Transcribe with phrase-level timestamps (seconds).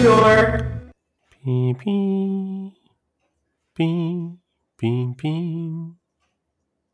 [0.00, 1.76] Pie.
[3.72, 4.40] Pie,
[4.76, 5.98] pie, pie.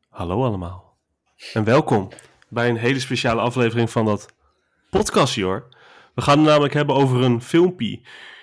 [0.09, 0.99] Hallo allemaal.
[1.53, 2.09] En welkom
[2.49, 4.35] bij een hele speciale aflevering van dat
[4.91, 5.69] podcastje hoor.
[6.15, 8.01] We gaan het namelijk hebben over een filmpje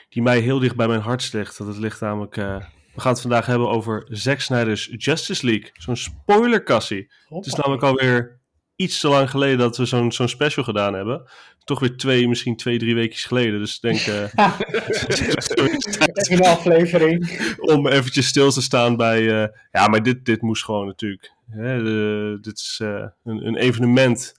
[0.09, 1.57] die mij heel dicht bij mijn hart ligt.
[1.57, 2.38] Dat het ligt namelijk...
[2.38, 2.57] eh,
[2.93, 5.70] we gaan het vandaag hebben over Zack Snyder's Justice League.
[5.73, 7.11] Zo'n spoilerkassie.
[7.30, 8.41] Het is namelijk alweer
[8.75, 11.30] iets te lang geleden dat we zo'n zo'n special gedaan hebben.
[11.66, 13.59] Toch weer twee, misschien twee, drie weken geleden.
[13.59, 13.99] Dus ik denk...
[13.99, 14.23] eh,
[16.30, 17.39] In de aflevering.
[17.59, 19.44] om eventjes stil te staan bij...
[19.44, 21.31] eh, ja, maar dit, dit moest gewoon natuurlijk.
[21.49, 24.36] Hè, de- dit is eh, een, een evenement,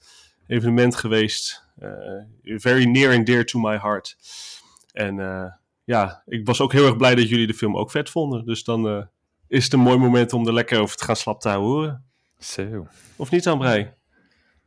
[0.46, 1.64] evenement geweest.
[1.78, 1.90] eh,
[2.42, 4.16] very near and dear to my heart.
[4.92, 5.46] En eh,
[5.84, 8.44] ja, ik was ook heel erg blij dat jullie de film ook vet vonden.
[8.46, 9.02] Dus dan eh,
[9.48, 12.04] is het een mooi moment om er lekker over te gaan slap te horen.
[12.38, 12.86] Zo.
[13.16, 13.94] Of niet, Ambrij?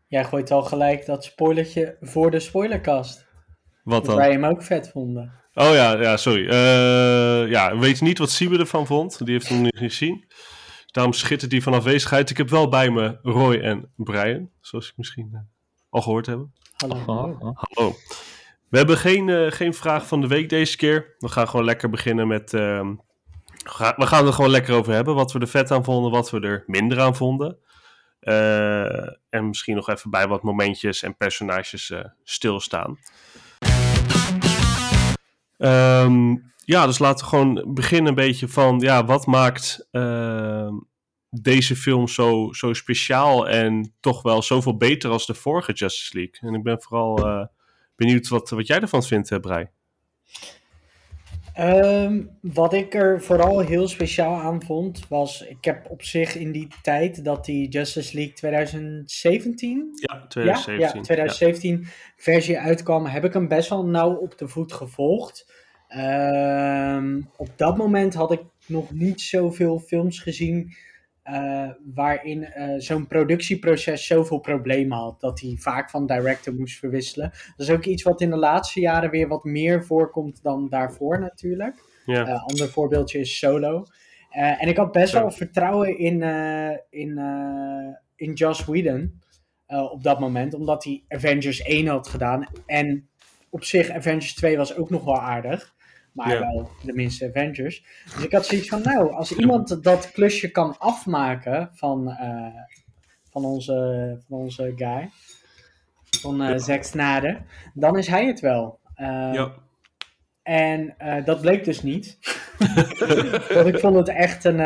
[0.07, 3.25] Jij gooit al gelijk dat spoilertje voor de spoilercast.
[3.83, 4.15] Wat Dat dan?
[4.15, 5.33] wij hem ook vet vonden.
[5.53, 6.47] Oh ja, ja sorry.
[6.49, 9.25] Eh, ja, we weten niet wat Siebe ervan vond.
[9.25, 10.25] Die heeft hem niet gezien.
[10.85, 12.29] Daarom schittert hij van afwezigheid.
[12.29, 14.49] Ik heb wel bij me Roy en Brian.
[14.61, 15.39] Zoals ik misschien eh,
[15.89, 16.39] al gehoord heb.
[16.75, 17.37] Hallo.
[17.53, 17.95] Hallo.
[18.69, 21.15] We hebben geen, eh, geen vraag van de week deze keer.
[21.17, 22.53] We gaan gewoon lekker beginnen met...
[22.53, 22.95] ehm,
[23.95, 25.15] we gaan er gewoon lekker over hebben.
[25.15, 27.57] Wat we er vet aan vonden, wat we er minder aan vonden.
[28.27, 32.99] Eh, en misschien nog even bij wat momentjes en personages eh, stilstaan.
[35.57, 38.79] Ehm, ja, dus laten we gewoon beginnen een beetje van...
[38.79, 40.73] Ja, wat maakt ehm,
[41.29, 46.49] deze film zo, zo speciaal en toch wel zoveel beter als de vorige Justice League?
[46.49, 47.45] En ik ben vooral eh,
[47.95, 49.67] benieuwd wat, wat jij ervan vindt, eh, Brei.
[51.57, 55.41] Ehm, wat ik er vooral heel speciaal aan vond, was...
[55.41, 59.89] Ik heb op zich in die tijd dat die Justice League 2017...
[59.93, 60.79] Ja, 2017.
[60.79, 61.87] Ja, ja 2017
[62.17, 65.51] versie uitkwam, heb ik hem best wel nauw op de voet gevolgd.
[65.87, 70.75] Ehm, op dat moment had ik nog niet zoveel films gezien
[71.27, 75.19] eh, waarin eh, zo'n productieproces zoveel problemen had.
[75.19, 77.31] Dat hij vaak van director moest verwisselen.
[77.57, 81.19] Dat is ook iets wat in de laatste jaren weer wat meer voorkomt dan daarvoor
[81.19, 81.83] natuurlijk.
[82.05, 83.85] Een ander voorbeeldje is Solo.
[84.29, 86.21] Eh, en ik had best wel vertrouwen in,
[86.89, 87.19] in,
[88.15, 89.21] in Joss Whedon
[89.67, 92.47] op dat moment, omdat hij Avengers 1 had gedaan.
[92.65, 93.09] En
[93.49, 95.75] op zich, Avengers 2 was ook nog wel aardig.
[96.17, 96.39] Maar Ja.
[96.39, 97.83] wel de minste Avengers.
[98.15, 102.61] Dus ik had zoiets van, nou, als iemand dat klusje kan afmaken van, eh,
[103.31, 105.09] van, onze, van onze guy,
[106.21, 108.79] van Zack Snyder, dan is hij het wel.
[108.95, 109.53] Eh, ja.
[110.43, 112.17] en eh, dat bleek dus niet.
[113.53, 114.59] Want ik vond het echt een,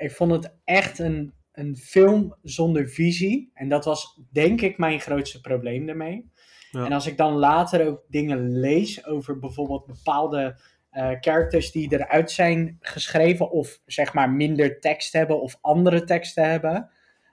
[0.00, 3.50] ik vond het echt een, een film zonder visie.
[3.54, 6.30] En dat was denk ik mijn grootste probleem daarmee.
[6.70, 6.84] Ja.
[6.84, 10.56] En als ik dan later ook dingen lees over bijvoorbeeld bepaalde
[10.92, 13.50] eh characters die eruit zijn geschreven.
[13.50, 16.90] Of zeg maar minder tekst hebben of andere teksten hebben.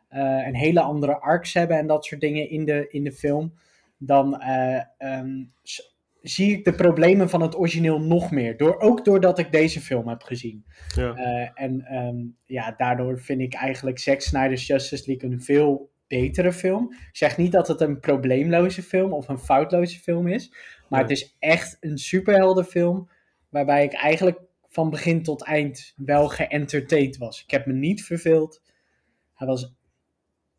[0.09, 3.53] eh, en hele andere arcs hebben en dat soort dingen in de, in de film.
[3.97, 5.43] Dan eh, ehm,
[6.21, 8.57] zie ik de problemen van het origineel nog meer.
[8.57, 10.65] Door, ook doordat ik deze film heb gezien.
[10.95, 11.51] ja.
[11.53, 16.91] En ehm, ja, daardoor vind ik eigenlijk Zack Snyder's Justice League een veel betere film.
[16.91, 20.53] Ik zeg niet dat het een probleemloze film of een foutloze film is.
[20.89, 23.09] Maar het is echt een superheldenfilm.
[23.49, 27.43] Waarbij ik eigenlijk van begin tot eind wel geëntertained was.
[27.43, 28.61] Ik heb me niet verveeld.
[29.33, 29.73] Hij was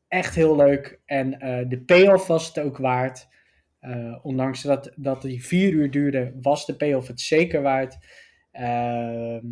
[0.09, 1.01] echt heel leuk.
[1.05, 3.29] En eh, de payoff was het ook waard.
[3.81, 7.99] Eh, ondanks dat, dat die vier uur duurde, was de payoff het zeker waard.
[8.53, 9.45] Ehm,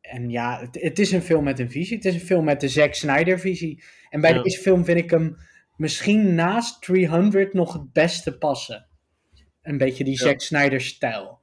[0.00, 1.96] en ja, het, het is een film met een visie.
[1.96, 3.82] Het is een film met de Zack Snyder visie.
[4.10, 4.42] En bij Ja.
[4.42, 5.36] deze film vind ik hem
[5.76, 8.86] misschien naast 300 nog het beste passen.
[9.62, 10.18] Een beetje die Ja.
[10.26, 11.42] Zack Snyder stijl.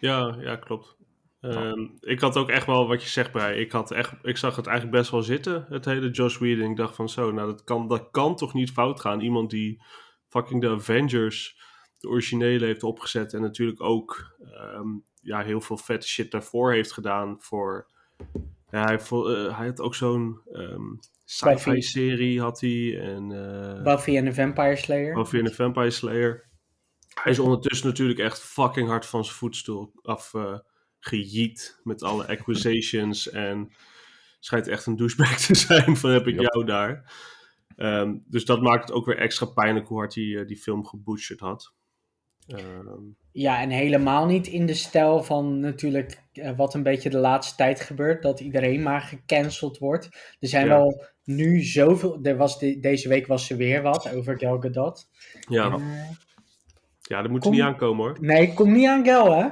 [0.00, 0.96] Ja, ja, klopt.
[1.40, 3.56] Ehm, ik had ook echt wel wat je zegt bij.
[3.56, 6.70] Ik, had echt, ik zag het eigenlijk best wel zitten, het hele Josh Whedon.
[6.70, 9.20] Ik dacht van zo, nou dat kan, dat kan toch niet fout gaan.
[9.20, 9.82] Iemand die
[10.28, 11.58] fucking de Avengers,
[11.98, 13.34] de originele, heeft opgezet.
[13.34, 14.88] En natuurlijk ook ehm,
[15.22, 17.36] ja, heel veel vette shit daarvoor heeft gedaan.
[17.40, 17.86] Voor,
[18.70, 20.94] ja, hij, eh, hij had ook zo'n ehm
[21.28, 23.00] sci-fi serie had hij.
[23.00, 25.14] En, eh, Buffy en de Vampire Slayer.
[25.14, 26.47] Buffy en de Vampire Slayer.
[27.22, 30.58] Hij is ondertussen natuurlijk echt fucking hard van zijn voetstoel af eh,
[30.98, 33.72] gejiet met alle accusations en
[34.40, 36.52] schijnt echt een douchebag te zijn van heb ik Yep.
[36.52, 37.12] jou daar.
[37.76, 40.86] Ehm, dus dat maakt het ook weer extra pijnlijk hoe hard hij eh, die film
[40.86, 41.72] gebutcherd had.
[42.46, 47.18] Ehm, Ja, en helemaal niet in de stijl van natuurlijk eh, wat een beetje de
[47.18, 48.22] laatste tijd gebeurt.
[48.22, 50.08] Dat iedereen maar gecanceld wordt.
[50.40, 50.72] Er zijn Ja.
[50.76, 52.18] wel nu zoveel...
[52.22, 55.08] Er was de- deze week was er weer wat over Gal Gadot.
[55.48, 55.78] ja,
[57.08, 58.16] ja, dat moet Kom- niet aankomen hoor.
[58.20, 59.48] nee, kom niet aan Gal, hè?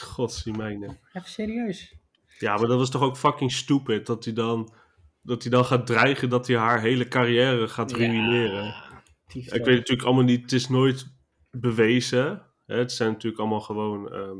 [0.00, 0.98] God, zie mijne.
[1.12, 1.94] Even serieus.
[2.38, 4.72] Ja, maar dat was toch ook fucking stupid dat hij dan,
[5.22, 8.64] dat hij dan gaat dreigen dat hij haar hele carrière gaat ruïneren.
[8.64, 11.12] Ja, Ik weet natuurlijk allemaal niet, het is nooit
[11.50, 12.42] bewezen.
[12.66, 12.76] Hè?
[12.76, 14.36] Het zijn natuurlijk allemaal gewoon ehm,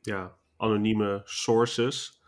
[0.00, 2.20] ja, anonieme sources.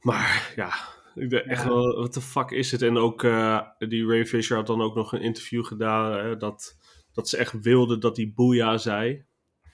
[0.00, 0.72] Maar ja,
[1.14, 2.82] ik denk echt wel, wat de fuck is het?
[2.82, 6.76] En ook eh, die Ray Fisher had dan ook nog een interview gedaan hè, dat,
[7.18, 9.24] dat ze echt wilde dat hij boeia zei.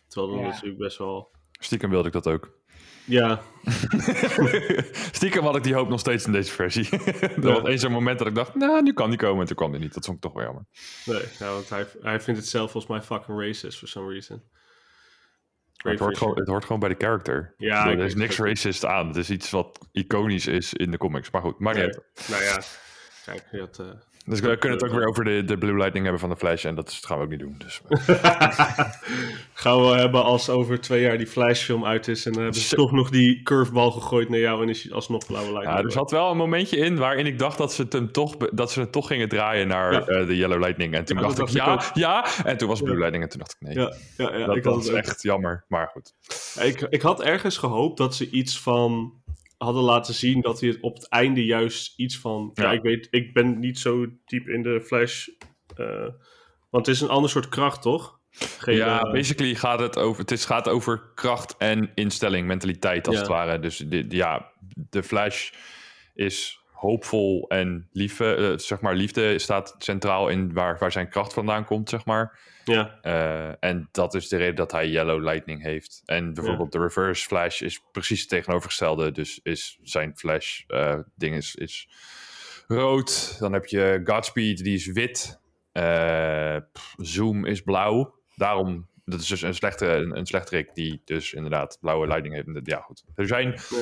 [0.08, 0.48] Terwijl dat Ja.
[0.50, 1.30] natuurlijk best wel...
[1.60, 2.62] Stiekem wilde ik dat ook.
[3.06, 3.40] Ja,
[5.12, 6.88] Stiekem had ik die hoop nog steeds in deze versie.
[7.20, 7.52] er Ja.
[7.60, 9.40] was eens zo'n moment dat ik dacht, nou, nu kan die komen.
[9.40, 9.94] En toen kwam die niet.
[9.94, 10.64] Dat vond ik toch wel jammer.
[11.04, 14.42] nee, ja, want hij, hij vindt het zelf volgens mij fucking racist for some reason.
[15.82, 17.54] Maar het, hoort gewoon, het hoort gewoon bij de character.
[17.56, 19.06] Ja, er is niks racist aan.
[19.06, 21.30] Het is iets wat iconisch is in de comics.
[21.30, 21.88] Maar goed, niet Nee.
[22.28, 22.62] Nou ja,
[23.24, 23.78] kijk, je had...
[23.78, 23.86] eh,
[24.26, 26.64] Dus we kunnen het ook weer over de, de Blue Lightning hebben van de Flash.
[26.64, 27.54] En dat gaan we ook niet doen.
[27.58, 27.80] Dus.
[29.52, 32.76] Gaan we hebben als over twee jaar die Flash-film uit is en dan hebben ze
[32.76, 35.84] toch nog die curveball gegooid naar jou en is hij alsnog blauwe Ja, lightning.
[35.84, 38.72] er zat wel een momentje in waarin ik dacht dat ze het, hem toch, dat
[38.72, 40.00] ze het toch gingen draaien naar Ja.
[40.06, 40.94] eh, de Yellow Lightning.
[40.94, 41.80] En toen Ja, dacht ik, ja, ook.
[41.94, 42.26] ja.
[42.44, 43.08] En toen was het Blue Ja.
[43.10, 43.74] Lightning en toen dacht ik, nee.
[43.84, 45.64] ja, ja, ja dat, ik, had het echt jammer.
[45.68, 46.12] Maar goed.
[46.60, 49.12] Ik, ik had ergens gehoopt dat ze iets van
[49.64, 52.50] hadden laten zien dat hij het op het einde juist iets van.
[52.54, 52.70] Ja, Ja.
[52.72, 55.28] ik weet, ik ben niet zo diep in de Flash.
[55.76, 56.08] eh,
[56.70, 58.20] want het is een ander soort kracht, toch?
[58.30, 63.06] Geen, ja, eh, basically gaat het over, het is, gaat over kracht en instelling, mentaliteit
[63.06, 63.20] als Ja.
[63.22, 63.58] het ware.
[63.60, 64.50] Dus de, de- ja,
[64.90, 65.50] de Flash
[66.14, 71.32] is hoopvol en liefde, eh, zeg maar, liefde staat centraal in waar, waar zijn kracht
[71.32, 72.38] vandaan komt, zeg maar.
[72.64, 76.02] Ja, Eh, en dat is de reden dat hij Yellow Lightning heeft.
[76.04, 79.12] En bijvoorbeeld de Reverse Flash is precies het tegenovergestelde.
[79.12, 81.88] Dus is zijn Flash eh, ding is, is
[82.66, 83.36] rood.
[83.38, 85.40] Dan heb je Godspeed, die is wit.
[85.72, 86.56] Eh,
[86.96, 88.14] Zoom is blauw.
[88.36, 92.66] Daarom, dat is dus een slechte, een, een slechterik die dus inderdaad blauwe Lightning heeft.
[92.66, 93.04] Ja, goed.
[93.14, 93.78] Er zijn, ja.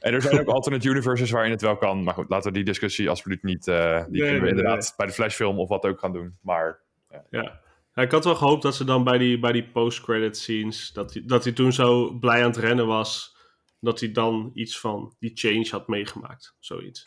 [0.00, 2.02] en er zijn ook alternate universes waarin het wel kan.
[2.02, 3.64] Maar goed, laten we die discussie absoluut niet...
[3.64, 6.36] die Nee, kunnen we nee, inderdaad bij de Flash film of wat ook gaan doen.
[6.40, 6.82] Maar
[7.30, 7.62] Ja.
[7.94, 11.12] Ja, ik had wel gehoopt dat ze dan bij die, bij die post-credit scenes, dat
[11.12, 13.36] hij, dat hij toen zo blij aan het rennen was,
[13.80, 16.56] dat hij dan iets van die change had meegemaakt.
[16.58, 17.06] Zoiets.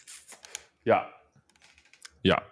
[0.84, 1.16] ja,
[2.22, 2.44] ja,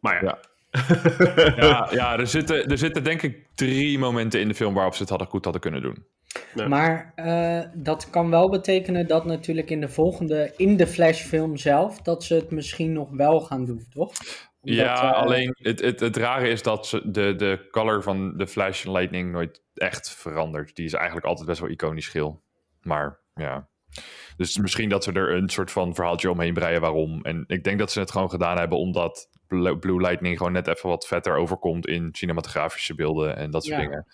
[0.00, 0.38] Maar ja.
[0.40, 0.48] Ja.
[1.56, 5.00] ja, ja er, zitten, er zitten denk ik drie momenten in de film waarop ze
[5.00, 6.06] het hadden goed hadden kunnen doen.
[6.54, 6.68] Ja.
[6.68, 12.02] Maar eh, dat kan wel betekenen dat natuurlijk in de volgende, in de Flash-film zelf,
[12.02, 14.12] dat ze het misschien nog wel gaan doen, toch?
[14.60, 18.36] Omdat, ja, eh, alleen het, het, het rare is dat ze de, de color van
[18.36, 20.76] de Flash en Lightning nooit echt verandert.
[20.76, 22.42] Die is eigenlijk altijd best wel iconisch geel.
[22.80, 23.68] Maar ja.
[24.36, 27.22] Dus misschien dat ze er een soort van verhaaltje omheen breien waarom.
[27.22, 29.28] En ik denk dat ze het gewoon gedaan hebben omdat
[29.80, 33.82] Blue Lightning gewoon net even wat vetter overkomt in cinematografische beelden en dat soort Ja.
[33.82, 34.06] dingen.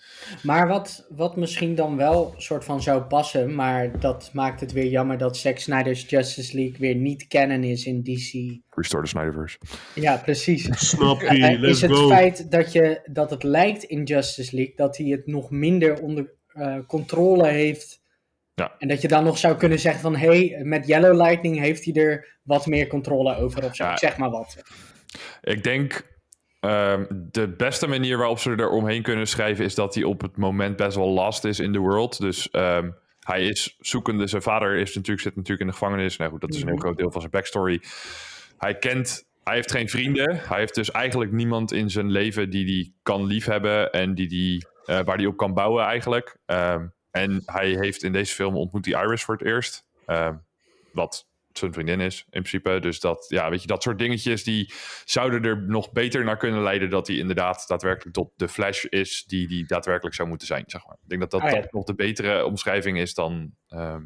[0.43, 4.87] Maar wat, wat misschien dan wel soort van zou passen, maar dat maakt het weer
[4.87, 8.59] jammer dat Zack Snyder's Justice League weer niet canon is in DC.
[8.69, 9.57] Restore the Snyderverse.
[9.95, 10.89] Ja, precies.
[10.89, 12.07] Snappie, Eh, let's is het go.
[12.07, 16.33] feit dat, je, dat het lijkt in Justice League dat hij het nog minder onder
[16.47, 18.05] eh, controle heeft.
[18.53, 18.75] Ja.
[18.79, 21.85] En dat je dan nog zou kunnen zeggen van hé, hey, met Yellow Lightning heeft
[21.85, 23.83] hij er wat meer controle over of zo.
[23.83, 23.97] Ja.
[23.97, 24.57] Zeg maar wat.
[25.41, 26.15] Ik denk
[26.59, 30.37] ehm, de beste manier waarop ze er omheen kunnen schrijven is dat hij op het
[30.37, 32.19] moment best wel last is in de world.
[32.19, 34.27] Dus ehm, hij is zoekende.
[34.27, 36.17] Zijn vader is natuurlijk, zit natuurlijk in de gevangenis.
[36.17, 36.83] Nou goed, dat is een heel Mhm.
[36.83, 37.81] groot deel van zijn backstory.
[38.57, 39.25] Hij kent.
[39.43, 40.39] Hij heeft geen vrienden.
[40.43, 44.67] Hij heeft dus eigenlijk niemand in zijn leven die hij kan liefhebben en die die,
[44.85, 46.37] eh, waar hij op kan bouwen eigenlijk.
[46.45, 49.85] Ehm, en hij heeft in deze film ontmoet die Iris voor het eerst.
[50.91, 51.26] Wat
[51.57, 52.79] zijn vriendin is, in principe.
[52.79, 54.73] Dus dat, ja, weet je, dat soort dingetjes die
[55.05, 59.23] zouden er nog beter naar kunnen leiden dat hij inderdaad daadwerkelijk tot de Flash is
[59.27, 60.97] die die daadwerkelijk zou moeten zijn, zeg maar.
[61.03, 61.61] Ik denk dat dat, Ah, ja.
[61.61, 63.51] dat nog de betere omschrijving is dan...
[63.67, 64.01] ehm,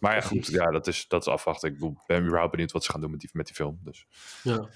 [0.00, 1.72] maar ja, goed, ja, dat is, dat is afwachten.
[1.72, 3.78] Ik ben überhaupt benieuwd wat ze gaan doen met die, met die film.
[3.84, 4.06] Dus.
[4.42, 4.68] Ja.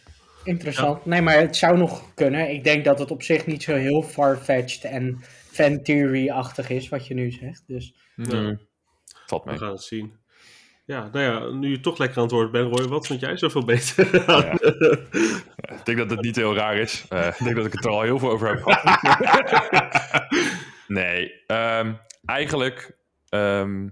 [0.45, 1.04] Interessant.
[1.07, 2.50] Nee, maar het zou nog kunnen.
[2.50, 5.18] Ik denk dat het op zich niet zo heel far-fetched en
[5.50, 7.62] fan theory-achtig is wat je nu zegt.
[7.66, 8.59] Dus Ja.
[9.26, 9.59] Valt We mee.
[9.59, 10.16] gaan het zien.
[10.88, 13.37] Ja, nou ja, nu je toch lekker aan het woord bent, Roy, wat vond jij
[13.37, 14.09] zoveel beter?
[14.26, 14.52] Ja.
[15.76, 17.04] Ik denk dat het niet heel raar is.
[17.09, 19.02] Eh, ik denk dat ik het er al heel veel over heb gehad.
[20.87, 22.97] nee, ehm, eigenlijk...
[23.28, 23.88] ehm,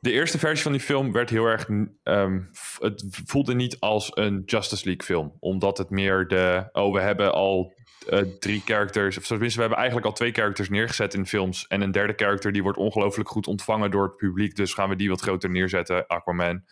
[0.00, 1.68] de eerste versie van die film werd heel erg...
[2.02, 2.40] ehm,
[2.78, 5.36] het voelde niet als een Justice League film.
[5.40, 6.68] Omdat het meer de...
[6.72, 7.72] Oh, we hebben al
[8.04, 9.18] eh, drie characters...
[9.18, 11.66] Of tenminste, we hebben eigenlijk al twee characters neergezet in films.
[11.66, 14.56] En een derde character die wordt ongelooflijk goed ontvangen door het publiek.
[14.56, 16.06] Dus gaan we die wat groter neerzetten.
[16.06, 16.64] Aquaman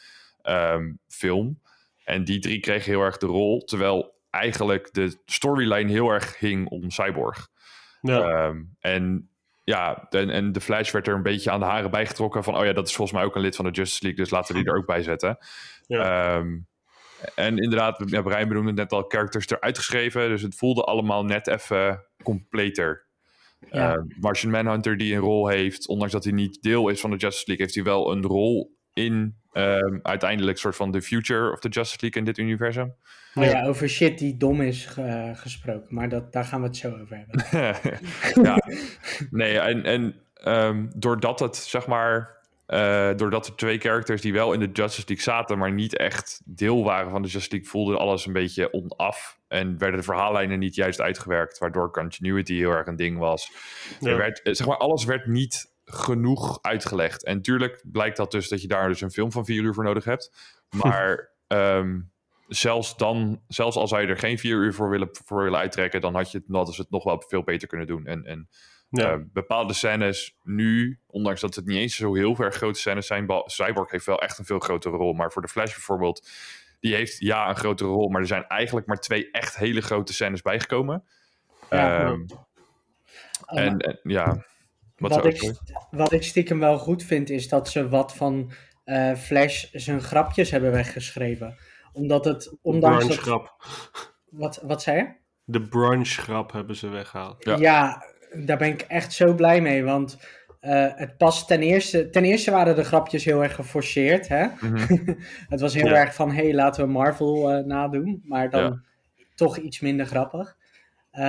[0.43, 1.61] ehm, film.
[2.05, 3.65] En die drie kregen heel erg de rol.
[3.65, 7.49] Terwijl eigenlijk de storyline heel erg hing om Cyborg.
[8.01, 8.21] ja.
[8.21, 9.31] Ehm, en
[9.65, 12.65] ja, en, en de Flash werd er een beetje aan de haren bijgetrokken van, oh
[12.65, 14.61] ja, dat is volgens mij ook een lid van de Justice League, dus laten we
[14.61, 15.39] die er ook bij zetten.
[15.87, 16.37] Ja.
[16.37, 16.59] Ehm,
[17.35, 21.47] en inderdaad, ja, Brian benoemde net al, characters eruit geschreven, dus het voelde allemaal net
[21.47, 23.09] even completer.
[23.71, 23.93] Ja.
[23.93, 27.17] Ehm, Martian Manhunter die een rol heeft, ondanks dat hij niet deel is van de
[27.17, 31.59] Justice League, heeft hij wel een rol in ehm, uiteindelijk soort van the future of
[31.59, 32.95] the Justice League in dit universum.
[33.35, 35.95] Maar ja, over shit die dom is ge- gesproken.
[35.95, 37.45] Maar dat, daar gaan we het zo over hebben.
[38.49, 38.63] ja,
[39.31, 42.40] nee, en, en ehm, doordat het zeg maar,
[42.71, 46.41] eh, doordat er twee characters die wel in de Justice League zaten, maar niet echt
[46.45, 49.39] deel waren van de Justice League, voelde alles een beetje onaf.
[49.49, 53.53] En werden de verhaallijnen niet juist uitgewerkt, waardoor continuity heel erg een ding was.
[54.01, 54.11] Ja.
[54.11, 57.25] Er werd, eh, zeg maar, alles werd niet genoeg uitgelegd.
[57.25, 59.85] En tuurlijk blijkt dat dus dat je daar dus een film van vier uur voor
[59.85, 60.33] nodig hebt.
[60.83, 62.01] Maar ehm,
[62.49, 66.01] zelfs dan, zelfs al zou je er geen vier uur voor willen, voor willen uittrekken,
[66.01, 68.07] dan had je het, hadden ze het nog wel veel beter kunnen doen.
[68.07, 68.49] En, en
[68.91, 69.13] Ja.
[69.13, 73.27] eh, bepaalde scènes nu, ondanks dat het niet eens zo heel erg grote scènes zijn,
[73.45, 75.13] Cyborg heeft wel echt een veel grotere rol.
[75.13, 76.29] Maar voor de Flash bijvoorbeeld,
[76.81, 80.13] die heeft ja een grotere rol, maar er zijn eigenlijk maar twee echt hele grote
[80.13, 81.05] scènes bijgekomen.
[81.71, 82.05] Ja.
[82.05, 82.21] Ehm,
[83.47, 84.45] en, en ja,
[84.97, 85.55] wat, Wat, zou ik,
[85.91, 88.53] wat ik stiekem wel goed vind, is dat ze wat van
[88.85, 91.57] eh, Flash zijn grapjes hebben weggeschreven.
[91.93, 93.53] Omdat het, ondanks brunch dat...
[94.31, 95.13] Wat, wat zei je?
[95.45, 97.45] De brunch grap hebben ze weggehaald.
[97.45, 97.57] Ja.
[97.57, 98.03] Ja.
[98.37, 99.85] Daar ben ik echt zo blij mee.
[99.85, 100.19] Want
[100.61, 102.11] eh, het past ten eerste...
[102.11, 104.47] Ten eerste waren de grapjes heel erg geforceerd, hè?
[104.61, 105.13] Mhm.
[105.49, 105.95] Het was heel Ja.
[105.95, 108.23] erg van, hé, hey, laten we Marvel eh, nadoen.
[108.25, 108.81] Maar dan Ja.
[109.35, 110.57] toch iets minder grappig.
[111.11, 111.23] Eh,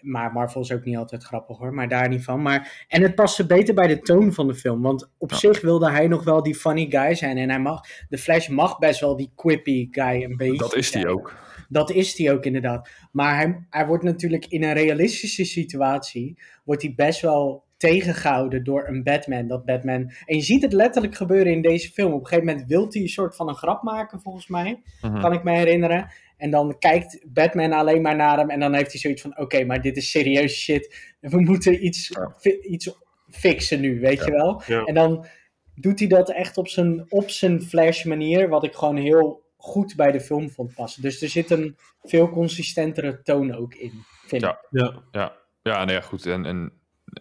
[0.00, 2.42] maar Marvel is ook niet altijd grappig hoor, maar daar niet van.
[2.42, 4.82] Maar, en het paste beter bij de toon van de film.
[4.82, 5.36] Want op Ja.
[5.36, 7.36] zich wilde hij nog wel die funny guy zijn.
[7.36, 10.90] En hij mag, de Flash mag best wel die quippy guy een beetje Dat is
[10.90, 11.34] die ook.
[11.68, 12.88] Dat is hij ook inderdaad.
[13.12, 16.38] Maar hij, hij wordt natuurlijk in een realistische situatie...
[16.64, 19.46] wordt hij best wel tegengehouden door een Batman.
[19.46, 20.10] Dat Batman...
[20.26, 22.12] En je ziet het letterlijk gebeuren in deze film.
[22.12, 24.82] Op een gegeven moment wil hij een soort van een grap maken, volgens mij.
[25.00, 25.20] Mhm.
[25.20, 26.10] Kan ik me herinneren.
[26.36, 28.50] En dan kijkt Batman alleen maar naar hem.
[28.50, 29.38] En dan heeft hij zoiets van...
[29.38, 31.14] Oké, maar dit is serieus shit.
[31.20, 32.34] We moeten iets, Ja.
[32.38, 32.90] fi- iets
[33.30, 34.24] fixen nu, weet Ja.
[34.24, 34.62] je wel?
[34.66, 34.84] Ja.
[34.84, 35.26] En dan
[35.74, 38.48] doet hij dat echt op zijn, op zijn Flash manier.
[38.48, 41.02] Wat ik gewoon heel goed bij de film vond passen.
[41.02, 44.50] Dus er zit een veel consistentere toon ook in, vind Ja.
[44.50, 44.66] ik.
[44.70, 45.02] Ja.
[45.12, 46.26] Ja, ja, nee, ja, goed.
[46.26, 46.72] En, en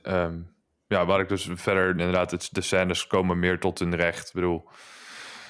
[0.01, 0.39] ehm,
[0.87, 4.27] ja, waar ik dus verder inderdaad, het, de scènes komen meer tot hun recht.
[4.27, 4.69] Ik bedoel,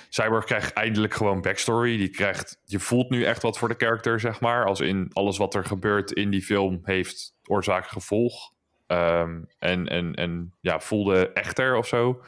[0.09, 1.97] Cyborg krijgt eindelijk gewoon backstory.
[1.97, 4.65] Die krijgt, je voelt nu echt wat voor de character, zeg maar.
[4.65, 8.53] Als in alles wat er gebeurt in die film heeft oorzaak gevolg.
[8.87, 12.21] Ehm, en, en, en ja, voelde echter of zo.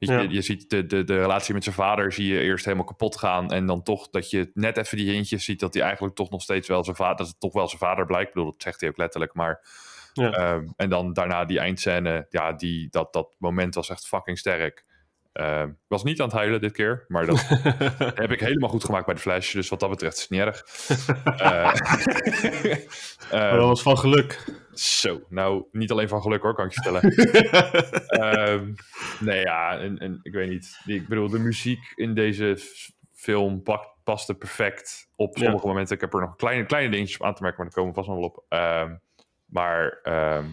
[0.00, 0.20] Je, Ja.
[0.20, 3.50] je ziet de, de, de relatie met zijn vader zie je eerst helemaal kapot gaan.
[3.52, 6.42] En dan toch dat je net even die hintjes ziet dat hij eigenlijk toch nog
[6.42, 8.28] steeds wel zijn vader, dat het toch wel zijn vader blijkt.
[8.28, 9.34] Ik bedoel, dat zegt hij ook letterlijk.
[9.34, 9.66] Maar
[10.12, 10.30] Ja.
[10.30, 14.84] Ehm, en dan daarna die eindscène, ja, die, dat, dat moment was echt fucking sterk.
[15.32, 17.40] Ik was niet aan het huilen dit keer, maar dat
[18.22, 19.52] heb ik helemaal goed gemaakt bij de Flash.
[19.52, 20.64] Dus wat dat betreft is het niet erg.
[21.40, 21.74] Eh,
[23.30, 24.44] Maar ehm, dat was van geluk.
[24.72, 27.12] Zo, nou, niet alleen van geluk hoor, kan ik je vertellen.
[28.10, 28.72] Ehm,
[29.20, 30.80] nee, ja, en, en ik weet niet.
[30.86, 32.56] Ik bedoel, de muziek in deze
[33.12, 33.62] film
[34.04, 35.44] paste perfect op Ja.
[35.44, 35.94] sommige momenten.
[35.94, 38.04] Ik heb er nog kleine, kleine dingetjes op aan te merken, maar daar komen we
[38.04, 38.44] vast nog wel op.
[38.48, 38.96] Ehm,
[39.46, 40.46] maar ehm,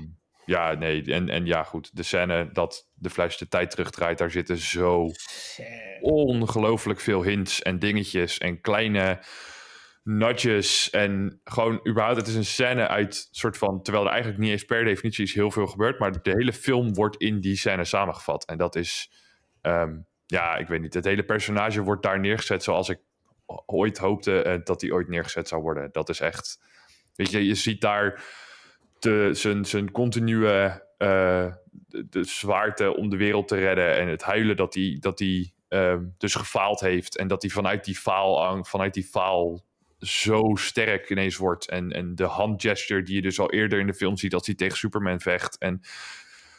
[0.46, 1.96] ja, nee, en, en ja, goed.
[1.96, 5.12] De scène dat de Flash de tijd terugdraait, daar zitten zo
[6.02, 9.20] ongelooflijk veel hints en dingetjes en kleine
[10.08, 14.52] nudges en gewoon überhaupt, het is een scène uit soort van, terwijl er eigenlijk niet
[14.52, 17.86] eens per definitie is heel veel gebeurt, maar de hele film wordt in die scène
[17.86, 19.12] samengevat en dat is,
[19.62, 23.00] ehm, ja, ik weet niet, het hele personage wordt daar neergezet zoals ik
[23.66, 25.90] ooit hoopte eh, dat hij ooit neergezet zou worden.
[25.92, 26.60] Dat is echt,
[27.16, 28.24] weet je, je ziet daar
[29.32, 30.48] zijn, continue
[30.98, 31.54] eh,
[31.88, 36.04] de, zwaarte om de wereld te redden en het huilen dat hij, dat hij ehm,
[36.18, 39.66] dus gefaald heeft en dat hij vanuit die faal, vanuit die faal
[40.00, 43.94] zo sterk ineens wordt en, en de handgesture die je dus al eerder in de
[43.94, 45.82] film ziet als hij tegen Superman vecht en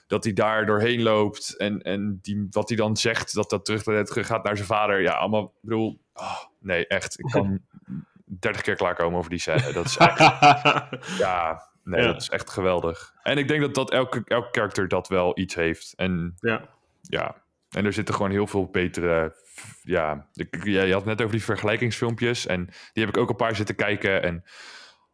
[0.06, 3.82] dat hij daar doorheen loopt en, en die, wat hij dan zegt dat dat terug,
[3.82, 7.60] terug gaat naar zijn vader ja allemaal ik bedoel oh, nee echt ik kan
[8.40, 10.18] 30 keer klaarkomen over die scène dat is echt
[11.18, 12.06] ja, nee, Ja.
[12.06, 13.14] dat is echt geweldig.
[13.22, 15.94] En ik denk dat, dat elke, elke karakter dat wel iets heeft.
[15.96, 16.68] En ja.
[17.02, 17.36] ja,
[17.70, 19.34] en er zitten gewoon heel veel betere.
[19.82, 20.28] Ja,
[20.64, 22.46] je had het net over die vergelijkingsfilmpjes.
[22.46, 24.22] En die heb ik ook een paar zitten kijken.
[24.22, 24.44] En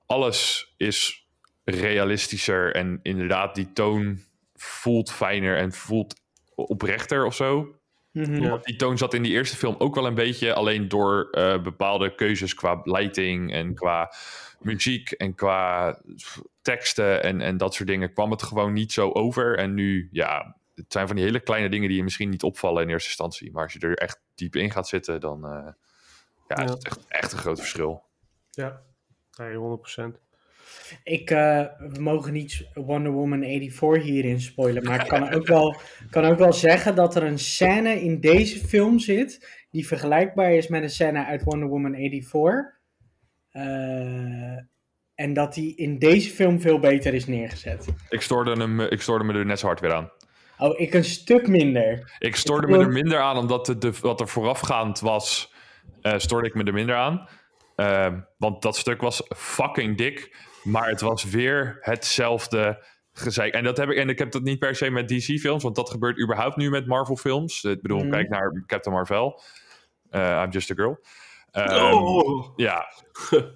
[0.07, 1.29] alles is
[1.65, 2.75] realistischer.
[2.75, 4.19] En inderdaad, die toon
[4.55, 6.21] voelt fijner en voelt
[6.55, 7.75] oprechter of zo.
[8.13, 8.43] Mhm.
[8.43, 8.59] Ja.
[8.63, 10.55] Die toon zat in die eerste film ook wel een beetje.
[10.55, 14.13] Alleen door eh, bepaalde keuzes qua lighting en qua
[14.61, 15.99] muziek en qua
[16.63, 19.59] teksten en, en dat soort dingen kwam het gewoon niet zo over.
[19.59, 22.83] En nu, ja, het zijn van die hele kleine dingen die je misschien niet opvallen
[22.83, 23.53] in eerste instantie.
[23.53, 25.73] Maar als je er echt diep in gaat zitten, dan eh,
[26.49, 26.75] ja, is Ja.
[26.75, 28.03] het echt, echt een groot verschil.
[28.51, 28.81] Ja,
[29.37, 30.19] nee, 100%.
[31.03, 35.77] Ik, eh, we mogen niet Wonder Woman 84 hierin spoilen, maar ik kan ook, wel,
[36.11, 40.69] kan ook wel zeggen dat er een scène in deze film zit die vergelijkbaar is
[40.69, 42.73] met een scène uit Wonder Woman 84.
[43.51, 43.63] Eh,
[45.15, 47.87] en dat die in deze film veel beter is neergezet.
[48.09, 50.11] Ik stoorde, hem, ik stoorde me er net zo hard weer aan.
[50.59, 52.15] Oh, ik een stuk minder.
[52.19, 55.53] Ik stoorde me er minder aan omdat de, de, wat er voorafgaand was,
[56.03, 57.29] eh stoorde ik me er minder aan.
[57.77, 63.55] Ehm, want dat stuk was fucking dik, maar het was weer hetzelfde gezeik.
[63.55, 65.91] En, dat heb ik, en ik heb dat niet per se met DC-films, want dat
[65.91, 67.65] gebeurt überhaupt nu met Marvel-films.
[67.65, 68.11] Ik bedoel, Mhm.
[68.11, 69.41] kijk naar Captain Marvel.
[70.11, 70.99] Eh, I'm just a girl.
[71.55, 72.87] Ehm, oh, Ja,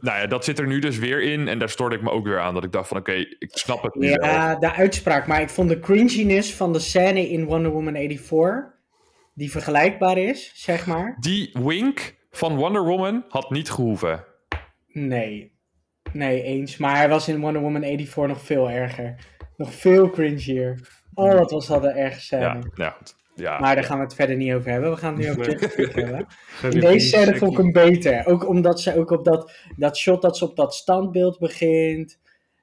[0.00, 1.48] nou ja, dat zit er nu dus weer in.
[1.48, 2.54] En daar stoorde ik me ook weer aan.
[2.54, 4.08] Dat ik dacht van, oké, ik snap het wel.
[4.08, 5.26] Ja, de uitspraak.
[5.26, 8.74] Maar ik vond de cringiness van de scène in Wonder Woman 84,
[9.34, 11.16] die vergelijkbaar is, zeg maar.
[11.20, 14.24] Die wink van Wonder Woman had niet gehoeven.
[14.86, 15.56] Nee.
[16.12, 16.76] Nee, eens.
[16.76, 19.26] Maar hij was in Wonder Woman 84 nog veel erger.
[19.56, 20.88] Nog veel cringier.
[21.14, 22.42] Oh, wat was dat een erge scène.
[22.42, 23.16] Ja, ja, goed.
[23.38, 23.58] Ja.
[23.58, 24.90] Maar daar gaan we het verder niet over hebben.
[24.90, 25.50] We gaan het nu over.
[25.50, 26.26] Justice League hebben.
[26.70, 28.26] In deze scène vond ik hem beter.
[28.26, 32.18] Ook omdat ze ook op dat, dat shot dat ze op dat standbeeld begint.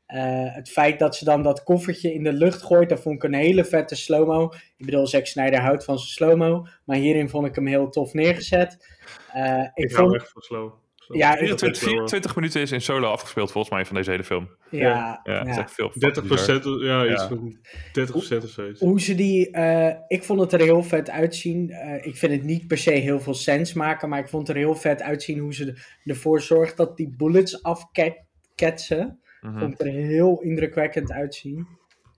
[0.06, 3.24] Eh, het feit dat ze dan dat koffertje in de lucht gooit, dat vond ik
[3.24, 4.52] een hele vette slow-mo.
[4.78, 6.68] Ik bedoel, Zack Snyder houdt van zijn slow-mo.
[6.84, 8.98] Maar hierin vond ik hem heel tof neergezet.
[9.34, 10.74] Eh, ik, Ik hou vond, echt van slow.
[11.08, 14.24] Ja, ik- 24, Slow, 24 minuten is in solo afgespeeld volgens mij van deze hele
[14.24, 14.50] film.
[14.70, 15.62] ja, Ja, dat is ja.
[15.62, 15.92] echt veel.
[15.94, 16.84] 30 bizar.
[16.84, 17.28] ja, iets Ja.
[17.28, 17.58] van
[17.92, 18.80] 30% of zoiets.
[18.80, 19.52] Hoe ze die.
[19.52, 21.70] eh, ik vond het er heel vet uitzien.
[21.70, 24.10] Eh, ik vind het niet per se heel veel sens maken.
[24.10, 27.64] Maar ik vond het er heel vet uitzien hoe ze ervoor zorgt dat die bullets
[27.64, 29.20] afketsen.
[29.42, 29.60] Mhm.
[29.60, 31.68] Vond ik er heel indrukwekkend uitzien.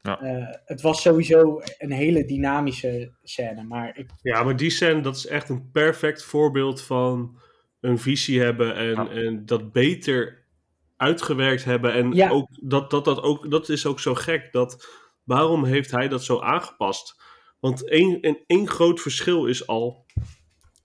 [0.02, 0.22] Ja.
[0.22, 3.64] Eh, het was sowieso een hele dynamische scène.
[3.64, 7.38] Maar ik, Ja, maar die scène, dat is echt een perfect voorbeeld van
[7.88, 9.10] een visie hebben en, Ja.
[9.10, 10.46] en dat beter
[10.98, 11.94] uitgewerkt hebben.
[11.94, 12.30] En Ja.
[12.30, 14.52] ook dat, dat, dat, ook, dat is ook zo gek.
[14.52, 14.88] Dat,
[15.24, 17.22] waarom heeft hij dat zo aangepast?
[17.60, 20.06] Want één, en één groot verschil is al,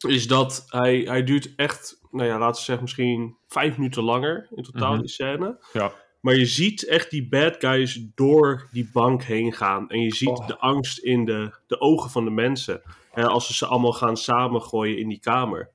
[0.07, 4.47] is dat hij, hij duurt echt, nou ja, laten we zeggen misschien vijf minuten langer
[4.55, 5.01] in totaal, Mhm.
[5.01, 5.59] die scène.
[5.73, 5.93] Ja.
[6.21, 9.89] Maar je ziet echt die bad guys door die bank heen gaan.
[9.91, 10.47] En je ziet Oh.
[10.47, 12.83] de angst in de, de ogen van de mensen.
[13.13, 15.71] En als ze ze allemaal gaan samengooien in die kamer.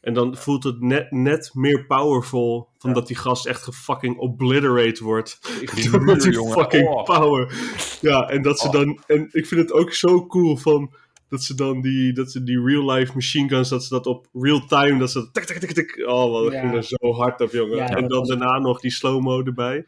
[0.00, 2.68] En dan voelt het net, net meer powerful.
[2.78, 5.38] Van dat die gast echt gefucking obliterate wordt.
[5.74, 6.52] Die Door die jongen.
[6.52, 7.04] fucking Oh.
[7.04, 7.52] power.
[8.00, 8.72] Ja, en dat ze Oh.
[8.72, 9.02] dan.
[9.06, 10.92] En ik vind het ook zo cool van.
[11.28, 14.26] Dat ze dan die, dat ze die real life machine guns, dat ze dat op
[14.32, 16.06] real time, dat ze dat tik, tik, tik, tik.
[16.08, 16.60] Oh, wat dat Ja.
[16.60, 17.76] ging er zo hard op, jongen.
[17.76, 19.86] Ja, en dan daarna nog die slow-mo erbij.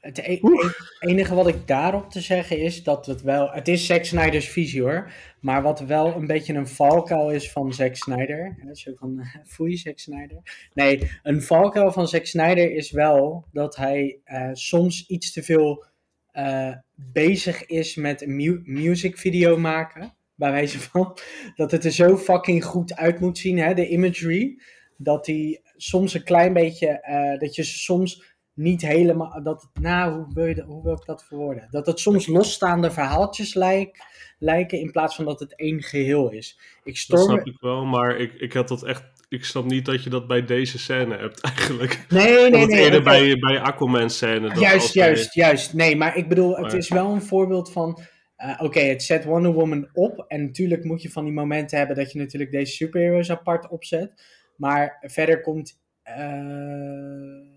[0.00, 3.50] Het e- e- enige wat ik daarop te zeggen is dat het wel.
[3.50, 5.12] Het is Zack Snyder's visie hoor.
[5.40, 8.56] Maar wat wel een beetje een valkuil is van Zack Snyder.
[8.72, 9.22] Zo van,
[9.68, 10.68] je Zack Snyder?
[10.74, 15.84] Nee, een valkuil van Zack Snyder is wel dat hij eh, soms iets te veel
[16.32, 20.14] eh, bezig is met een mu music video maken.
[20.34, 21.18] Bij wijze van
[21.54, 24.60] dat het er zo fucking goed uit moet zien, hè, de imagery.
[24.96, 28.29] Dat hij soms een klein beetje, eh, dat je soms
[28.60, 31.68] niet helemaal, dat, nou, hoe wil, je hoe wil ik dat verwoorden?
[31.70, 34.04] Dat het soms losstaande verhaaltjes lijkt,
[34.38, 36.58] lijken in plaats van dat het één geheel is.
[36.84, 39.04] Ik Dat snap ik wel, maar ik, ik had dat echt.
[39.28, 42.04] Ik snap niet dat je dat bij deze scène hebt, eigenlijk.
[42.08, 44.48] Nee, Nee, nee, eerder bij, bij Aquaman scène.
[44.48, 45.74] dat Juist, juist, juist.
[45.74, 48.00] Nee, maar ik bedoel, het is wel een voorbeeld van.
[48.36, 50.24] eh, Oké, het zet Wonder Woman op.
[50.28, 54.24] En natuurlijk moet je van die momenten hebben dat je natuurlijk deze superheroes apart opzet.
[54.56, 55.78] Maar verder komt.
[56.02, 57.49] eh,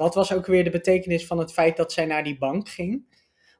[0.00, 3.04] wat was ook weer de betekenis van het feit dat zij naar die bank ging?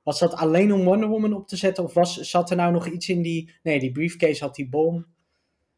[0.02, 1.84] Was dat alleen om Wonder Woman op te zetten?
[1.84, 3.52] Of was, zat er nou nog iets in die.
[3.62, 5.06] Nee, die briefcase had die bom.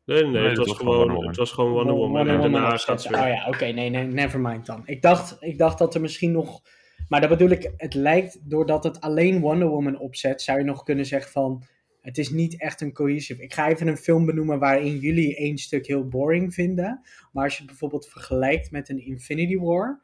[0.04, 2.28] Nee, nee, Nee, het, was was gewoon het was gewoon Wonder Woman.
[2.28, 3.20] en daarna gaat ze weer.
[3.20, 4.82] Oh ja, oké, nee, nee, never mind dan.
[4.84, 6.62] Ik dacht, ik dacht dat er misschien nog.
[7.08, 10.82] Maar dat bedoel ik, het lijkt doordat het alleen Wonder Woman opzet, zou je nog
[10.82, 11.64] kunnen zeggen van.
[12.00, 13.42] Het is niet echt een cohesive.
[13.42, 17.00] Ik ga even een film benoemen waarin jullie één stuk heel boring vinden.
[17.32, 20.00] Maar als je het bijvoorbeeld vergelijkt met een Infinity War,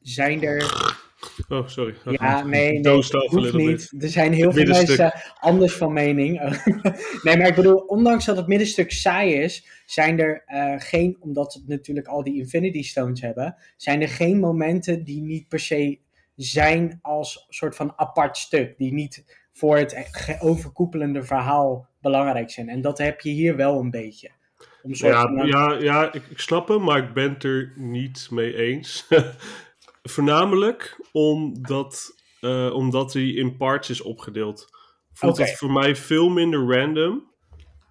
[0.00, 0.86] zijn er.
[1.48, 1.94] Oh, sorry.
[2.04, 3.92] Ja, nee, nee, hoeft niet.
[3.98, 6.40] Er zijn heel veel mensen anders van mening.
[7.22, 11.54] nee, maar ik bedoel, ondanks dat het middenstuk saai is, zijn er eh, geen, omdat
[11.54, 15.98] we natuurlijk al die Infinity Stones hebben, zijn er geen momenten die niet per se
[16.36, 18.78] zijn als soort van apart stuk.
[18.78, 22.68] Die niet voor het overkoepelende verhaal belangrijk zijn.
[22.68, 24.30] En dat heb je hier wel een beetje.
[24.82, 28.56] Om Ja, ja, ja ik, ik snap hem, maar ik ben het er niet mee
[28.56, 29.06] eens.
[30.14, 34.68] Voornamelijk omdat, eh, omdat hij in parts is opgedeeld.
[35.12, 37.28] Voelt het voor mij veel minder random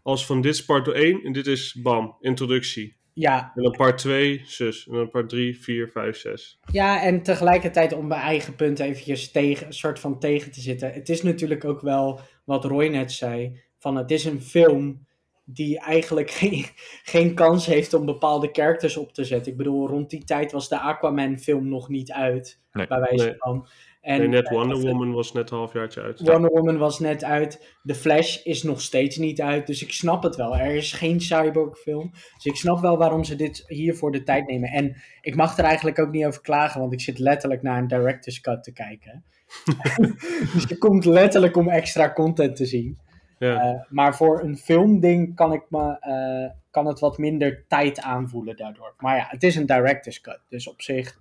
[0.08, 2.96] als van dit is part 1 en dit is bam, introductie.
[3.14, 4.88] ja, En dan part 2, zus.
[4.88, 6.60] En dan part 3, 4, 5, 6.
[6.72, 10.94] Ja, en tegelijkertijd om mijn eigen punt eventjes tegen, een soort van tegen te zitten.
[10.94, 13.62] Het is natuurlijk ook wel wat Roy net zei.
[13.78, 15.07] Van het is een film
[15.50, 16.66] die eigenlijk geen,
[17.04, 19.52] geen kans heeft om bepaalde characters op te zetten.
[19.52, 22.60] Ik bedoel, rond die tijd was de Aquaman film nog niet uit.
[22.72, 22.88] Nee.
[22.88, 23.36] bij wijze Nee.
[23.38, 23.68] van.
[24.02, 26.20] En, Nee, net eh, Wonder of- Woman was net een halfjaartje uit.
[26.20, 27.76] Wonder Woman was net uit.
[27.86, 29.68] The Flash is nog steeds niet uit.
[29.68, 30.58] Dus ik snap het wel.
[30.58, 32.10] Er is geen cyborg film.
[32.12, 34.70] Dus ik snap wel waarom ze dit hiervoor de tijd nemen.
[34.70, 36.80] En ik mag er eigenlijk ook niet over klagen.
[36.82, 39.24] Want ik zit letterlijk naar een director's cut te kijken.
[40.54, 42.98] dus je komt letterlijk om extra content te zien.
[43.40, 43.62] Ja.
[43.62, 48.56] Eh, maar voor een filmding kan, ik me, eh, kan het wat minder tijd aanvoelen
[48.58, 48.94] daardoor.
[49.00, 50.40] Maar ja, het is een director's cut.
[50.50, 51.20] Dus op zich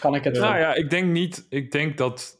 [0.00, 0.48] kan ik het wel.
[0.48, 1.46] Nou ja, ik denk niet.
[1.48, 2.38] Ik denk dat.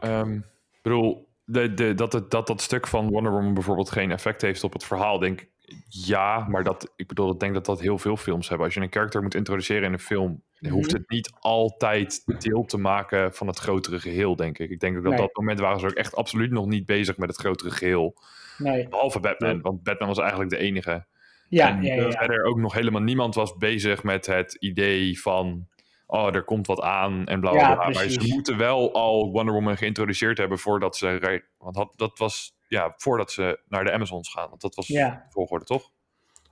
[0.00, 0.32] ehm,
[0.72, 4.42] ik bedoel, de, de, dat, het, dat dat stuk van Wonder Woman bijvoorbeeld geen effect
[4.42, 5.18] heeft op het verhaal.
[5.18, 5.50] Denk ik,
[5.88, 8.66] ja, maar dat, ik bedoel, ik denk dat dat heel veel films hebben.
[8.66, 10.96] Als je een karakter moet introduceren in een film, dan hoeft Mhm.
[11.00, 14.70] het niet altijd deel te maken van het grotere geheel, denk ik.
[14.70, 15.20] Ik denk ook dat Nee.
[15.20, 18.14] dat moment waren ze ook echt absoluut nog niet bezig met het grotere geheel.
[18.62, 18.88] Nee.
[18.88, 19.60] Behalve Batman, Nee.
[19.60, 21.06] want Batman was eigenlijk de enige.
[21.48, 22.10] Ja, en ja, ja, ja.
[22.10, 25.68] verder ook nog helemaal niemand was bezig met het idee van...
[26.06, 27.88] Oh, er komt wat aan en bla bla Ja, bla.
[27.88, 31.42] Maar ze moeten wel al Wonder Woman geïntroduceerd hebben voordat ze...
[31.58, 32.54] Want had, dat was...
[32.68, 34.48] Ja, voordat ze naar de Amazons gaan.
[34.48, 35.10] Want dat was Ja.
[35.10, 35.90] de volgorde, toch?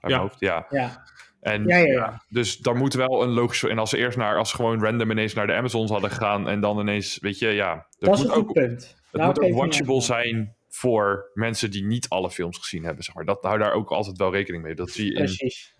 [0.01, 0.19] Uit Ja.
[0.21, 0.67] hoofd, ja.
[0.71, 1.05] ja.
[1.41, 2.23] En, Ja, ja, ja.
[2.29, 3.69] Dus daar moet wel een logische...
[3.69, 4.37] En als ze eerst naar...
[4.37, 6.49] Als ze gewoon random ineens naar de Amazons hadden gegaan...
[6.49, 7.75] En dan ineens, weet je, ja...
[7.75, 8.83] Dat, Dat is een goed punt.
[8.83, 13.15] het Daar moet ook watchable zijn voor mensen die niet alle films gezien hebben, zeg
[13.15, 13.25] maar.
[13.25, 14.75] Dat, hou daar ook altijd wel rekening mee.
[14.75, 15.25] Dat zie je in...
[15.25, 15.75] Precies.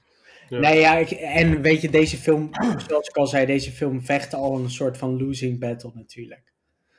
[0.49, 0.59] Ja.
[0.59, 2.51] Nee, ja, ik, en weet je, deze film,
[2.87, 6.53] zoals ik al zei, deze film vecht al een soort van losing battle natuurlijk.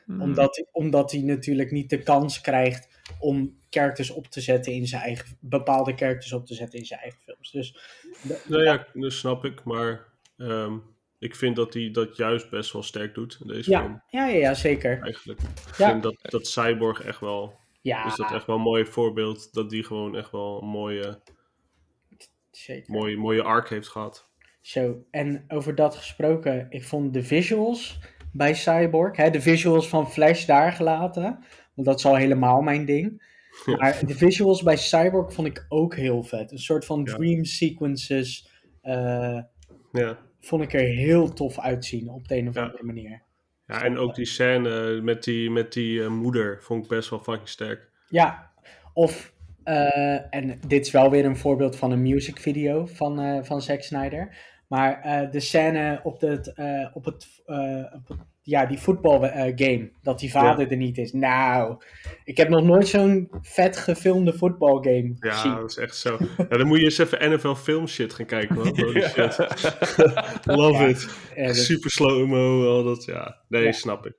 [0.05, 0.21] Hmm.
[0.21, 2.87] Omdat, omdat hij natuurlijk niet de kans krijgt
[3.19, 6.99] om characters op te zetten in zijn eigen, bepaalde characters op te zetten in zijn
[6.99, 7.51] eigen films.
[7.51, 7.77] Dus
[8.47, 9.63] Nou ja, dat snap ik.
[9.63, 10.05] Maar
[10.37, 10.77] ehm,
[11.19, 14.01] ik vind dat hij dat juist best wel sterk doet in deze film.
[14.09, 15.01] ja, ja, ja, ja, zeker.
[15.01, 15.39] Eigenlijk.
[15.41, 15.89] Ik Ja.
[15.89, 17.59] vind dat, dat Cyborg echt wel...
[17.81, 19.53] Ja, Is dat echt wel een mooi voorbeeld.
[19.53, 21.19] Dat die gewoon echt wel een mooie,
[22.51, 22.93] zeker.
[22.93, 24.29] mooie, mooie arc heeft gehad.
[24.61, 27.99] Zo, en over dat gesproken, ik vond de visuals
[28.33, 31.23] bij Cyborg, hè, de visuals van Flash daar gelaten,
[31.75, 33.09] want dat is al helemaal mijn ding.
[33.65, 33.75] Ja.
[33.75, 36.51] Maar de visuals bij Cyborg vond ik ook heel vet.
[36.51, 37.15] Een soort van Ja.
[37.15, 38.49] dream sequences
[38.81, 39.39] eh,
[39.91, 40.17] Ja.
[40.39, 43.23] vond ik er heel tof uitzien op de een of andere manier.
[43.71, 47.19] Ja, en ook die scène met die, met die eh, moeder vond ik best wel
[47.19, 47.89] fucking sterk.
[48.09, 48.51] Ja,
[48.93, 53.43] of, eh, en dit is wel weer een voorbeeld van een music video van, eh,
[53.43, 54.37] van Zack Snyder.
[54.67, 56.47] Maar de scène op, het,
[56.93, 57.27] op, het,
[57.93, 61.13] op het, ja, die voetbalgame, dat die vader er niet is.
[61.13, 61.81] Nou,
[62.23, 65.55] ik heb nog nooit zo'n vet gefilmde voetbalgame Ja, gezien.
[65.55, 66.17] dat is echt zo.
[66.37, 68.67] Ja, dan moet je eens even NFL film shit gaan kijken, man.
[68.79, 69.37] Holy shit.
[70.57, 70.87] Love Ja.
[70.87, 71.09] it.
[71.35, 73.37] Eh, dat- Super slow-mo, al dat, ja.
[73.47, 73.71] Nee, Ja.
[73.71, 74.13] snap ik.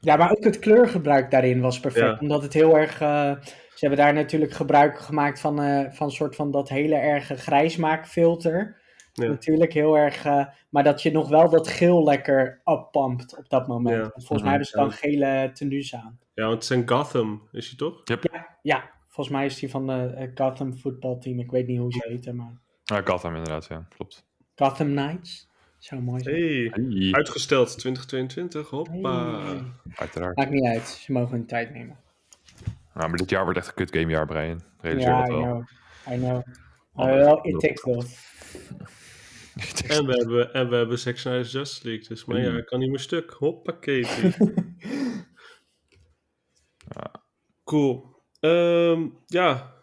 [0.00, 2.04] Ja, maar ook het kleurgebruik daarin was perfect.
[2.06, 2.18] Ja.
[2.20, 3.00] Omdat het heel erg.
[3.00, 3.32] eh,
[3.74, 7.36] ze hebben daar natuurlijk gebruik gemaakt van, eh van een soort van dat hele erge
[7.36, 8.84] grijsmaakfilter.
[9.22, 9.28] Ja.
[9.28, 10.24] Natuurlijk heel erg.
[10.24, 13.96] eh, maar dat je nog wel dat geel lekker uppumpt op dat moment.
[14.04, 14.10] Ja.
[14.14, 16.18] Volgens mij hebben ze dan gele tenues aan.
[16.34, 18.02] Ja, want het is een Gotham, is hij toch?
[18.62, 21.38] Ja, volgens mij is die van de eh, Gotham voetbalteam.
[21.38, 22.60] Ik weet niet hoe ze heten, maar.
[22.84, 23.86] Ja, Gotham inderdaad, ja.
[23.96, 24.26] Klopt.
[24.54, 25.48] Gotham Knights?
[25.78, 26.34] Zou mooi zijn.
[26.36, 29.40] Hey, Hey, uitgesteld 2022, hoppa.
[29.44, 29.62] Hey.
[29.94, 30.36] uiteraard.
[30.36, 31.98] Maakt niet uit, ze mogen hun tijd nemen.
[32.94, 34.62] Nou, maar dit jaar wordt echt een kut gamejaar, Brian.
[34.80, 35.42] Realiseer Ja, I dat wel.
[35.42, 35.64] know.
[36.14, 36.36] I know.
[36.36, 36.42] Oh,
[37.06, 37.82] Maar wel, dat- it takes.
[39.96, 42.78] En we hebben, en we hebben Zack Snyder's Justice League, dus maar ja, ik kan
[42.78, 43.30] niet meer stuk.
[43.30, 44.06] Hoppakee.
[47.64, 48.14] Cool.
[48.40, 49.74] Ehm, ja.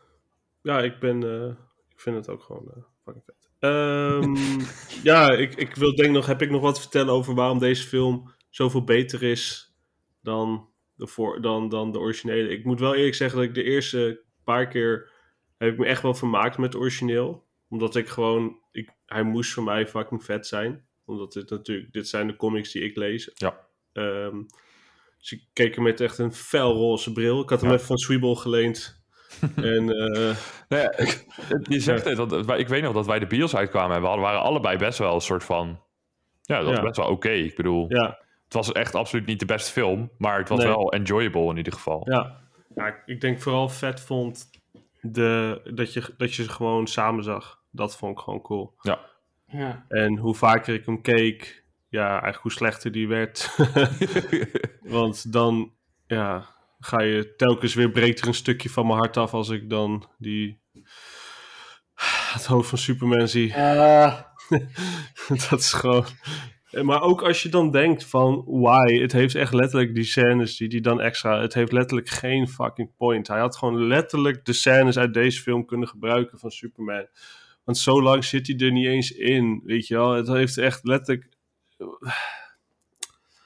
[0.62, 1.24] Ja, ik ben...
[1.24, 1.56] eh,
[1.90, 3.50] ik vind het ook gewoon eh, fucking vet.
[3.60, 4.36] Ehm,
[5.12, 6.26] ja, ik, ik wil denk nog...
[6.26, 9.74] Heb ik nog wat te vertellen over waarom deze film zoveel beter is
[10.22, 12.50] dan de, voor, dan, dan de originele?
[12.50, 15.12] Ik moet wel eerlijk zeggen dat ik de eerste paar keer...
[15.58, 17.48] Heb ik me echt wel vermaakt met het origineel.
[17.70, 18.60] Omdat ik gewoon...
[18.72, 20.86] Ik, hij moest voor mij fucking vet zijn.
[21.06, 21.94] Omdat dit natuurlijk...
[21.94, 23.32] Dit zijn de comics die ik lees.
[23.34, 23.60] Ja.
[23.94, 24.42] Ehm,
[25.18, 27.42] dus ik keek er met echt een felroze bril.
[27.42, 27.76] Ik had hem Ja.
[27.76, 29.02] even van Sweeble geleend.
[29.56, 30.36] en eh,
[30.70, 30.90] Nou
[31.64, 34.26] je zegt het, dat, ik weet nog dat wij de bios uitkwamen en we hadden-
[34.26, 35.82] waren allebei best wel een soort van...
[36.42, 36.82] Ja, dat was Ja.
[36.84, 37.30] best wel oké.
[37.30, 40.68] Ik bedoel, ja, het was echt absoluut niet de beste film, maar het was Nee.
[40.68, 42.10] wel enjoyable in ieder geval.
[42.12, 42.42] ja.
[42.76, 44.50] ja, ik- ik denk vooral vet vond
[45.02, 47.62] de, dat, je, dat je ze gewoon samen zag.
[47.76, 48.74] Dat vond ik gewoon cool.
[48.82, 49.86] Ja.
[49.88, 53.56] En hoe vaker ik hem keek, ja, eigenlijk hoe slechter die werd.
[54.82, 55.74] Want dan,
[56.08, 59.70] ja, ga je telkens weer breekt er een stukje van mijn hart af als ik
[59.70, 60.62] dan die
[62.34, 63.54] het hoofd van Superman zie.
[63.54, 64.20] Eh,
[65.50, 66.06] dat is gewoon.
[66.82, 70.70] Maar ook als je dan denkt van why, het heeft echt letterlijk die scènes die
[70.70, 73.28] die dan extra, het heeft letterlijk geen fucking point.
[73.28, 77.08] Hij had gewoon letterlijk de scènes uit deze film kunnen gebruiken van Superman.
[77.64, 80.12] Want zo lang zit hij er niet eens in, weet je wel.
[80.12, 81.30] Het heeft echt letterlijk...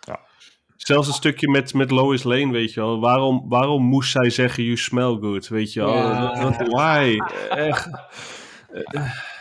[0.06, 0.19] Ja.
[0.75, 2.99] Zelfs een stukje met, met Lois Lane, weet je wel.
[2.99, 5.93] Waarom, waarom moest zij zeggen, you smell good, weet je wel.
[5.93, 6.65] Ja.
[6.67, 7.17] Why?
[7.49, 7.89] Echt.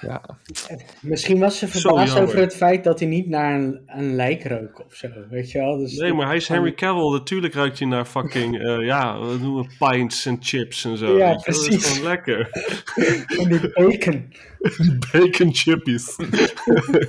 [0.01, 0.23] Ja.
[1.01, 4.85] misschien was ze verbaasd over het feit dat hij niet naar een, een lijk rook
[4.87, 5.79] of zo, weet je wel.
[5.79, 7.11] Dus Nee, maar hij is Henry Cavill.
[7.11, 11.13] Natuurlijk ruikt hij naar fucking, eh, ja, wat noemen we pints en chips en zo.
[11.13, 11.35] Ja, wel.
[11.35, 11.87] Dat is precies.
[11.87, 12.49] gewoon lekker.
[13.37, 14.33] van die bacon.
[15.13, 16.17] Bacon chippies.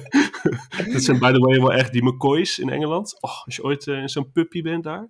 [0.94, 3.18] dat zijn by the way wel echt die McCoys in Engeland.
[3.22, 5.10] Oh, als je ooit eh, in zo'n puppy bent daar.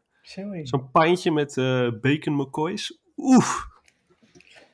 [0.63, 2.99] Zo'n pintje met eh, bacon McCoys.
[3.17, 3.67] Oef.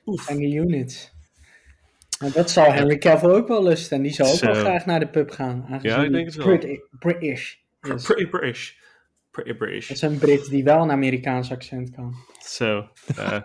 [0.06, 0.30] Oef.
[0.30, 1.13] En die units.
[2.34, 3.98] Dat zal Henry Cavill ook wel lusten.
[3.98, 5.80] En die zal ook wel graag naar de pub gaan.
[5.82, 6.46] Ja, ik denk het wel.
[6.58, 7.56] Brit- British.
[7.82, 8.04] is.
[8.04, 8.72] Pretty British.
[9.32, 9.88] Pretty British.
[9.88, 12.16] Dat is een Brit die wel een Amerikaans accent kan.
[12.46, 12.88] Zo.
[13.16, 13.40] eh,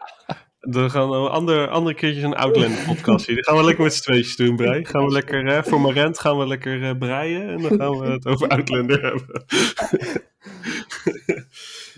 [0.61, 3.35] dan gaan we een ander, andere keertjes een Outlander podcast hier.
[3.35, 4.85] Die gaan we lekker met z'n tweetjes doen, Brei.
[4.85, 7.49] Gaan we lekker, eh, voor mijn rent gaan we lekker eh, breien.
[7.49, 9.45] En dan gaan we het over Outlander hebben.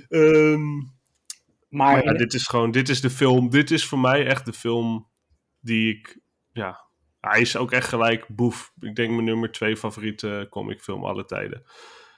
[0.09, 0.67] Ehm,
[1.69, 3.51] Maar, maar ja, dit is gewoon, dit is de film.
[3.51, 5.09] Dit is voor mij echt de film
[5.61, 6.19] die ik,
[6.53, 6.89] ja,
[7.21, 8.73] hij is ook echt gelijk boef.
[8.81, 11.63] Ik denk mijn nummer twee favoriete comicfilm alle tijden.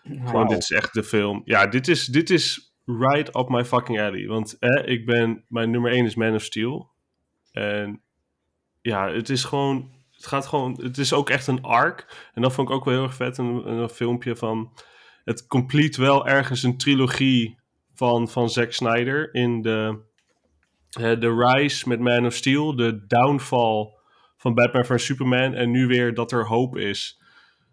[0.03, 1.43] Gewoon, dit is echt de film.
[1.45, 4.27] Ja, dit is, dit is right up my fucking alley.
[4.27, 6.91] Want eh, ik ben, mijn nummer 1 is Man of Steel.
[7.53, 8.03] En
[8.81, 12.31] ja, het is gewoon, het gaat gewoon, het is ook echt een arc.
[12.35, 14.73] En dat vond ik ook wel heel erg vet, een, een filmpje van,
[15.25, 17.61] het complete wel ergens een trilogie
[17.95, 19.99] van, van Zack Snyder in de,
[20.91, 24.01] de Rise met Man of Steel, de downfall
[24.43, 27.21] van Batman vs Superman en nu weer dat er hoop is.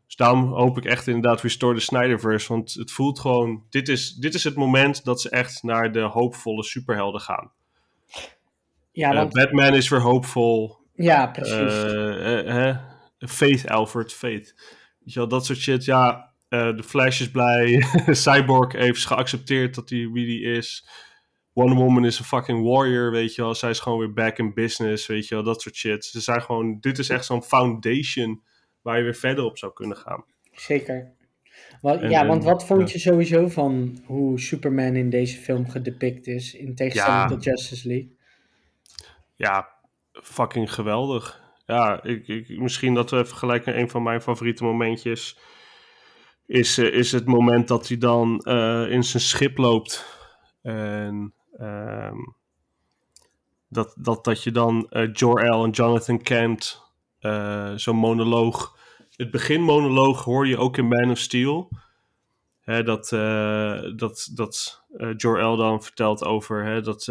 [0.05, 2.53] Dus daarom hoop ik echt inderdaad Restore the Snyderverse.
[2.53, 3.63] Want het voelt gewoon...
[3.69, 7.51] Dit is, dit is het moment dat ze echt naar de hoopvolle superhelden gaan.
[8.91, 10.77] ja, Eh, want, Batman is weer hoopvol.
[10.95, 11.83] ja, precies.
[11.83, 12.73] Eh, hè?
[13.19, 14.53] Faith, Alfred, Faith.
[14.99, 15.85] Weet je wel, dat soort shit.
[15.85, 17.85] Ja, de Flash is blij.
[18.11, 20.87] Cyborg heeft geaccepteerd dat hij wie die is.
[21.59, 23.55] Wonder Woman is een fucking warrior, weet je wel.
[23.55, 25.43] Zij is gewoon weer back in business, weet je wel.
[25.43, 26.05] Dat soort shit.
[26.05, 26.77] Ze zijn gewoon...
[26.79, 28.43] Dit is echt zo'n foundation
[28.81, 30.23] waar je weer verder op zou kunnen gaan.
[30.51, 31.11] Zeker.
[31.81, 35.69] Wat, En- ja, en- want wat vond je sowieso van hoe Superman in deze film
[35.69, 37.27] gedepict is, in tegenstelling Ja.
[37.27, 38.17] tot Justice League?
[39.35, 39.69] ja,
[40.11, 41.41] fucking geweldig.
[41.65, 45.39] Ja, ik, ik, misschien dat we even gelijk naar een van mijn favoriete momentjes.
[46.45, 50.17] Is, eh, is het moment dat hij dan eh, in zijn schip loopt.
[50.61, 52.17] En ehm,
[53.67, 56.81] dat, dat, dat je dan eh Jor-El en Jonathan Kent
[57.19, 58.77] eh, zo'n monoloog.
[59.15, 61.69] Het beginmonoloog hoor je ook in Man of Steel.
[62.61, 64.83] Hè, dat eh, dat, dat
[65.17, 67.05] Jor-El dan vertelt over, hè, dat,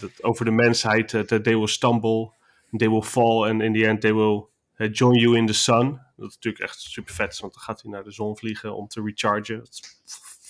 [0.00, 1.08] dat, over de mensheid.
[1.08, 2.32] that they will stumble,
[2.76, 6.00] they will fall, and in the end they will join you in the sun.
[6.16, 8.88] Dat is natuurlijk echt super vet want dan gaat hij naar de zon vliegen om
[8.88, 9.58] te rechargen.
[9.58, 9.80] Dat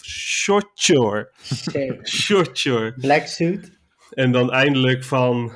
[0.07, 1.31] Short sure.
[2.97, 3.79] Black suit.
[4.11, 5.53] En dan eindelijk van.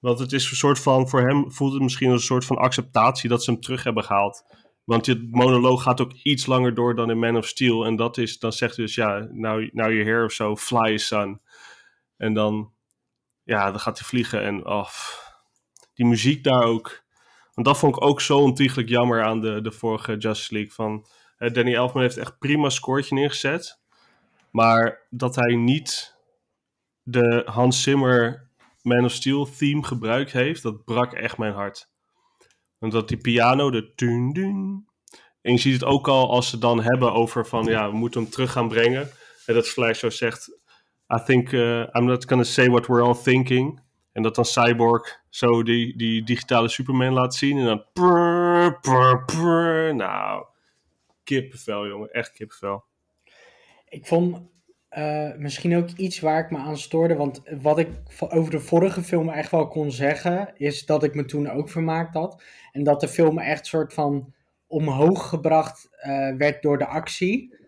[0.00, 1.08] Want het is een soort van.
[1.08, 4.04] Voor hem voelt het misschien als een soort van acceptatie dat ze hem terug hebben
[4.04, 4.44] gehaald.
[4.84, 7.84] Want dit monoloog gaat ook iets langer door dan in Man of Steel.
[7.84, 8.38] En dat is.
[8.38, 9.28] Dan zegt hij dus ja.
[9.30, 10.56] Nou, nou you're here of zo.
[10.56, 11.40] Fly son.
[12.16, 12.72] En dan.
[13.42, 14.42] Ja, dan gaat hij vliegen.
[14.42, 14.66] En.
[14.66, 15.30] Oh, pff,
[15.94, 17.04] die muziek daar ook.
[17.54, 20.72] Want dat vond ik ook zo ontiegelijk jammer aan de, de vorige Justice League.
[20.72, 21.06] Van,
[21.48, 23.80] Danny Elfman heeft echt prima scoortje neergezet.
[24.50, 26.16] Maar dat hij niet
[27.02, 28.48] de Hans Zimmer
[28.82, 31.88] Man of Steel theme gebruikt heeft, dat brak echt mijn hart.
[32.78, 34.88] Want dat die piano, de dun dun.
[35.42, 38.22] En je ziet het ook al als ze dan hebben over van ja, we moeten
[38.22, 39.10] hem terug gaan brengen.
[39.46, 40.58] En dat Flash zo zegt,
[41.14, 43.80] I think uh, I'm not gonna say what we're all thinking.
[44.12, 47.58] En dat dan Cyborg zo die, die digitale Superman laat zien.
[47.58, 49.94] En dan prrr, prrr, prrr.
[49.94, 50.44] Nou,
[51.24, 52.84] kippenvel jongen, echt kippenvel.
[53.88, 54.48] Ik vond
[54.88, 57.14] eh, misschien ook iets waar ik me aan stoorde.
[57.14, 61.24] Want wat ik over de vorige film echt wel kon zeggen, is dat ik me
[61.24, 62.42] toen ook vermaakt had.
[62.72, 64.34] En dat de film echt soort van
[64.66, 67.58] omhoog gebracht eh, werd door de actie.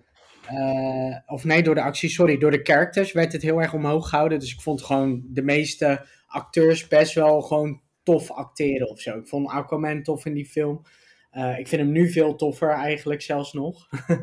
[0.47, 4.09] Eh, of nee, door de actie, sorry, door de characters werd het heel erg omhoog
[4.09, 4.39] gehouden.
[4.39, 9.19] Dus ik vond gewoon de meeste acteurs best wel gewoon tof acteren of zo.
[9.19, 10.83] Ik vond Aquaman tof in die film.
[11.33, 13.89] Eh, ik vind hem nu veel toffer eigenlijk zelfs nog.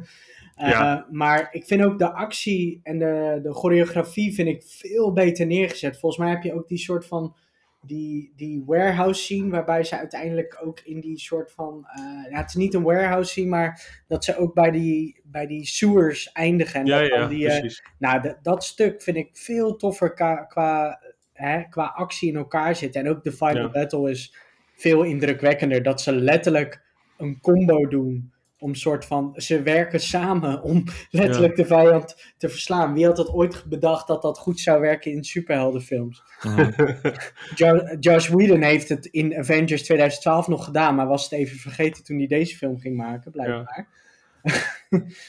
[0.56, 1.08] Eh, Ja.
[1.12, 6.00] Maar ik vind ook de actie en de, de choreografie vind ik veel beter neergezet.
[6.00, 7.36] Volgens mij heb je ook die soort van
[7.82, 12.48] die, die warehouse scene waarbij ze uiteindelijk ook in die soort van eh, ja, het
[12.50, 16.80] is niet een warehouse scene, maar dat ze ook bij die, bij die sewers eindigen.
[16.80, 17.84] En Ja, ja, die, precies.
[18.00, 21.02] nou, dat stuk vind ik veel toffer qua, qua,
[21.34, 23.02] hè, qua actie in elkaar zitten.
[23.02, 23.70] En ook de final Ja.
[23.70, 24.36] battle is
[24.76, 25.84] veel indrukwekkender.
[25.84, 26.88] Dat ze letterlijk
[27.20, 28.32] een combo doen.
[28.62, 32.94] Om soort van, ze werken samen om letterlijk de vijand te verslaan.
[32.94, 36.24] Wie had dat ooit bedacht dat dat goed zou werken in superheldenfilms?
[37.56, 42.04] Jo- Josh Whedon heeft het in Avengers 2012 nog gedaan, maar was het even vergeten
[42.04, 43.88] toen hij deze film ging maken, blijkbaar.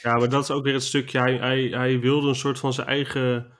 [0.01, 1.19] Ja, maar dat is ook weer het stukje.
[1.19, 3.51] Hij, hij, hij wilde een soort van zijn eigen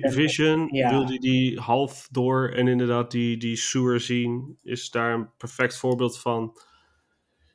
[0.00, 0.68] vision.
[0.70, 0.90] Ja.
[0.90, 2.48] Wilde die half door.
[2.48, 6.58] En inderdaad, die, die sewer zien is daar een perfect voorbeeld van.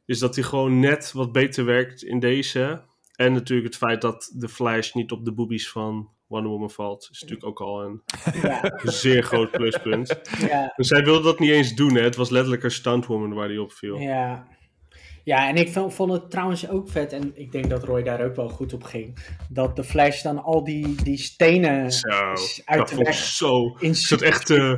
[0.10, 2.82] Is dat hij gewoon net wat beter werkt in deze.
[3.16, 7.10] En natuurlijk het feit dat de Flash niet op de boobies van Wonder Woman valt.
[7.12, 8.02] Is natuurlijk ook al een
[8.42, 10.20] Ja, zeer groot pluspunt.
[10.40, 10.74] ja.
[10.76, 11.96] En zij wilde dat niet eens doen.
[11.96, 12.02] Hè.
[12.02, 13.98] Het was letterlijk een stuntwoman waar die op viel.
[13.98, 14.48] Ja.
[15.24, 18.26] Ja, en ik vond, vond het trouwens ook vet, en ik denk dat Roy daar
[18.26, 19.18] ook wel goed op ging,
[19.50, 22.08] dat de Flash dan al die, die stenen Zo,
[22.66, 23.76] uit dat de weg zo...
[23.80, 24.50] in echt...
[24.50, 24.74] eh,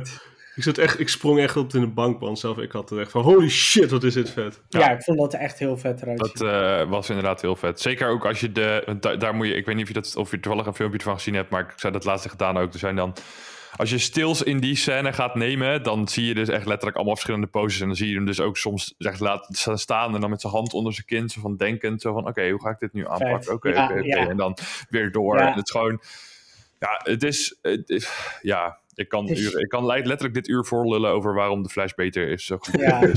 [0.54, 2.58] ik, zat echt, ik sprong echt op in de bankband zelf.
[2.58, 4.60] Ik had er echt van, holy shit, wat is dit vet.
[4.68, 4.90] ja.
[4.90, 7.80] ik vond dat echt heel vet eruit Dat eh, was inderdaad heel vet.
[7.80, 8.82] Zeker ook als je de.
[8.86, 9.54] want da- daar moet je.
[9.54, 11.50] Ik weet niet of je, dat, of je toevallig een filmpje ervan gezien hebt.
[11.50, 12.72] Maar ik zei dat laatste gedaan ook.
[12.72, 13.14] Er zijn dan.
[13.76, 15.82] Als je stils in die scène gaat nemen.
[15.82, 17.80] Dan zie je dus echt letterlijk allemaal verschillende poses.
[17.80, 20.14] En dan zie je hem dus ook soms echt laten sta- staan.
[20.14, 21.28] En dan met zijn hand onder zijn kin.
[21.28, 22.00] Zo van denkend.
[22.00, 23.52] Zo van: oké, hoe ga ik dit nu aanpakken?
[23.52, 24.02] Oké, Ja, oké, oké.
[24.06, 24.28] ja.
[24.28, 24.56] En dan
[24.88, 25.36] weer door.
[25.38, 25.42] Ja.
[25.46, 26.00] En het is gewoon.
[26.78, 27.56] Ja, het is.
[27.62, 28.78] Het is ja.
[28.94, 32.44] Ik kan, uren, ik kan letterlijk dit uur voorlullen over waarom de Flash beter is.
[32.44, 33.00] Zo goed Ja.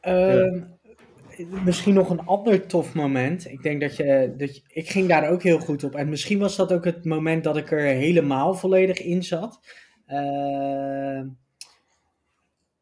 [0.00, 0.62] Ehm,
[1.64, 3.50] Misschien nog een ander tof moment.
[3.50, 4.62] Ik denk dat je, dat je.
[4.68, 5.94] Ik ging daar ook heel goed op.
[5.94, 9.60] En misschien was dat ook het moment dat ik er helemaal volledig in zat.
[10.06, 11.26] Ehm,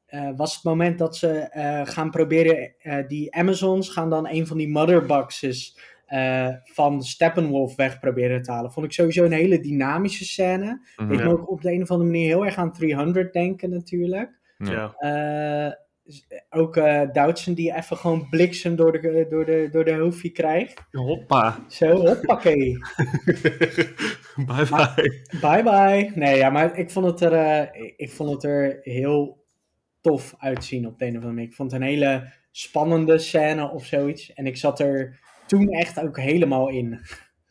[0.07, 2.75] eh, was het moment dat ze eh, gaan proberen.
[2.79, 5.79] eh, die Amazons gaan dan een van die motherboxes.
[6.09, 8.73] Eh van Steppenwolf weg proberen te halen.
[8.73, 10.87] Vond ik sowieso een hele dynamische scène.
[10.97, 11.09] Mhm.
[11.09, 11.25] Deed Ja.
[11.25, 14.38] me ook op de een of andere manier heel erg aan 300 denken, natuurlijk.
[14.59, 14.94] Ja.
[14.99, 15.73] Eh,
[16.51, 20.83] ook eh Doutzen die even gewoon bliksem door de, door de, door de hoofdje krijgt.
[20.90, 21.59] Hoppa.
[21.68, 22.79] Zo, hoppakee.
[24.47, 25.23] bye bye.
[25.40, 26.12] Bye bye.
[26.14, 29.44] Nee, ja, maar ik vond het er, eh, ik- ik vond het er heel
[30.01, 31.49] tof uitzien op de een of andere manier.
[31.49, 34.33] Ik vond het een hele spannende scène of zoiets.
[34.33, 37.01] En ik zat er toen echt ook helemaal in.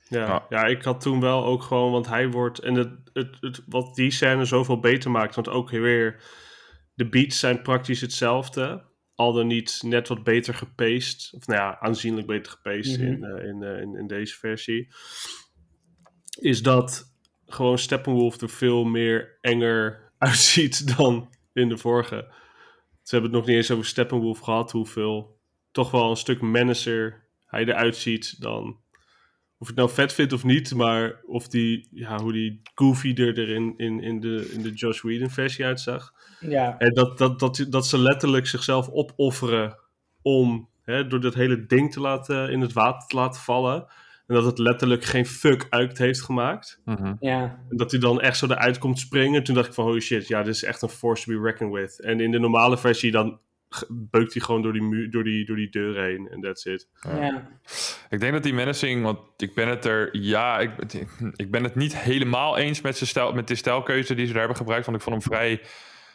[0.10, 0.66] Ja, Ja.
[0.66, 4.12] ik had toen wel ook gewoon, want hij wordt, en het, het, het, wat die
[4.12, 6.24] scène zoveel beter maakt, want ook weer,
[6.94, 11.80] de beats zijn praktisch hetzelfde, al dan niet net wat beter gepaced, of nou ja,
[11.80, 13.08] aanzienlijk beter gepaced Mhm.
[13.08, 14.88] in, eh, in, eh, in, in deze versie,
[16.40, 22.34] is dat gewoon Steppenwolf er veel meer enger uitziet dan in de vorige.
[23.04, 25.40] Ze hebben het nog niet eens over Steppenwolf gehad, hoeveel
[25.72, 28.78] toch wel een stuk menacer hij eruit ziet dan
[29.60, 33.14] of ik het nou vet vind of niet, maar of die, ja, hoe die Goofy
[33.16, 36.14] er erin in, in, de, in de Josh Whedon versie uitzag.
[36.40, 39.78] Ja, En dat, dat, dat, dat ze letterlijk zichzelf opofferen
[40.22, 43.88] om, hè, door dat hele ding te laten, in het water te laten vallen.
[44.28, 46.82] En dat het letterlijk geen fuck uit heeft gemaakt.
[46.86, 47.14] Mhm.
[47.20, 49.44] ja, En dat hij dan echt zo eruit komt springen.
[49.44, 51.74] Toen dacht ik van, holy shit, ja, dit is echt een force to be reckoned
[51.74, 52.02] with.
[52.02, 53.40] En in de normale versie dan
[53.88, 56.28] beukt hij gewoon door die, muur, door die, door die deur heen.
[56.30, 56.88] En that's it.
[57.02, 57.48] ja.
[58.10, 60.72] Ik denk dat die menacing, want ik ben het er, ja, ik,
[61.36, 64.40] ik ben het niet helemaal eens met, zijn stijl, met de stijlkeuze die ze daar
[64.40, 64.86] hebben gebruikt.
[64.86, 65.62] Want ik vond hem vrij,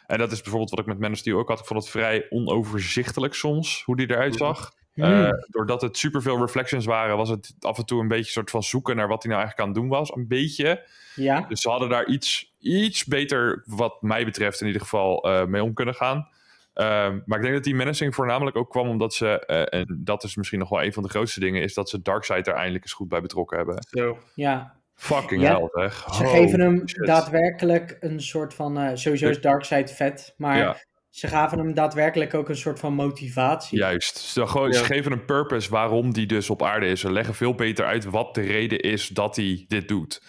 [0.07, 1.91] en dat is bijvoorbeeld wat ik met Man of Steel ook had, ik vond het
[1.91, 4.73] vrij onoverzichtelijk soms, hoe die eruit zag.
[4.95, 5.05] Hmm.
[5.05, 8.51] Eh, doordat het superveel reflections waren, was het af en toe een beetje een soort
[8.51, 10.17] van zoeken naar wat hij nou eigenlijk aan het doen was.
[10.17, 10.87] Een beetje.
[11.15, 15.45] ja, Dus ze hadden daar iets, iets beter, wat mij betreft in ieder geval, eh,
[15.45, 16.29] mee om kunnen gaan.
[16.75, 20.25] Ehm, maar ik denk dat die menacing voornamelijk ook kwam omdat ze, eh, en dat
[20.25, 22.85] is misschien nog wel een van de grootste dingen, is dat ze Darkseid er eindelijk
[22.85, 23.77] eens goed bij betrokken hebben.
[23.91, 24.19] Zo.
[24.35, 24.81] ja.
[24.95, 26.07] Fucking Ja, hell, zeg.
[26.15, 27.07] Ze geven hem shit.
[27.07, 28.79] daadwerkelijk een soort van.
[28.79, 30.77] eh, sowieso is Darkseid vet, maar Ja.
[31.11, 33.79] ze gaven hem daadwerkelijk ook een soort van motivatie.
[33.79, 34.19] Juist.
[34.19, 34.87] Ze, gewoon, ze Ja.
[34.87, 37.01] geven een purpose waarom die dus op aarde is.
[37.01, 40.23] Ze leggen veel beter uit wat de reden is dat hij dit doet.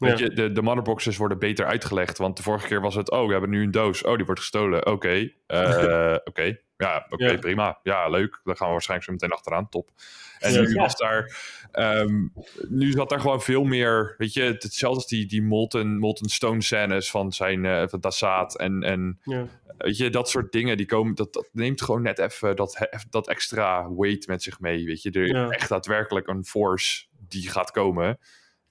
[0.00, 0.24] Weet Ja.
[0.24, 2.18] je, de, de motherboxes worden beter uitgelegd.
[2.18, 4.02] Want de vorige keer was het, oh, we hebben nu een doos.
[4.04, 4.86] Oh, die wordt gestolen.
[4.86, 5.30] Oké.
[5.46, 6.58] eh, Oké.
[6.76, 7.36] Ja, oké, Ja.
[7.38, 7.78] prima.
[7.82, 8.40] Ja, leuk.
[8.44, 9.68] Dan gaan we waarschijnlijk zo meteen achteraan.
[9.68, 9.90] Top.
[10.38, 10.60] En Ja.
[10.60, 11.36] nu was daar...
[11.72, 12.26] ehm,
[12.68, 14.14] nu zat daar gewoon veel meer...
[14.18, 17.64] Weet je, het- hetzelfde als die, die Molten, Molten Stone scènes van zijn...
[17.64, 18.82] eh van Dassaat en...
[18.82, 19.20] en.
[19.78, 23.28] Weet je, dat soort dingen, die komen, dat, dat neemt gewoon net even dat, dat
[23.28, 24.84] extra weight met zich mee.
[24.84, 28.18] Weet je, er echt daadwerkelijk een force die gaat komen.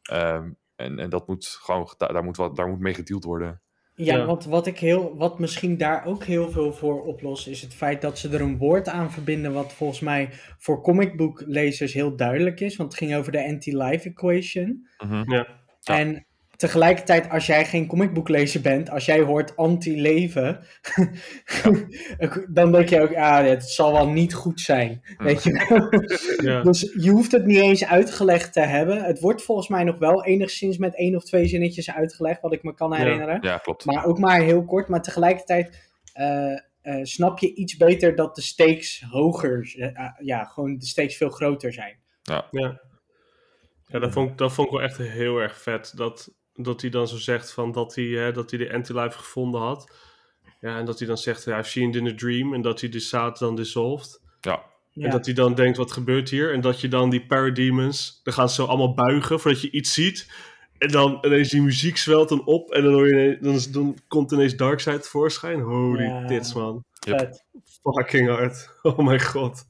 [0.02, 0.50] Ehm,
[0.80, 3.62] en, en dat moet gewoon, daar, daar, moet wat, daar moet mee gedeeld worden.
[3.94, 4.26] Ja, Ja.
[4.26, 8.02] want wat, ik heel, wat misschien daar ook heel veel voor oplost, is het feit
[8.02, 12.76] dat ze er een woord aan verbinden, wat volgens mij voor comicboeklezers heel duidelijk is.
[12.76, 14.88] Want het ging over de anti-life equation.
[15.04, 15.32] Mhm.
[15.32, 15.48] Ja.
[15.80, 15.98] Ja.
[16.00, 16.26] En
[16.60, 20.60] tegelijkertijd, als jij geen comicboeklezer bent, als jij hoort anti-leven,
[22.50, 25.02] dan denk je ook, ah, het zal wel niet goed zijn.
[25.18, 25.88] Weet je wel?
[26.52, 26.62] Ja.
[26.62, 29.04] Dus je hoeft het niet eens uitgelegd te hebben.
[29.04, 32.64] Het wordt volgens mij nog wel enigszins met één of twee zinnetjes uitgelegd, wat ik
[32.64, 32.98] me kan Ja.
[32.98, 33.38] herinneren.
[33.42, 33.86] Ja, klopt.
[33.86, 34.88] Maar ook maar heel kort.
[34.88, 36.52] Maar tegelijkertijd eh,
[36.82, 41.30] eh, snap je iets beter dat de stakes hoger, eh, ja, gewoon de stakes veel
[41.30, 41.98] groter zijn.
[42.22, 45.92] Ja, ja dat, vond, ik- dat vond ik wel echt heel erg vet.
[45.96, 46.34] Dat,
[46.64, 49.96] dat hij dan zo zegt van dat hij, hè, dat hij de anti-life gevonden had.
[50.60, 52.54] Ja, en dat hij dan zegt, ja, I've seen it in a dream.
[52.54, 54.22] En dat hij de zaad dan dissolved.
[54.42, 56.54] Ja, Ja, En dat hij dan denkt, wat gebeurt hier?
[56.54, 59.94] En dat je dan die parademons, dan gaan ze zo allemaal buigen voordat je iets
[59.94, 60.32] ziet.
[60.78, 62.72] En dan ineens die muziek zwelt dan op.
[62.72, 65.60] En dan, hoor je ineens- dan, dan komt ineens Darkseid tevoorschijn.
[65.60, 66.26] Holy Ja.
[66.28, 66.84] tits, man.
[67.82, 68.70] Fucking hard.
[68.82, 69.64] Oh mijn god.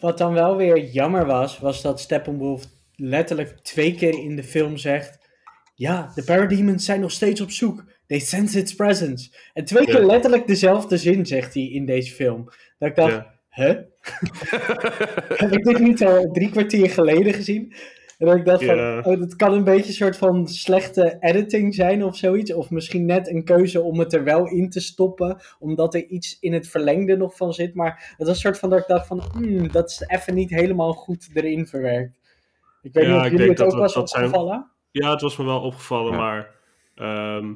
[0.00, 4.76] Wat dan wel weer jammer was, was dat Steppenwolf letterlijk twee keer in de film
[4.76, 5.25] zegt:
[5.78, 7.84] Ja, de Parademons zijn nog steeds op zoek.
[8.06, 9.30] They sense its presence.
[9.52, 10.06] En twee keer Ja.
[10.06, 12.44] letterlijk dezelfde zin zegt hij in deze film.
[12.78, 13.34] Dat ik dacht: Ja.
[13.50, 13.76] Huh?
[15.42, 17.72] Heb ik dit niet al drie kwartier geleden gezien?
[18.18, 21.74] En dat ik dacht van, oh, dat kan een beetje een soort van slechte editing
[21.74, 22.52] zijn of zoiets.
[22.52, 26.36] Of misschien net een keuze om het er wel in te stoppen, omdat er iets
[26.40, 27.74] in het verlengde nog van zit.
[27.74, 30.50] Maar het was een soort van dat ik dacht van, hmm, dat is even niet
[30.50, 32.18] helemaal goed erin verwerkt.
[32.82, 34.70] Ik weet Ja, niet of jullie het ook dat zijn- opgevallen.
[35.02, 36.18] Ja, het was me wel opgevallen, Ja.
[36.18, 36.54] maar...
[36.94, 37.54] ehm,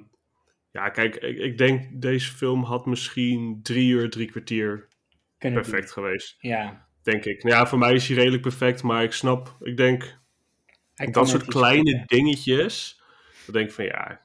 [0.73, 4.89] ja, kijk, ik, ik denk deze film had misschien drie uur, drie kwartier
[5.39, 6.37] Kunnen perfect geweest.
[6.41, 6.87] Ja.
[7.03, 7.43] Denk ik.
[7.43, 10.19] Nou Ja, voor mij is hij redelijk perfect, maar ik snap, ik denk,
[10.95, 13.03] dat soort kleine dingetjes,
[13.45, 14.21] dan denk ik van ja,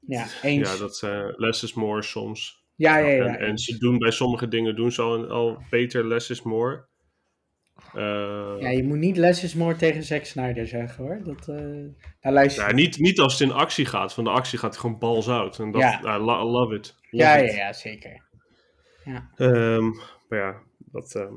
[0.00, 0.72] Ja, eens.
[0.72, 2.64] ja dat uh, less is more soms.
[2.76, 3.36] ja, ja, ja.
[3.36, 6.86] en, ze doen bij sommige dingen doen ze al, al beter less is more.
[7.94, 11.20] Eh, ja, je moet niet less is more tegen Zack Snyder zeggen hoor.
[11.24, 11.56] Dat, eh
[12.20, 14.14] daar luister ja, niet, niet als het in actie gaat.
[14.14, 15.58] Van de actie gaat gewoon balzout.
[15.58, 16.00] En dat, Ja.
[16.16, 16.94] I, lo- I love it.
[17.10, 17.50] Love ja, it.
[17.50, 18.22] ja, ja, zeker.
[19.36, 19.84] Ehm,
[20.28, 21.32] maar ja, dat, ehm,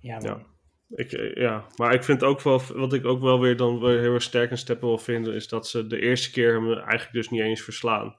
[0.00, 0.42] Ja, Ja.
[0.90, 4.00] ik, eh, ja, maar ik vind ook wel, wat ik ook wel weer dan weer
[4.00, 7.12] heel erg sterk en steppen wil vinden, is dat ze de eerste keer hem eigenlijk
[7.12, 8.16] dus niet eens verslaan.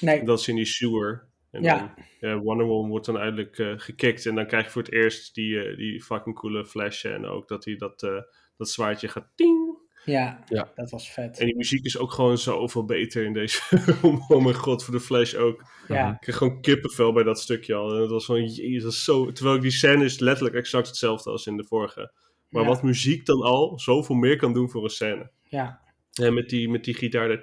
[0.00, 1.26] Nee, Dat is in die sewer.
[1.50, 1.78] En Ja.
[1.78, 4.26] dan, ja, Wonder Woman wordt dan uiteindelijk eh gekikt.
[4.26, 7.04] En dan krijg je voor het eerst die, eh, die fucking coole flash.
[7.04, 8.20] En ook dat hij dat, eh,
[8.56, 9.66] dat zwaardje gaat ting.
[10.04, 10.72] ja, Ja.
[10.74, 11.38] dat was vet.
[11.38, 14.24] En die muziek is ook gewoon zoveel beter in deze film.
[14.28, 15.62] oh mijn god, voor de flash ook.
[15.88, 17.94] Ja, Ik kreeg gewoon kippenvel bij dat stukje al.
[17.94, 19.32] En het was gewoon, jezus, zo...
[19.32, 22.12] Terwijl die scène is letterlijk exact hetzelfde als in de vorige.
[22.48, 22.68] Maar Ja.
[22.68, 25.30] wat muziek dan al zoveel meer kan doen voor een scène.
[25.42, 25.80] ja,
[26.22, 27.42] En met die, met die gitaar daar...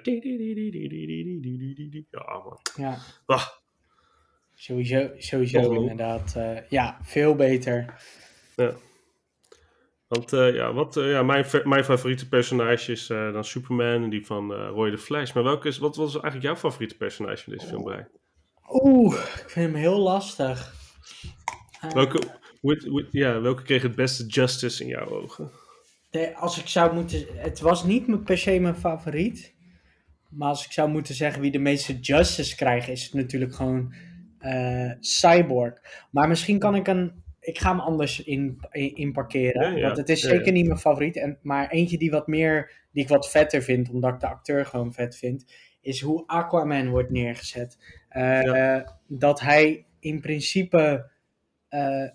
[2.10, 2.58] Ja, man.
[2.76, 2.98] ja.
[3.26, 3.46] Ah,
[4.58, 6.34] Sowieso, sowieso inderdaad.
[6.36, 7.94] eh, ja, veel beter.
[10.08, 14.26] want eh, ja, wat, eh, ja, mijn, mijn favoriete personage is dan Superman en die
[14.26, 15.32] van Roy de Flash.
[15.32, 18.04] Maar welke is, wat was eigenlijk jouw favoriete personage in deze film, Brei?
[18.68, 20.74] Oeh, ik vind hem heel lastig.
[21.92, 22.18] Welke,
[22.60, 25.50] with- with- ja, welke kreeg het beste justice in jouw ogen?
[26.10, 27.26] de- als ik zou moeten...
[27.34, 29.54] Het was niet per se mijn favoriet.
[30.30, 33.94] Maar als ik zou moeten zeggen wie de meeste justice krijgt, is het natuurlijk gewoon
[34.46, 36.06] eh, Cyborg.
[36.10, 37.24] Maar misschien kan ik een...
[37.40, 39.70] Ik ga hem anders in, in, parkeren.
[39.70, 39.82] Ja, ja.
[39.86, 41.16] Want het is Ja, zeker niet mijn favoriet.
[41.16, 42.84] En, maar eentje die wat meer...
[42.92, 45.44] Die ik wat vetter vind, omdat ik de acteur gewoon vet vind.
[45.80, 47.78] Is hoe Aquaman wordt neergezet.
[48.08, 51.10] Eh, Dat hij in principe...
[51.68, 52.08] eh,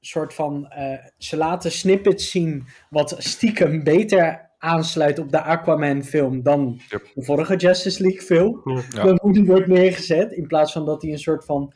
[0.00, 0.72] soort van...
[1.18, 7.06] ze laten snippets zien wat stiekem beter aansluit op de Aquaman film dan Yep.
[7.14, 8.60] de vorige Justice League film.
[8.90, 9.02] Ja.
[9.02, 10.32] Dan hoe die wordt neergezet.
[10.32, 11.72] In plaats van dat hij een soort van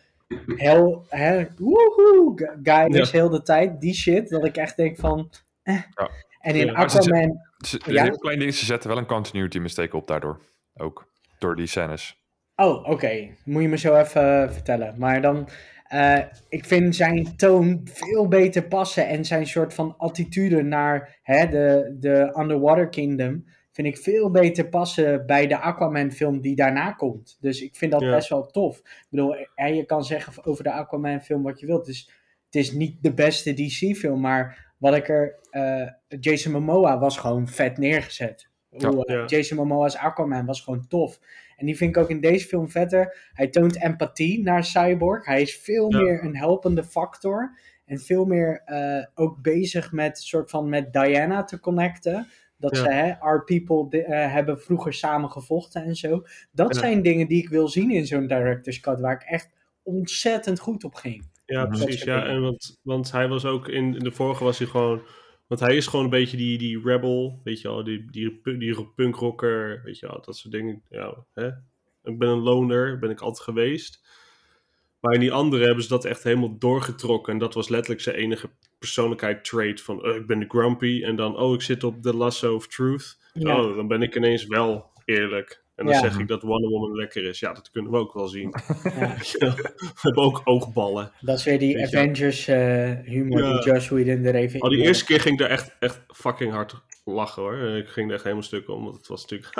[0.56, 3.80] hel, hè, woehoe gu- guy is heel de tijd.
[3.80, 4.28] Die shit.
[4.28, 5.30] Dat ik echt denk van...
[5.62, 5.74] Eh.
[5.74, 6.10] Ja.
[6.40, 7.40] En in ze- Aquaman...
[7.66, 8.02] Ze, Ja?
[8.02, 10.40] heel klein ding, ze zetten wel een continuity mistake op daardoor.
[10.76, 11.06] Ook.
[11.38, 12.20] Door die scènes.
[12.56, 13.28] Oh, oké.
[13.44, 14.94] Moet je me zo even eh, vertellen.
[14.98, 15.48] Maar dan...
[15.88, 16.18] eh,
[16.48, 19.08] ik vind zijn toon veel beter passen.
[19.08, 23.44] En zijn soort van attitude naar hè, de, de Underwater Kingdom...
[23.72, 27.36] vind ik veel beter passen bij de Aquaman film die daarna komt.
[27.40, 28.10] Dus ik vind dat Ja.
[28.10, 28.78] best wel tof.
[28.78, 31.86] Ik bedoel, je kan zeggen over de Aquaman film wat je wilt.
[31.86, 32.10] Dus
[32.44, 35.34] het is niet de beste DC film, maar wat ik er...
[35.50, 35.88] eh,
[36.20, 38.48] Jason Momoa was gewoon vet neergezet.
[38.70, 38.88] Ja.
[38.88, 39.24] Hoe, Ja.
[39.24, 41.18] Jason Momoa's Aquaman was gewoon tof.
[41.56, 43.30] En die vind ik ook in deze film vetter.
[43.32, 45.24] Hij toont empathie naar Cyborg.
[45.26, 45.98] Hij is veel Ja.
[46.00, 47.58] meer een helpende factor.
[47.84, 52.26] En veel meer eh, ook bezig met soort van met Diana te connecten.
[52.58, 52.82] Dat Ja.
[52.82, 56.22] ze, hè, our people eh, hebben vroeger samen gevochten en zo.
[56.52, 56.80] Dat Ja.
[56.80, 59.00] zijn dingen die ik wil zien in zo'n director's cut.
[59.00, 59.50] Waar ik echt
[59.82, 61.24] ontzettend goed op ging.
[61.46, 61.76] Ja, Mhm.
[61.78, 62.02] precies.
[62.02, 65.00] Ja, en want, want hij was ook in, in de vorige was hij gewoon.
[65.46, 68.86] Want hij is gewoon een beetje die, die rebel, weet je wel, die, die, die
[68.94, 70.82] punkrocker, weet je wel, dat soort dingen.
[70.90, 71.46] Ja, hè?
[72.02, 74.04] Ik ben een loner, ben ik altijd geweest.
[75.00, 77.32] Maar in die andere hebben ze dat echt helemaal doorgetrokken.
[77.32, 79.80] En dat was letterlijk zijn enige persoonlijkheid trait.
[79.80, 81.02] Van, oh, ik ben de grumpy.
[81.04, 83.18] En dan, oh, ik zit op de lasso of truth.
[83.32, 83.60] Ja.
[83.60, 85.64] Oh, dan ben ik ineens wel eerlijk.
[85.76, 86.00] En dan Ja.
[86.00, 87.40] zeg ik dat Wonder Woman lekker is.
[87.40, 88.50] Ja, dat kunnen we ook wel zien.
[88.82, 89.14] Ja.
[89.54, 91.12] we hebben ook oogballen.
[91.20, 91.82] Dat is weer die.
[91.82, 93.52] Avengers eh, humor Ja.
[93.52, 96.52] die Josh Whedon er even Oh, die eerste keer ging ik daar echt, echt fucking
[96.52, 96.74] hard
[97.04, 97.56] lachen hoor.
[97.58, 99.54] Ik ging er echt helemaal stuk om, want het was natuurlijk...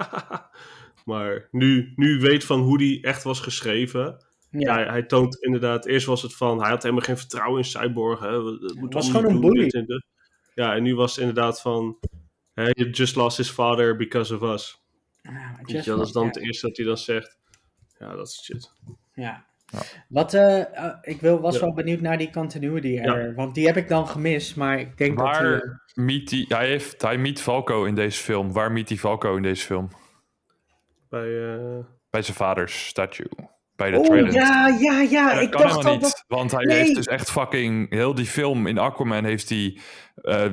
[1.05, 4.25] maar nu, nu weet van hoe die echt was geschreven.
[4.51, 4.75] Ja.
[4.75, 5.87] Hij, hij toont inderdaad...
[5.87, 8.21] Eerst was het van, hij had helemaal geen vertrouwen in Cyborg.
[8.21, 8.43] Hè.
[8.43, 9.87] We- we moeten was gewoon een bully.
[10.55, 11.99] Ja, en nu was het inderdaad van...
[12.53, 14.85] Hè, you just lost his father because of us.
[15.27, 16.29] Ah, Weet just je, wel, dat is dan ja.
[16.29, 17.39] het eerste dat hij dan zegt.
[17.99, 18.73] Ja, dat is shit.
[19.15, 19.47] Ja.
[19.67, 19.79] Ja.
[20.09, 21.61] Wat, eh, eh, ik wil, was Ja.
[21.61, 25.19] wel benieuwd naar die continuity error, want die heb ik dan gemist, maar ik denk
[25.19, 25.43] dat die...
[25.43, 28.53] Waar meet die, hij, heeft, hij meet Falco in deze film.
[28.53, 29.89] Waar meet hij Falco in deze film?
[31.09, 33.29] Bij, eh, Bij zijn vaders statue.
[33.77, 36.03] Bij de Oh, ja, ja, ja, dat ik kan dacht helemaal al niet.
[36.03, 36.25] dat...
[36.29, 36.77] Want hij Nee.
[36.77, 37.91] heeft dus echt fucking...
[37.91, 39.79] Heel die film in Aquaman heeft hij...
[40.15, 40.45] eh,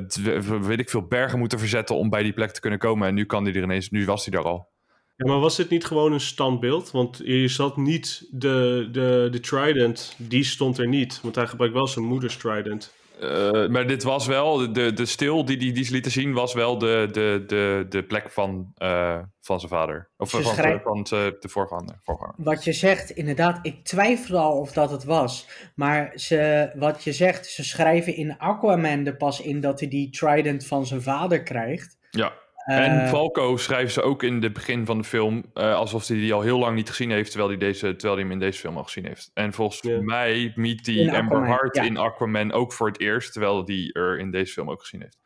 [0.61, 3.07] weet ik veel, bergen moeten verzetten om bij die plek te kunnen komen.
[3.07, 3.89] En nu kan hij er ineens...
[3.89, 4.71] Nu was hij er al.
[5.15, 6.91] Ja, maar was dit niet gewoon een standbeeld?
[6.91, 11.19] Want je zat niet de, de, de Trident, die stond er niet.
[11.21, 12.93] Want hij gebruikt wel zijn moeders Trident.
[13.23, 14.73] Eh, maar dit was wel...
[14.73, 18.03] De, de stil die, die, die ze lieten zien was wel de, de, de, de
[18.03, 20.09] plek van, eh, van zijn vader.
[20.17, 21.99] Of Ze van, schrijf- van de voorganger.
[22.03, 22.33] voorganger.
[22.37, 25.47] Wat je zegt, inderdaad, ik twijfel al of dat het was.
[25.75, 30.09] Maar ze, wat je zegt, ze schrijven in Aquaman er pas in dat hij die
[30.09, 31.97] trident van zijn vader krijgt.
[32.09, 32.33] Ja.
[32.63, 36.17] Eh, En Falco schrijven ze ook in het begin van de film eh, alsof hij
[36.17, 38.59] die al heel lang niet gezien heeft, terwijl hij, deze, terwijl hij hem in deze
[38.59, 39.31] film al gezien heeft.
[39.33, 40.01] En volgens Ja.
[40.01, 41.81] mij meet hij In Amber ja.
[41.83, 45.17] in Aquaman ook voor het eerst, terwijl hij er in deze film ook gezien heeft.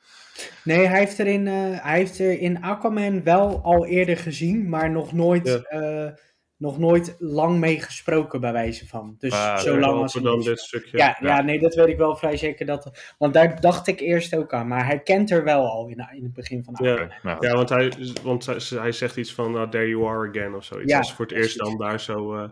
[0.63, 4.69] Nee, hij heeft, er in, eh, hij heeft er in Aquaman wel al eerder gezien,
[4.69, 5.79] maar nog nooit, Ja.
[5.79, 6.11] eh,
[6.57, 9.15] nog nooit lang mee gesproken bij wijze van.
[9.19, 10.97] Dus Ah, zo ja, lang als in dan deze dit stukje.
[10.97, 11.27] Ja, ja.
[11.35, 11.41] Ja.
[11.41, 12.65] nee, dat weet ik wel vrij zeker.
[12.65, 14.67] Dat, want daar dacht ik eerst ook aan.
[14.67, 17.07] Maar hij kent er wel al in, in het begin van de Ja.
[17.23, 17.93] Nou, Ja, want hij,
[18.23, 20.91] want hij, hij zegt iets van, nou, there you are again, of zoiets.
[20.91, 22.49] Ja, Als voor het eerst dan daar zo eh,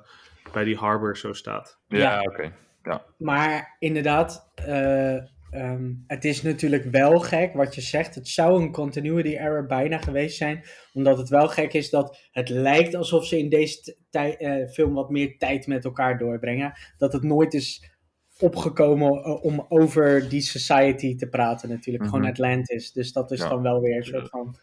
[0.53, 1.79] bij die harbor zo staat.
[1.87, 2.21] ja, ja.
[2.21, 2.51] oké.
[3.17, 5.17] Maar inderdaad, eh,
[5.55, 8.15] ehm, het is natuurlijk wel gek wat je zegt.
[8.15, 10.63] Het zou een continuity error bijna geweest zijn.
[10.93, 15.09] Omdat het wel gek is dat het lijkt alsof ze in deze eh, film wat
[15.09, 16.73] meer tijd met elkaar doorbrengen.
[16.97, 17.94] Dat het nooit is
[18.39, 22.03] opgekomen eh, om over die society te praten natuurlijk.
[22.03, 22.13] Mhm.
[22.13, 22.91] Gewoon Atlantis.
[22.91, 23.49] Dus dat is Ja.
[23.49, 24.55] dan wel weer een soort van...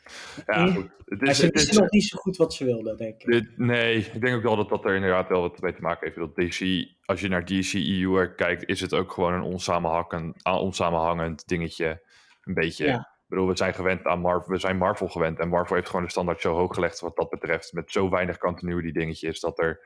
[0.47, 0.91] Ja, Eh, goed.
[1.05, 3.27] Het is, ze het is, wisten nog niet zo goed wat ze wilden, denk ik.
[3.33, 6.07] dit- nee, ik denk ook wel dat dat er inderdaad wel wat mee te maken
[6.07, 6.19] heeft.
[6.19, 11.49] Dat DC, als je naar DCEU er kijkt, is het ook gewoon een onsamenhangend, onsamenhangend
[11.49, 12.03] dingetje.
[12.43, 12.87] Een beetje.
[12.87, 12.99] Ja.
[12.99, 15.39] Ik bedoel, we zijn gewend aan Marvel, we zijn Marvel gewend.
[15.39, 17.73] En Marvel heeft gewoon de standaard zo hoog gelegd wat dat betreft.
[17.73, 19.41] Met zo weinig continuity dingetjes.
[19.41, 19.81] Dat er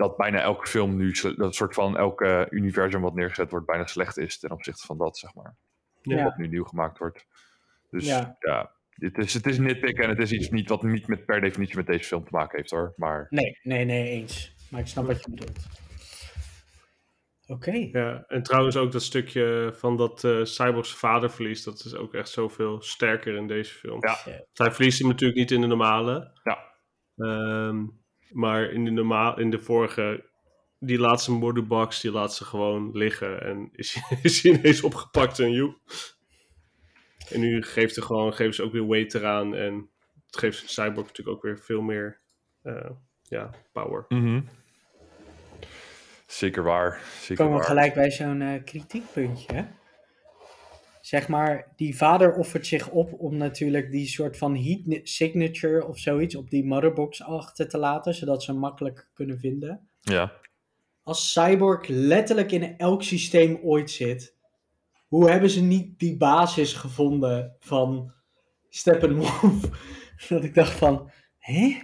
[0.00, 4.18] dat bijna elke film nu, dat soort van elke universum wat neergezet wordt, bijna slecht
[4.18, 5.56] is ten opzichte van dat, zeg maar.
[6.02, 6.24] Ja.
[6.24, 7.26] Wat nu nieuw gemaakt wordt.
[7.90, 8.36] Dus Ja.
[8.38, 11.40] ja, het, is, het is nitpick en het is iets niet wat niet met, per
[11.40, 12.92] definitie met deze film te maken heeft hoor.
[12.96, 14.54] Maar Nee, nee, nee, eens.
[14.70, 15.66] Maar ik snap wat je bedoelt.
[17.46, 17.88] Oké.
[17.92, 22.14] Ja, en trouwens ook dat stukje van dat eh Cyborgs vader verliest, dat is ook
[22.14, 23.98] echt zoveel sterker in deze film.
[24.06, 24.16] Ja.
[24.52, 26.40] Hij verliest hem natuurlijk niet in de normale.
[26.42, 26.58] Ja.
[27.16, 27.86] Ehm,
[28.32, 30.24] maar in de, normaal, in de vorige,
[30.78, 33.42] die laatste Mordubox, die laat ze gewoon liggen.
[33.42, 35.74] En is, is hij ineens opgepakt en joe.
[37.30, 39.54] En nu geeft ze gewoon, geven ze ook weer weight eraan.
[39.54, 39.90] En
[40.26, 42.20] het geeft Cyborg natuurlijk ook weer veel meer
[42.62, 42.90] eh,
[43.22, 44.06] ja, power.
[46.26, 47.00] zeker waar.
[47.20, 47.68] Zeker komen we waar.
[47.68, 49.54] gelijk bij zo'n eh, kritiekpuntje.
[49.54, 49.64] hè?
[51.10, 55.98] Zeg maar, die vader offert zich op om natuurlijk die soort van heat signature of
[55.98, 59.88] zoiets op die motherbox achter te laten, zodat ze hem makkelijk kunnen vinden.
[60.00, 60.32] Ja.
[61.02, 64.36] Als Cyborg letterlijk in elk systeem ooit zit,
[65.06, 68.12] hoe hebben ze niet die basis gevonden van
[68.68, 69.60] Steppenwolf
[70.28, 71.78] Dat ik dacht van, hè?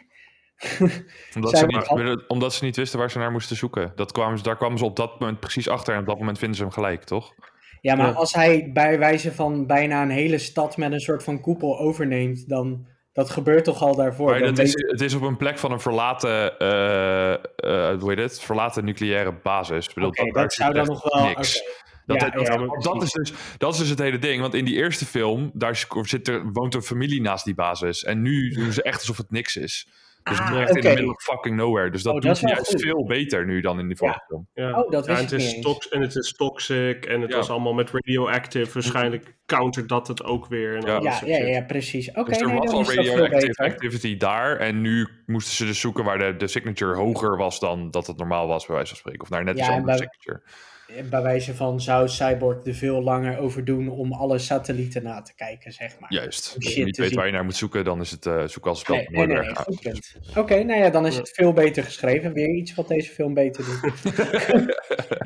[1.35, 3.93] Omdat ze, omdat ze niet wisten waar ze naar moesten zoeken.
[3.95, 5.95] Dat kwamen ze, daar kwamen ze op dat moment precies achter.
[5.95, 7.35] En op dat moment vinden ze hem gelijk, toch?
[7.81, 8.13] Ja, maar Ja.
[8.13, 12.49] als hij bij wijze van bijna een hele stad met een soort van koepel overneemt,
[12.49, 14.31] dan dat gebeurt toch al daarvoor.
[14.31, 18.19] Maar dat is, het is op een plek van een verlaten, eh, eh, hoe heet
[18.19, 18.41] het?
[18.41, 19.89] Verlaten nucleaire basis.
[19.89, 21.25] Ik bedoel, daar dat zou dan nog wel.
[21.25, 21.63] Niks.
[22.07, 24.41] Dat, Ja, dat, ja, dat, dat is dus, dat is dus het hele ding.
[24.41, 28.05] Want in die eerste film, daar zit er, woont een familie naast die basis.
[28.05, 29.89] En nu doen ze echt alsof het niks is.
[30.31, 30.81] Dus Ah, echt in oké.
[30.81, 31.91] the middle of fucking nowhere.
[31.91, 32.81] Dus dat Oh, dat doet wel juist goed.
[32.83, 34.47] veel beter nu dan in die vorige film.
[34.55, 34.81] Ja.
[34.83, 35.65] Oh, dat ja, en het is niet eens.
[35.65, 37.37] tox- En het is toxic en het Ja.
[37.37, 38.73] was allemaal met radioactive.
[38.73, 40.77] Waarschijnlijk countert dat het ook weer.
[40.77, 40.99] En Ja.
[41.01, 42.11] dat Ja, ja, precies.
[42.11, 44.57] Oké, dus er nee, was dan al dat radioactive activity daar.
[44.57, 48.17] En nu moesten ze dus zoeken waar de, de signature hoger was dan dat het
[48.17, 49.21] normaal was, bij wijze van spreken.
[49.23, 50.43] Of naar net Ja, iets andere signature.
[51.11, 55.35] Bij wijze van zou Cyborg er veel langer over doen om alle satellieten na te
[55.35, 56.13] kijken, zeg maar.
[56.13, 56.57] Juist.
[56.61, 57.17] Als je niet weet zien.
[57.17, 59.53] waar je naar moet zoeken, dan is het uh, zoek als spel Nee.
[60.37, 62.33] Oké, nou ja, dan is het veel beter geschreven.
[62.33, 64.03] Weer iets wat deze film beter doet.
[64.03, 64.67] ja, ik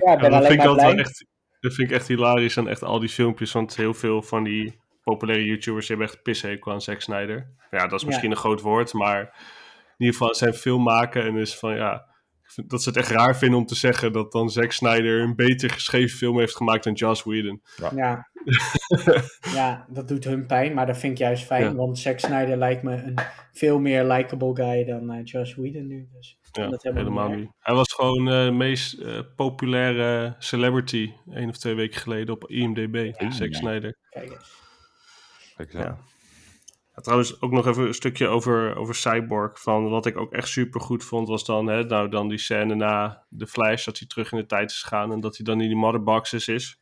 [0.05, 1.27] Ja, ben dat, alleen vind ik altijd echt,
[1.61, 3.53] dat vind ik echt hilarisch aan echt al die filmpjes.
[3.53, 7.55] Want heel veel van die populaire YouTubers hebben echt pissehekel aan Zack Snyder.
[7.71, 8.07] Ja, dat is Ja.
[8.07, 12.09] misschien een groot woord, maar in ieder geval zijn film maken en is van ja.
[12.67, 15.71] Dat ze het echt raar vinden om te zeggen dat dan Zack Snyder een beter
[15.71, 17.63] geschreven film heeft gemaakt dan Joss Whedon.
[17.95, 18.29] Ja.
[19.55, 21.63] ja, dat doet hun pijn, maar dat vind ik juist fijn.
[21.63, 21.75] Ja.
[21.75, 23.19] Want Zack Snyder lijkt me een
[23.53, 26.09] veel meer likable guy dan eh, Josh Whedon nu.
[26.13, 27.51] Dus Ja, dat helemaal, helemaal niet niet.
[27.59, 32.51] Hij was gewoon eh, de meest eh, populaire celebrity één of twee weken geleden op
[32.51, 33.13] IMDb.
[33.29, 33.97] Zack Snyder.
[34.11, 34.59] Kijk eens.
[35.57, 36.10] Kijk eens
[37.01, 39.61] trouwens, ook nog even een stukje over, over Cyborg.
[39.61, 42.75] Van wat ik ook echt super goed vond, was dan, hè, nou, dan die scène
[42.75, 45.61] na de Flash, dat hij terug in de tijd is gegaan en dat hij dan
[45.61, 46.79] in die motherboxes is.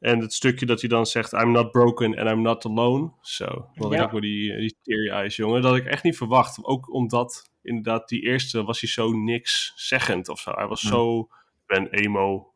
[0.00, 3.12] En het stukje dat hij dan zegt, I'm not broken and I'm not alone.
[3.20, 4.04] Zo, wat Ja.
[4.04, 5.62] ik ook die, die teary eyes, jongen.
[5.62, 6.64] Dat had ik echt niet verwacht.
[6.64, 10.50] Ook omdat, inderdaad, die eerste was hij zo niks zeggend of zo.
[10.50, 10.88] Hij was Hm.
[10.88, 12.52] zo, ik ben emo,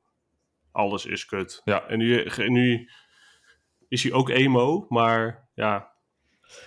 [0.73, 1.61] alles is kut.
[1.65, 1.87] Ja.
[1.87, 2.91] En nu, nu
[3.89, 5.93] is hij ook emo, maar ja,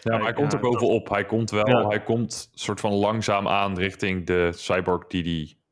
[0.02, 1.10] Ja, maar hij komt er bovenop.
[1.10, 1.88] Hij komt wel, Ja.
[1.88, 5.24] hij komt soort van langzaam aan richting de cyborg die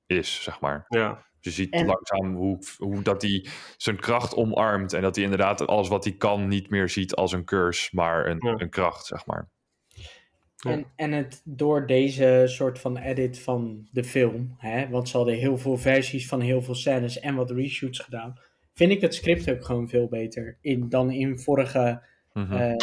[0.08, 0.86] hij is, zeg maar.
[0.88, 1.26] ja.
[1.39, 3.45] Je ziet En- langzaam hoe, hoe dat hij
[3.78, 7.32] zijn kracht omarmt en dat hij inderdaad alles wat hij kan niet meer ziet als
[7.32, 8.53] een curse, maar een, Ja.
[8.58, 9.49] een kracht, zeg maar.
[10.55, 10.72] Ja.
[10.72, 15.36] En, en het door deze soort van edit van de film, hè, want ze hadden
[15.36, 18.39] heel veel versies van heel veel scènes en wat reshoots gedaan,
[18.74, 22.01] vind ik het script ook gewoon veel beter in, dan in vorige,
[22.34, 22.53] Mhm.
[22.53, 22.76] eh,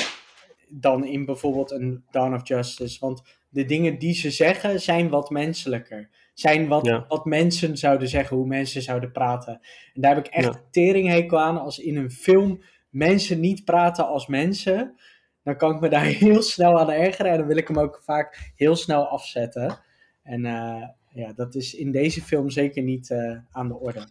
[0.68, 2.98] dan in bijvoorbeeld een Dawn of Justice.
[3.00, 6.08] Want de dingen die ze zeggen zijn wat menselijker.
[6.34, 7.04] Zijn wat, Ja.
[7.08, 9.60] wat mensen zouden zeggen, hoe mensen zouden praten.
[9.94, 10.60] En daar heb ik echt Ja.
[10.70, 14.94] teringhekel aan als in een film mensen niet praten als mensen.
[15.42, 18.00] Dan kan ik me daar heel snel aan ergeren en dan wil ik hem ook
[18.04, 19.78] vaak heel snel afzetten.
[20.22, 24.06] En eh, ja, dat is in deze film zeker niet eh, aan de orde.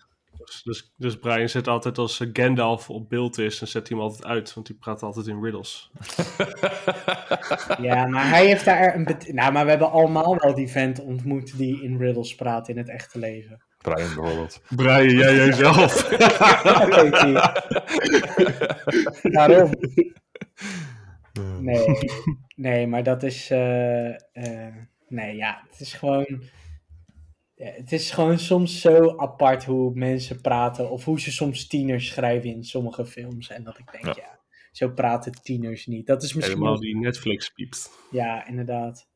[0.45, 3.97] Dus, dus, dus Brian zet altijd als eh, Gandalf op beeld is, dan zet hij
[3.97, 5.91] hem altijd uit, want die praat altijd in riddles.
[7.81, 9.07] Ja, maar hij heeft daar een...
[9.27, 12.89] Nou, maar we hebben allemaal wel die vent ontmoet die in riddles praat in het
[12.89, 13.63] echte leven.
[13.77, 14.61] Brian bijvoorbeeld.
[14.75, 15.93] Brian, jij jijzelf.
[16.63, 17.33] Dat weet hij.
[19.31, 19.71] Daarom.
[21.59, 21.85] Nee,
[22.55, 23.49] nee, maar dat is...
[23.49, 24.75] eh, eh,
[25.07, 26.43] nee, ja, het is gewoon...
[27.65, 30.89] ja, het is gewoon soms zo apart hoe mensen praten.
[30.91, 33.49] Of hoe ze soms tieners schrijven in sommige films.
[33.49, 34.39] En dat ik denk, ja, Ja.
[34.71, 36.07] zo praten tieners niet.
[36.07, 36.55] Dat is misschien...
[36.57, 37.89] Helemaal wel- die Netflix piept.
[38.11, 39.07] Ja, inderdaad.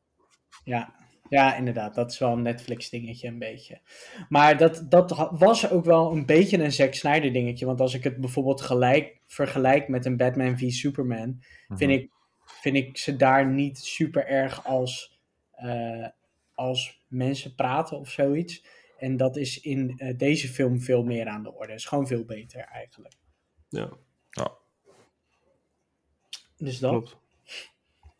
[0.64, 0.94] Ja.
[1.28, 1.94] ja, inderdaad.
[1.94, 3.80] Dat is wel een Netflix-dingetje een beetje.
[4.28, 7.66] Maar dat, dat was ook wel een beetje een Zack Snyder-dingetje.
[7.66, 11.36] Want als ik het bijvoorbeeld gelijk vergelijk met een Batman v Superman...
[11.68, 11.90] vind, Mhm.
[11.90, 12.10] ik,
[12.44, 15.20] vind ik ze daar niet super erg als,
[15.50, 16.06] eh,
[16.54, 18.64] als mensen praten of zoiets.
[18.98, 21.72] En dat is in eh, deze film veel meer aan de orde.
[21.72, 23.14] is gewoon veel beter eigenlijk.
[23.68, 23.90] Ja,
[26.56, 26.90] Dus dat.
[26.90, 27.16] klopt.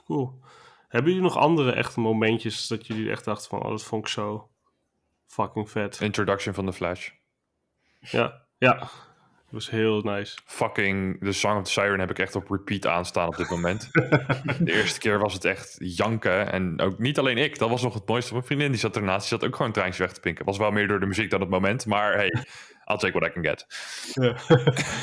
[0.05, 0.41] Cool.
[0.89, 4.11] Hebben jullie nog andere echte momentjes dat jullie echt dachten van, oh, dat vond ik
[4.11, 4.51] zo
[5.27, 6.01] fucking vet.
[6.01, 7.11] Introduction van The Flash.
[8.01, 8.91] Ja, ja.
[9.51, 10.39] Dat was heel nice.
[10.45, 13.89] Fucking The Song of the Siren heb ik echt op repeat aanstaan op dit moment.
[14.61, 16.53] De eerste keer was het echt janken.
[16.53, 18.33] En ook niet alleen ik, dat was nog het mooiste.
[18.33, 20.45] Mijn vriendin die zat ernaast, die zat ook gewoon een treintje weg te pinken.
[20.45, 21.87] Was wel meer door de muziek dan het moment.
[21.87, 22.45] Maar hey,
[22.91, 23.67] I'll take what I can get.
[24.15, 24.37] Ja.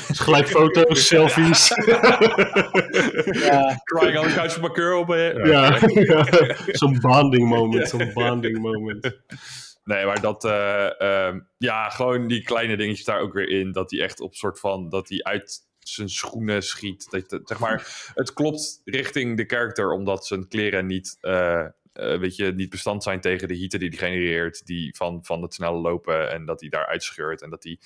[0.08, 1.68] Dus gelijk foto's, selfies.
[3.44, 5.14] Ja, Crying on the couch with my girl.
[5.46, 5.78] ja,
[6.12, 6.26] ja.
[6.66, 9.20] zo'n bonding moment, zo'n bonding moment.
[9.86, 13.72] Nee, maar dat, eh, ehm, ja, gewoon die kleine dingetjes daar ook weer in.
[13.72, 17.10] Dat hij echt op soort van, dat hij uit zijn schoenen schiet.
[17.10, 22.36] Dat, zeg maar, het klopt richting de karakter, omdat zijn kleren niet, eh, eh, weet
[22.36, 25.78] je, niet bestand zijn tegen de hitte die hij genereert, die van, van het snelle
[25.78, 27.78] lopen en dat hij daar uitscheurt en dat hij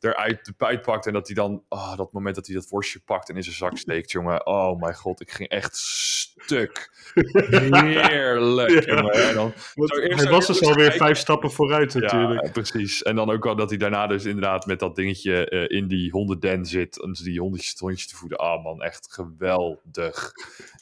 [0.00, 3.36] eruit uitpakt en dat hij dan, oh, dat moment dat hij dat worstje pakt en
[3.36, 4.46] in zijn zak steekt, jongen.
[4.46, 6.90] Oh mijn god, ik ging echt stuk.
[7.70, 8.96] Heerlijk, Ja.
[8.96, 9.12] jongen.
[9.28, 12.44] En dan, Want Zo eerst hij was dus alweer vijf stappen vooruit natuurlijk.
[12.44, 13.02] ja, precies.
[13.02, 16.10] En dan ook al dat hij daarna dus inderdaad met dat dingetje eh, in die
[16.10, 17.02] hondenden zit.
[17.02, 18.38] En die hondjes, hondjes te voeden.
[18.38, 20.32] Ah man, echt geweldig.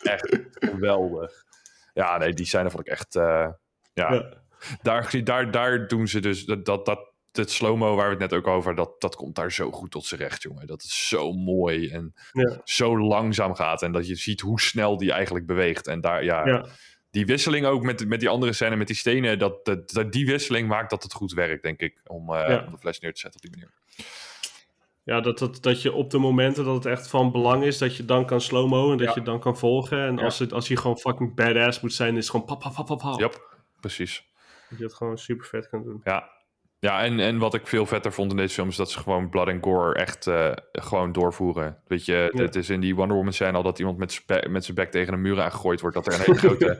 [0.02, 1.44] Echt geweldig.
[1.94, 3.14] Ja, nee, die zijn vond ik echt...
[3.16, 3.48] eh,
[3.94, 4.44] ja, Ja.
[4.82, 6.44] Daar, daar, daar doen ze dus...
[6.44, 8.74] Dat, dat, dat, het slow-mo waar we het net ook over...
[8.74, 10.66] Dat, dat komt daar zo goed tot z'n recht, jongen.
[10.66, 12.60] Dat is zo mooi en Ja.
[12.64, 13.82] zo langzaam gaat.
[13.82, 15.86] En dat je ziet hoe snel die eigenlijk beweegt.
[15.86, 16.46] En daar, ja...
[16.46, 16.66] Ja.
[17.10, 20.26] Die wisseling ook met, met die andere scène, met die stenen, dat, dat, dat die
[20.26, 22.64] wisseling maakt dat het goed werkt, denk ik, om, eh, Ja.
[22.66, 23.74] om de flash neer te zetten op die manier.
[25.02, 27.96] Ja, dat, dat, dat je op de momenten dat het echt van belang is, dat
[27.96, 29.98] je dan kan slow-mo en dat je dan kan volgen.
[30.06, 32.86] En als, het, als je gewoon fucking badass moet zijn, is het gewoon pap, pap,
[32.86, 33.20] pap, pap.
[33.20, 33.30] Ja,
[33.80, 34.28] precies.
[34.70, 36.00] Dat je het gewoon super vet kan doen.
[36.04, 36.30] Ja,
[36.78, 39.28] ja en, en wat ik veel vetter vond in deze film is dat ze gewoon
[39.28, 41.78] blood and gore echt eh, gewoon doorvoeren.
[41.86, 42.42] Weet je, Ja.
[42.42, 44.76] het is in die Wonder Woman scène al dat iemand met zijn be- met zijn
[44.76, 46.76] bek tegen een muur aangegooid wordt, dat er een hele grote,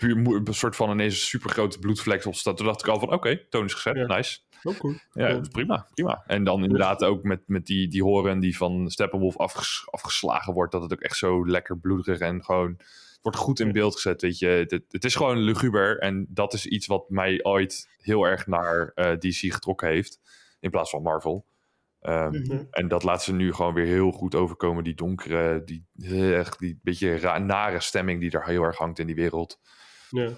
[0.48, 2.56] een soort van ineens een super grote bloedvlek op staat.
[2.56, 4.06] Toen dacht ik al van, oké, toon is gezet, Ja.
[4.06, 4.38] nice.
[4.62, 4.94] Ook cool.
[5.12, 5.40] Ja, Ja.
[5.50, 6.22] prima, prima.
[6.26, 10.72] En dan inderdaad ook met, met die, die horen die van Steppenwolf afges- afgeslagen wordt,
[10.72, 12.76] dat het ook echt zo lekker bloederig en gewoon
[13.22, 14.46] wordt goed in beeld gezet, weet je.
[14.46, 18.92] Het, het is gewoon luguber en dat is iets wat mij ooit heel erg naar
[18.94, 20.20] eh, DC getrokken heeft,
[20.60, 21.46] in plaats van Marvel.
[22.00, 22.62] Ehm, Mhm.
[22.70, 26.58] En dat laat ze nu gewoon weer heel goed overkomen, die donkere, die, eh, echt
[26.58, 29.60] die beetje nare stemming die er heel erg hangt in die wereld.
[30.10, 30.30] Ja.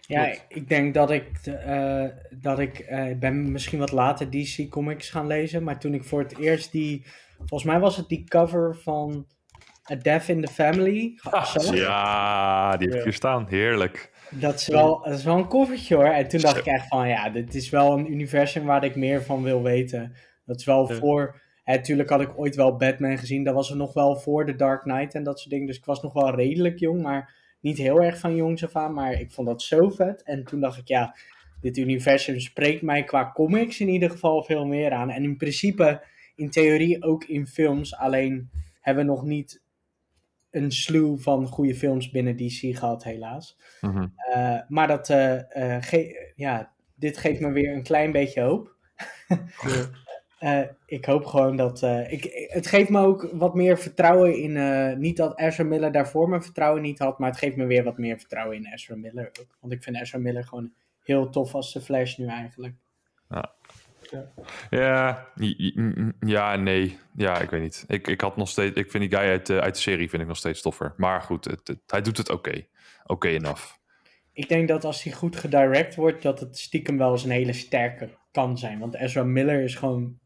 [0.00, 0.44] Ja, Klopt.
[0.48, 5.26] ik denk dat ik, eh, dat ik eh, ben misschien wat later DC comics gaan
[5.26, 7.06] lezen, maar toen ik voor het eerst die,
[7.36, 9.26] volgens mij was het die cover van
[9.92, 13.46] A Death in the Family zag, Ja, die heb ik hier staan.
[13.48, 14.10] Heerlijk.
[14.30, 16.04] dat, is wel, dat is wel een covertje hoor.
[16.04, 19.22] En toen dacht ik echt van, ja, dit is wel een universum waar ik meer
[19.22, 20.14] van wil weten.
[20.46, 20.98] Dat is wel Ja.
[20.98, 24.56] voor, natuurlijk had ik ooit wel Batman gezien, dat was er nog wel voor The
[24.56, 27.78] Dark Knight en dat soort dingen, dus ik was nog wel redelijk jong, maar niet
[27.78, 30.22] heel erg van jongs af aan, maar ik vond dat zo vet.
[30.22, 31.16] En toen dacht ik, ja,
[31.60, 35.10] dit universum spreekt mij qua comics in ieder geval veel meer aan.
[35.10, 36.02] En in principe,
[36.36, 39.62] in theorie ook in films, alleen hebben we nog niet
[40.54, 43.58] een slew van goede films binnen DC gehad, helaas.
[43.80, 44.06] Mhm.
[44.16, 48.74] Eh, maar dat, eh, eh, ge- ja, dit geeft me weer een klein beetje hoop.
[50.86, 51.82] Ik hoop gewoon dat.
[52.08, 54.98] ik, het geeft me ook wat meer vertrouwen in.
[55.00, 57.98] niet dat Ezra Miller daarvoor mijn vertrouwen niet had, maar het geeft me weer wat
[57.98, 59.56] meer vertrouwen in Ezra Miller ook.
[59.60, 62.74] Want ik vind Ezra Miller gewoon heel tof als de Flash nu eigenlijk.
[63.28, 63.54] Ja,
[66.20, 66.98] ja, en nee.
[67.16, 67.84] Ja, ik weet niet.
[67.88, 68.76] Ik, ik had nog steeds.
[68.76, 70.94] Ik vind die guy uit, de- uit de serie vind ik nog steeds toffer.
[70.96, 72.66] Maar goed, het, het- hij doet het oké.
[73.06, 73.72] Oké enough.
[74.32, 77.52] Ik denk dat als hij goed gedirect wordt, dat het stiekem wel eens een hele
[77.52, 78.78] sterke kan zijn.
[78.78, 80.18] Want Ezra Miller is gewoon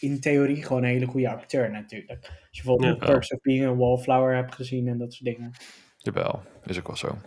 [0.00, 2.20] in theorie gewoon een hele goede acteur natuurlijk.
[2.20, 3.06] Als je bijvoorbeeld Ja.
[3.06, 5.50] Perks of Being a Wallflower hebt gezien en dat soort dingen.
[5.96, 7.18] Jawel, is ook wel zo.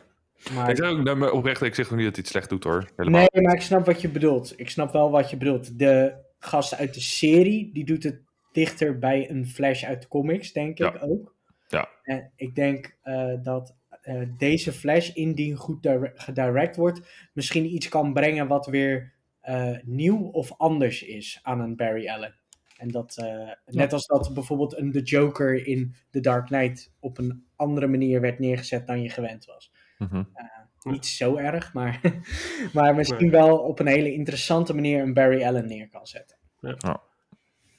[0.53, 0.69] Maar...
[0.69, 2.89] Ik zeg ook nou, oprecht, ik zeg ook niet dat hij het slecht doet hoor.
[2.95, 3.27] Helemaal.
[3.31, 4.53] Nee, maar ik snap wat je bedoelt.
[4.59, 5.79] Ik snap wel wat je bedoelt.
[5.79, 8.21] De gast uit de serie, die doet het
[8.51, 10.93] dichter bij een Flash uit de comics, denk Ja.
[10.93, 11.35] ik ook.
[11.67, 11.89] Ja.
[12.03, 17.89] En ik denk eh, dat eh, deze Flash, indien goed dire- gedirect wordt, misschien iets
[17.89, 22.35] kan brengen wat weer eh, nieuw of anders is aan een Barry Allen.
[22.77, 27.17] En dat, eh, net als dat bijvoorbeeld een The Joker in The Dark Knight op
[27.17, 29.71] een andere manier werd neergezet dan je gewend was.
[29.97, 30.23] Mhm.
[30.81, 32.01] Niet zo erg, maar,
[32.73, 36.37] maar misschien wel op een hele interessante manier een Barry Allen neer kan zetten.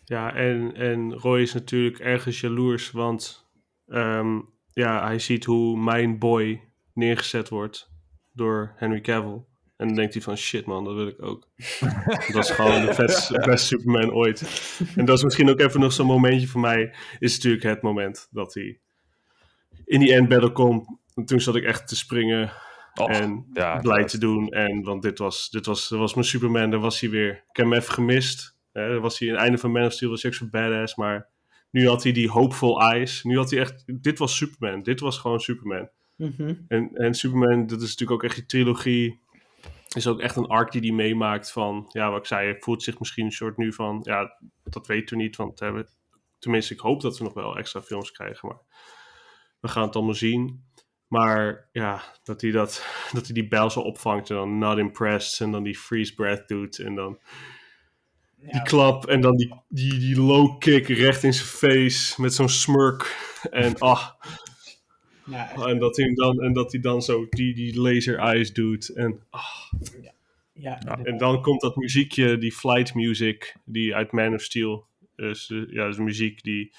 [0.05, 3.49] Ja, en, en Roy is natuurlijk ergens jaloers, want
[3.89, 4.41] ehm,
[4.73, 6.61] ja, hij ziet hoe mijn boy
[6.93, 7.91] neergezet wordt
[8.33, 9.45] door Henry Cavill.
[9.77, 11.49] En dan denkt hij van, shit man, dat wil ik ook.
[12.33, 14.43] dat is gewoon de beste, beste Superman ooit.
[14.97, 18.29] En dat is misschien ook even nog zo'n momentje voor mij, is natuurlijk het moment
[18.31, 18.81] dat hij
[19.85, 20.89] in die end battle komt.
[21.17, 22.53] En toen zat ik echt te springen
[22.95, 24.49] Och, en ja, blij te doen.
[24.49, 27.31] En want dit was, dit was, dit was mijn Superman, daar was hij weer.
[27.31, 28.57] Ik heb hem even gemist.
[28.73, 30.49] Hè, daar was hij in het einde van Man of Steel was hij echt zo
[30.51, 30.95] badass.
[30.97, 31.29] Maar
[31.71, 33.23] nu had hij die hopeful eyes.
[33.23, 34.83] Nu had hij echt, dit was Superman.
[34.83, 35.89] Dit was gewoon Superman.
[36.17, 36.55] Mhm.
[36.69, 39.21] En, en Superman, dat is natuurlijk ook echt die trilogie.
[39.95, 42.83] Is ook echt een arc die hij meemaakt van, ja, wat ik zei, hij voelt
[42.83, 45.89] zich misschien een soort nu van, ja, dat weten we niet, want we-
[46.39, 48.59] tenminste, ik hoop dat we nog wel extra films krijgen, maar
[49.61, 50.65] we gaan het allemaal zien.
[51.09, 55.41] Maar ja, dat hij, dat, dat hij die bel zo opvangt en dan not impressed
[55.41, 57.19] en dan die freeze breath doet en dan
[58.37, 58.61] die Ja.
[58.61, 63.17] klap en dan die, die, die low kick recht in zijn face met zo'n smirk.
[63.51, 64.09] En ah,
[65.27, 68.89] Ja, en dat hij dan, en dat hij dan zo die, die laser eyes doet.
[68.89, 69.73] En, ah,
[70.53, 74.87] ja, en dan komt dat muziekje, die flight music, die uit Man of Steel.
[75.17, 76.73] Dus ja, is muziek die,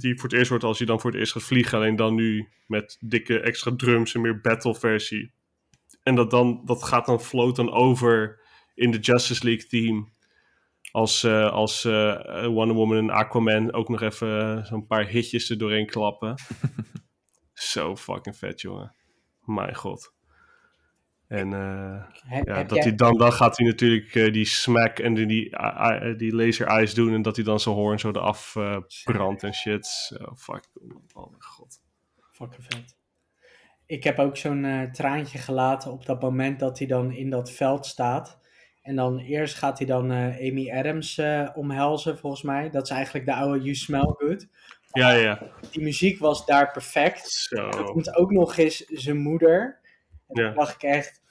[0.00, 1.78] die voor het eerst wordt als je dan voor het eerst gaat vliegen.
[1.78, 5.32] Alleen dan nu met dikke extra drums en meer battle versie.
[6.02, 8.40] En dat, dan, dat gaat dan float dan over
[8.74, 10.06] in de Justice League theme.
[10.90, 15.50] Als, eh, als eh, Wonder Woman en Aquaman ook nog even eh, zo'n paar hitjes
[15.50, 16.34] er doorheen klappen.
[17.52, 18.94] Zo fucking vet, jongen.
[19.44, 20.15] Mijn god.
[21.28, 22.02] En eh,
[22.44, 25.50] ja, dat jij- hij dan, dan gaat hij natuurlijk eh, die smack en die, die,
[26.16, 27.14] die laser eyes doen.
[27.14, 30.12] En dat hij dan zijn hoorn zo eraf eh, brandt en shit.
[30.18, 30.60] Cool.
[31.14, 31.80] Oh mijn god.
[32.32, 32.96] Fucking vet.
[33.86, 37.86] Ik heb ook zo'n traantje gelaten op dat moment dat hij dan in dat veld
[37.86, 38.40] staat.
[38.82, 41.20] En dan eerst gaat hij dan Amy Adams
[41.54, 42.70] omhelzen, volgens mij.
[42.70, 44.48] Dat is eigenlijk de oude You Smell Good.
[44.92, 45.42] Ja, ja, ja.
[45.70, 47.30] Die muziek was daar perfect.
[47.30, 47.56] Zo.
[47.56, 49.80] Er komt ook nog eens zijn moeder.
[50.28, 50.46] En Ja.
[50.46, 51.22] toen dacht ik echt...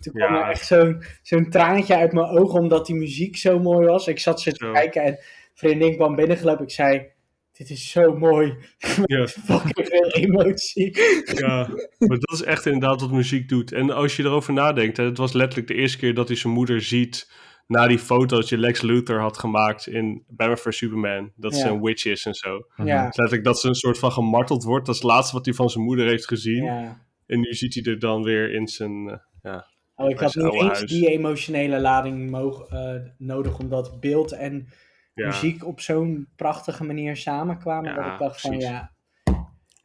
[0.00, 3.86] Toen kwam er echt zo'n zo'n traantje uit mijn ogen omdat die muziek zo mooi
[3.86, 4.06] was.
[4.06, 5.18] Ik zat zo te kijken en
[5.54, 6.64] vriendin kwam binnengelopen.
[6.64, 7.06] Ik zei,
[7.52, 8.54] dit is zo mooi.
[9.04, 9.26] Ja.
[9.26, 10.98] Fucking veel emotie.
[11.34, 11.68] Ja,
[11.98, 13.72] maar dat is echt inderdaad wat muziek doet.
[13.72, 16.52] En als je erover nadenkt, hè, het was letterlijk de eerste keer dat hij zijn
[16.52, 17.30] moeder ziet
[17.66, 21.32] na die foto's die Lex Luthor had gemaakt in Batman vs Superman.
[21.36, 21.60] Dat Ja.
[21.60, 22.66] ze een witch is en zo.
[22.76, 24.86] Ja, Dus letterlijk dat ze een soort van gemarteld wordt.
[24.86, 26.64] Dat is het laatste wat hij van zijn moeder heeft gezien.
[26.64, 27.04] ja.
[27.26, 29.08] En nu ziet hij er dan weer in zijn...
[29.08, 29.66] eh, ja.
[29.94, 30.90] Oh, ik had niet oude eens huis.
[30.90, 32.36] die emotionele lading
[32.68, 34.68] eh, nodig, omdat beeld en
[35.14, 35.26] ja.
[35.26, 37.90] muziek op zo'n prachtige manier samenkwamen.
[37.90, 38.92] Ja, dat ik dacht van ja,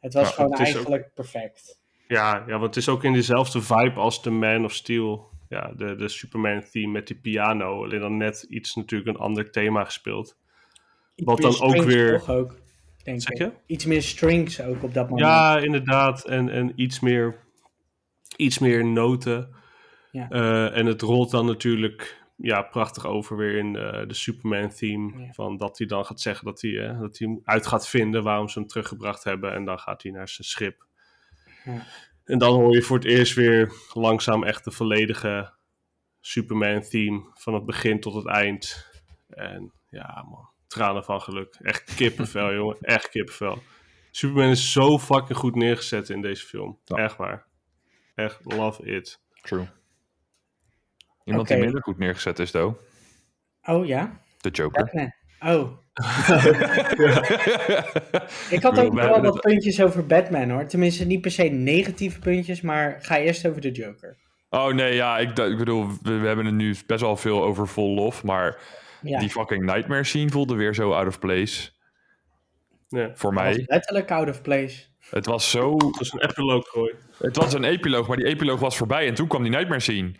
[0.00, 1.80] het was gewoon het is ook- eigenlijk perfect.
[2.08, 5.30] Ja, ja, want het is ook in dezelfde vibe als de Man of Steel.
[5.48, 7.84] Ja, de, de Superman theme met die piano.
[7.84, 10.36] Alleen dan net iets natuurlijk een ander thema gespeeld.
[11.16, 12.61] Wat dan ook weer- ook,
[13.04, 13.38] denk Zeg ik.
[13.38, 13.52] je?
[13.66, 15.26] Iets meer strings ook op dat moment.
[15.26, 16.24] Ja, inderdaad.
[16.24, 17.38] En, en iets, meer,
[18.36, 19.54] iets meer noten.
[20.10, 20.28] Ja.
[20.28, 25.22] Eh, en het rolt dan natuurlijk ja, prachtig over weer in de Superman-theme.
[25.22, 25.32] Ja.
[25.32, 28.48] Van dat hij dan gaat zeggen dat hij, eh, dat hij uit gaat vinden waarom
[28.48, 29.52] ze hem teruggebracht hebben.
[29.52, 30.86] En dan gaat hij naar zijn schip.
[31.64, 31.86] Ja.
[32.24, 35.52] En dan hoor je voor het eerst weer langzaam echt de volledige
[36.20, 37.30] Superman-theme.
[37.34, 38.90] Van het begin tot het eind.
[39.28, 40.51] En ja, man.
[40.72, 41.56] Tranen van geluk.
[41.62, 42.76] Echt kippenvel, jongen.
[42.80, 43.62] Echt kippenvel.
[44.10, 46.78] Superman is zo fucking goed neergezet in deze film.
[46.84, 46.96] Ja.
[46.96, 47.46] Echt waar.
[48.14, 49.20] Echt love it.
[49.42, 49.68] True.
[51.24, 52.80] Iemand die minder goed neergezet is, though.
[53.62, 54.84] Oh ja, De Joker.
[54.84, 55.12] Batman.
[55.40, 55.82] Oh,
[58.50, 60.66] ik had ook we wel wat puntjes over Batman hoor.
[60.66, 64.16] Tenminste, niet per se negatieve puntjes, maar ga eerst over de Joker.
[64.50, 67.68] Oh nee, ja, ik, ik bedoel, we, we hebben het nu best wel veel over
[67.68, 68.58] vol lof, maar
[69.02, 71.70] Ja, die fucking nightmare scene voelde weer zo out of place.
[72.88, 73.10] Ja.
[73.14, 73.64] Voor dat was mij.
[73.66, 74.82] letterlijk out of place.
[75.10, 75.76] Het was zo.
[75.76, 76.94] Dat is een epiloog gooi.
[77.18, 80.14] Het was een epiloog, maar die epiloog was voorbij en toen kwam die nightmare scene.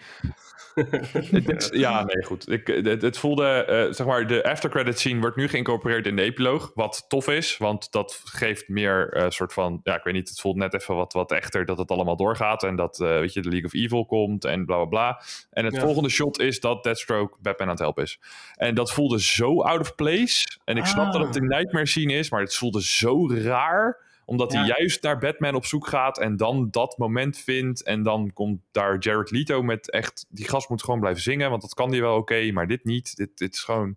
[1.71, 2.51] Ja, nee, goed.
[2.51, 6.23] Ik, het, het voelde, eh, zeg maar, de aftercredit scene wordt nu geïncorporeerd in de
[6.23, 6.71] epiloog.
[6.75, 10.41] Wat tof is, want dat geeft meer eh, soort van, ja, ik weet niet, het
[10.41, 12.63] voelt net even wat, wat echter dat het allemaal doorgaat.
[12.63, 15.23] En dat, eh, weet je, de League of Evil komt en bla bla bla.
[15.51, 15.81] En het Ja.
[15.81, 18.19] volgende shot is dat Deathstroke Batman aan het helpen is.
[18.57, 20.47] En dat voelde zo out of place.
[20.65, 21.13] En ik snap Ah.
[21.13, 25.19] dat het een nightmare scene is, maar het voelde zo raar omdat hij juist naar
[25.19, 27.83] Batman op zoek gaat en dan dat moment vindt.
[27.83, 30.27] En dan komt daar Jared Leto met echt...
[30.29, 33.17] Die gast moet gewoon blijven zingen, want dat kan hij wel oké, maar dit niet.
[33.17, 33.97] Dit, dit is gewoon...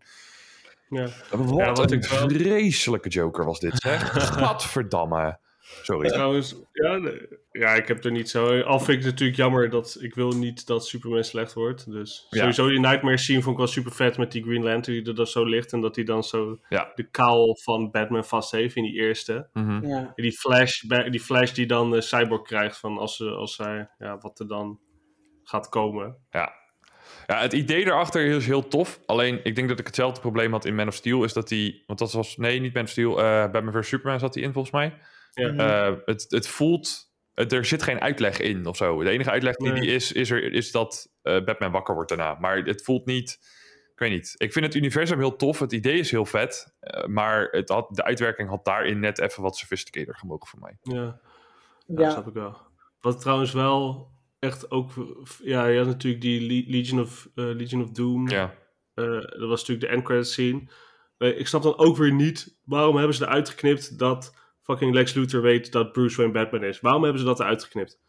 [0.90, 1.08] Ja.
[1.30, 4.12] Wat Ja, wat een vreselijke Joker was dit, zeg.
[4.38, 5.40] Gadverdamme.
[5.82, 6.10] Sorry.
[6.10, 7.12] Trouwens, ja,
[7.52, 8.62] ja, ik heb er niet zo...
[8.62, 9.98] Al vind ik het natuurlijk jammer dat...
[10.02, 11.92] Ik wil niet dat Superman slecht wordt.
[11.92, 12.40] Dus Ja.
[12.40, 15.16] sowieso die Nightmare scene vond ik wel super vet met die Green Lantern die er
[15.16, 15.74] dan zo ligt.
[15.74, 16.92] En dat hij dan zo Ja.
[16.96, 19.50] de kaal van Batman vast heeft in die eerste.
[19.54, 19.88] Mhm.
[19.88, 23.90] Ja, die flash, die flash die dan eh, Cyborg krijgt van als, ze als hij...
[23.98, 24.80] Ja, wat er dan
[25.44, 26.18] gaat komen.
[26.32, 26.54] Ja.
[27.28, 29.00] ja, het idee erachter is heel tof.
[29.06, 31.24] Alleen, ik denk dat ik hetzelfde probleem had in Man of Steel.
[31.24, 31.84] Is dat die...
[31.88, 32.38] Want dat was...
[32.38, 33.20] Nee, niet Man of Steel.
[33.22, 33.88] eh Batman vs.
[33.88, 34.94] Superman zat hij in, volgens mij.
[35.36, 35.52] Ja.
[35.52, 35.60] Mhm.
[35.60, 37.14] Eh, het, het voelt.
[37.34, 39.04] het- er zit geen uitleg in of zo.
[39.04, 39.82] De enige uitleg die, Nee.
[39.82, 42.38] die is, is, er, is dat eh, Batman wakker wordt daarna.
[42.40, 43.30] Maar het voelt niet.
[43.92, 44.34] Ik weet niet.
[44.38, 45.60] Ik vind het universum heel tof.
[45.60, 46.74] Het idee is heel vet.
[46.80, 50.78] eh, maar het had, de uitwerking had daarin net even wat sophisticated gemogen voor mij.
[50.82, 51.20] Ja.
[51.88, 52.10] Ja, ja.
[52.12, 52.58] snap ik wel.
[53.02, 54.10] Wat trouwens wel
[54.40, 54.92] echt ook...
[55.44, 58.30] Ja, je had natuurlijk die Le- Legion of, eh, Legion of Doom.
[58.30, 58.54] Ja.
[58.94, 60.62] Eh, dat was natuurlijk de end credit scene.
[61.18, 62.58] Ik snap dan ook weer niet...
[62.66, 64.36] Waarom hebben ze eruit geknipt dat
[64.66, 66.80] fucking Lex Luthor weet dat Bruce Wayne Batman is?
[66.82, 68.00] Waarom hebben ze dat eruit geknipt?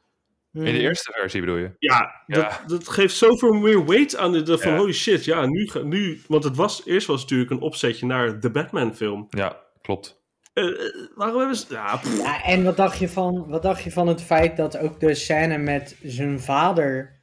[0.53, 1.71] In de eerste versie bedoel je?
[1.79, 2.37] Ja, Ja.
[2.43, 4.79] Dat, dat geeft zoveel meer weight aan de, de van Ja.
[4.79, 5.25] holy shit.
[5.25, 8.95] Ja, nu, nu, want het was, eerst was het natuurlijk een opzetje naar de Batman
[8.95, 9.27] film.
[9.31, 10.21] Ja, klopt.
[10.53, 10.73] Eh, eh,
[11.15, 11.67] waarom hebben ze...
[11.71, 12.01] Ja,
[12.45, 15.59] en wat dacht, je van, wat dacht je van het feit dat ook de scène
[15.59, 17.21] met zijn vader,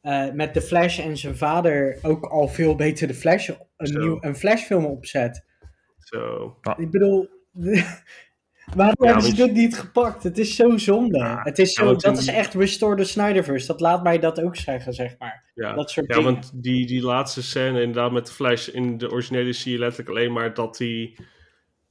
[0.00, 3.98] eh, met de Flash en zijn vader, ook al veel beter de Flash, een, Zo.
[3.98, 5.44] nieuw, een Flash-film opzet?
[5.98, 6.56] zo.
[6.76, 7.28] Ik bedoel,
[8.74, 10.22] waarom Ja, hebben ze dit niet gepakt?
[10.22, 11.18] Het is zo zonde.
[11.18, 13.66] Ja, het is zo, dat is echt Restore the Snyderverse.
[13.66, 15.50] Dat laat mij dat ook zeggen, zeg maar.
[15.54, 19.10] Ja, Dat soort ja want die, die laatste scène inderdaad met de Flash, in de
[19.10, 21.16] originele zie je letterlijk alleen maar dat hij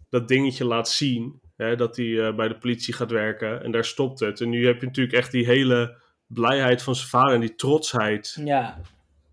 [0.09, 1.39] dat dingetje laat zien.
[1.55, 4.41] Hè, dat hij eh, bij de politie gaat werken en daar stopt het.
[4.41, 8.37] En nu heb je natuurlijk echt die hele blijheid van zijn vader en die trotsheid.
[8.45, 8.81] Ja,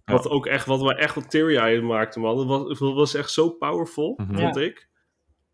[0.05, 2.37] Wat ook echt, wat we echt wat teary-eyed maakte, man.
[2.37, 4.39] Dat was, dat was echt zo powerful, Mhm.
[4.39, 4.89] vond ik.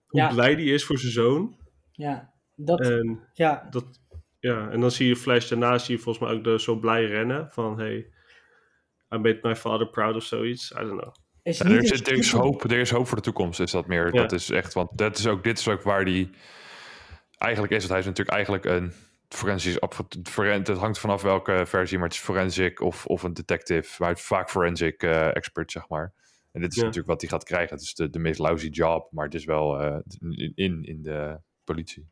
[0.06, 0.28] Hoe Ja.
[0.32, 1.56] blij die is voor zijn zoon.
[1.94, 2.32] Ja.
[2.56, 3.66] Dat, En, ja.
[3.70, 4.00] dat,
[4.38, 7.04] ja, en dan zie je Flash daarna, zie je volgens mij ook de, zo blij
[7.04, 7.48] rennen.
[7.50, 7.96] Van, hey,
[9.14, 10.70] I made my father proud of zoiets.
[10.70, 11.14] I don't know.
[11.42, 13.70] Is Ja, niet er, is, er, is hoop, er is hoop voor de toekomst, is
[13.70, 14.14] dat meer.
[14.14, 14.20] Ja.
[14.20, 16.30] Dat is echt, want dat is ook, dit is ook waar die...
[17.38, 18.92] Eigenlijk is het, hij is natuurlijk eigenlijk een
[19.28, 19.76] forensisch...
[20.46, 23.94] Het hangt vanaf welke versie, maar het is forensic of, of een detective.
[23.98, 26.12] Maar het is vaak forensic eh, expert, zeg maar.
[26.52, 26.82] En dit is Ja.
[26.82, 27.74] natuurlijk wat hij gaat krijgen.
[27.74, 29.96] Het is de, de meest lousy job, maar het is wel eh,
[30.54, 32.08] in, in de politie.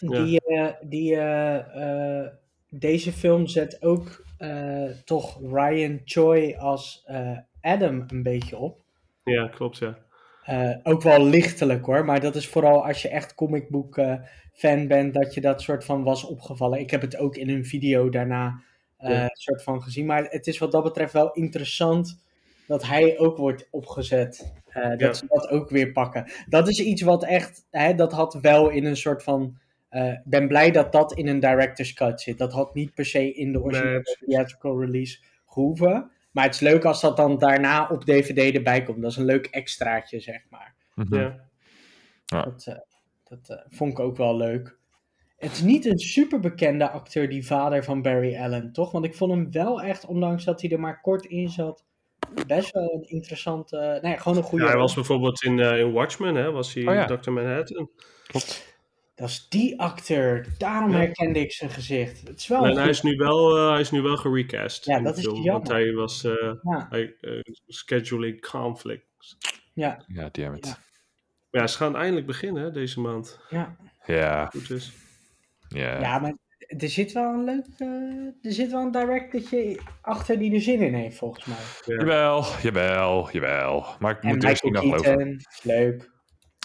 [0.00, 2.32] Die, eh, die, eh, eh,
[2.68, 8.84] deze film zet ook eh, toch Ryan Choi als eh, Adam een beetje op.
[9.22, 9.98] Ja, klopt, ja.
[10.44, 14.14] Eh, ook wel lichtelijk hoor, maar dat is vooral als je echt comicboek eh,
[14.52, 16.78] fan bent, dat je dat soort van was opgevallen.
[16.80, 18.62] Ik heb het ook in een video daarna
[18.96, 19.28] eh, Ja.
[19.32, 22.23] soort van gezien, maar het is wat dat betreft wel interessant
[22.66, 24.52] dat hij ook wordt opgezet.
[24.66, 25.12] Eh, dat Ja.
[25.12, 26.30] ze dat ook weer pakken.
[26.48, 29.58] Dat is iets wat echt, hè, dat had wel in een soort van.
[29.88, 32.38] eh, Ik ben blij dat dat in een director's cut zit.
[32.38, 36.10] Dat had niet per se in de originele theatrical release gehoeven.
[36.30, 39.02] Maar het is leuk als dat dan daarna op DVD erbij komt.
[39.02, 40.74] Dat is een leuk extraatje, zeg maar.
[40.94, 41.14] Mhm.
[41.14, 41.48] ja.
[42.26, 42.78] Dat, eh,
[43.24, 44.78] dat vond ik ook wel leuk.
[45.36, 48.90] Het is niet een super bekende acteur, die vader van Barry Allen, toch?
[48.92, 51.84] Want ik vond hem wel echt, ondanks dat hij er maar kort in zat,
[52.46, 53.98] best wel een interessante.
[54.02, 54.64] nee, gewoon een goede.
[54.64, 57.06] Ja, hij was bijvoorbeeld in, eh, in Watchmen, hè, was hij Oh ja.
[57.16, 57.30] Dr.
[57.30, 57.90] Manhattan.
[59.14, 60.46] Dat is die acteur.
[60.58, 60.96] Daarom Ja.
[60.96, 62.28] herkende ik zijn gezicht.
[62.28, 62.76] Het is wel.
[62.76, 64.84] hij is nu wel, eh, hij is nu wel gerecast.
[64.84, 65.52] Ja, dat is film, jammer.
[65.52, 69.36] Want hij was eh, Ja, hij, eh, scheduling conflicts.
[69.74, 70.66] ja, Ja, damn it.
[70.66, 70.76] Ja.
[71.50, 73.40] Maar ja, ze gaan eindelijk beginnen hè, deze maand.
[73.50, 73.76] ja.
[74.06, 74.92] Ja, Goed is.
[75.68, 76.00] ja.
[76.00, 76.34] ja, maar
[76.66, 77.66] er zit wel een leuk.
[77.78, 77.88] eh,
[78.42, 81.56] er zit wel een directortje achter die er zin in heeft, volgens mij.
[81.86, 81.94] Ja.
[82.04, 83.86] Jawel, jawel, jawel.
[83.98, 85.36] Maar ik En moet eerst zien nog over.
[85.62, 86.10] Leuk.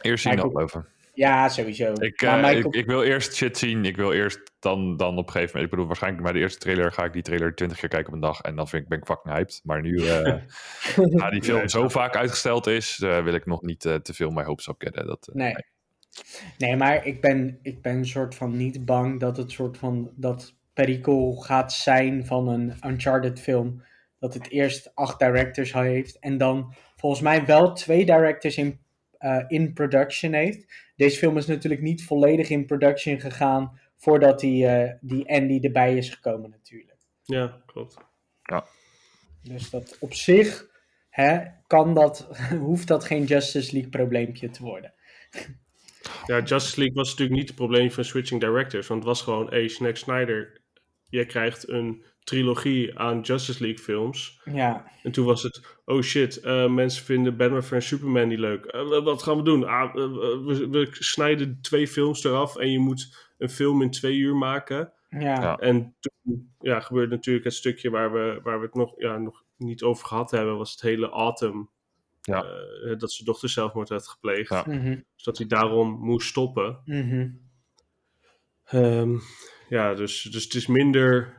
[0.02, 0.98] Eerst zien nog Michael- over.
[1.14, 1.94] Ja, sowieso.
[1.94, 3.86] Ik, eh, Michael- ik, ik wil eerst shit zien.
[3.86, 5.64] Ik wil eerst dan, dan op een gegeven moment.
[5.64, 8.14] Ik bedoel, waarschijnlijk bij de eerste trailer ga ik die trailer 20 keer kijken op
[8.14, 8.42] een dag.
[8.42, 9.60] En dan vind ik, ben ik fucking hyped.
[9.64, 10.34] Maar nu, eh
[10.98, 14.14] na die film Nee, zo vaak uitgesteld is, eh, wil ik nog niet eh, te
[14.14, 15.06] veel mijn hopes op gedden.
[15.06, 15.54] Dat, eh, Nee.
[16.58, 20.12] Nee, maar ik ben, ik ben een soort van niet bang dat het soort van
[20.16, 23.84] dat perikel gaat zijn van een Uncharted film.
[24.20, 28.80] Dat het eerst acht directors heeft en dan volgens mij wel twee directors in,
[29.18, 30.92] eh, in production heeft.
[30.96, 35.98] Deze film is natuurlijk niet volledig in production gegaan voordat die, eh, die Andy erbij
[35.98, 36.98] is gekomen natuurlijk.
[37.24, 37.98] Ja, klopt.
[39.44, 40.68] Dus dat op zich
[41.10, 42.28] hè, kan dat,
[42.68, 44.94] hoeft dat geen Justice League probleempje te worden.
[46.26, 48.88] Ja, Justice League was natuurlijk niet het probleem van switching directors.
[48.88, 50.62] Want het was gewoon, hey, Snack Snyder,
[51.10, 54.42] jij krijgt een trilogie aan Justice League films.
[54.44, 58.66] Ja, En toen was het, oh shit, eh, mensen vinden Batman vs Superman niet leuk.
[58.66, 59.68] Eh, wat gaan we doen?
[59.68, 64.36] Ah, we, we snijden twee films eraf en je moet een film in twee uur
[64.36, 64.94] maken.
[65.10, 65.58] ja, Ja.
[65.58, 69.44] En toen ja, gebeurde natuurlijk het stukje waar we, waar we het nog, ja, nog
[69.58, 71.70] niet over gehad hebben, was het hele Autumn.
[72.30, 72.44] Ja.
[72.44, 74.50] eh, dat zijn dochter zelfmoord had gepleegd.
[74.50, 74.64] Ja.
[74.68, 76.80] mhm, Dus dat hij daarom moest stoppen.
[76.86, 77.30] mhm.
[78.66, 79.18] Ehm,
[79.70, 81.38] ja, dus, dus het is minder.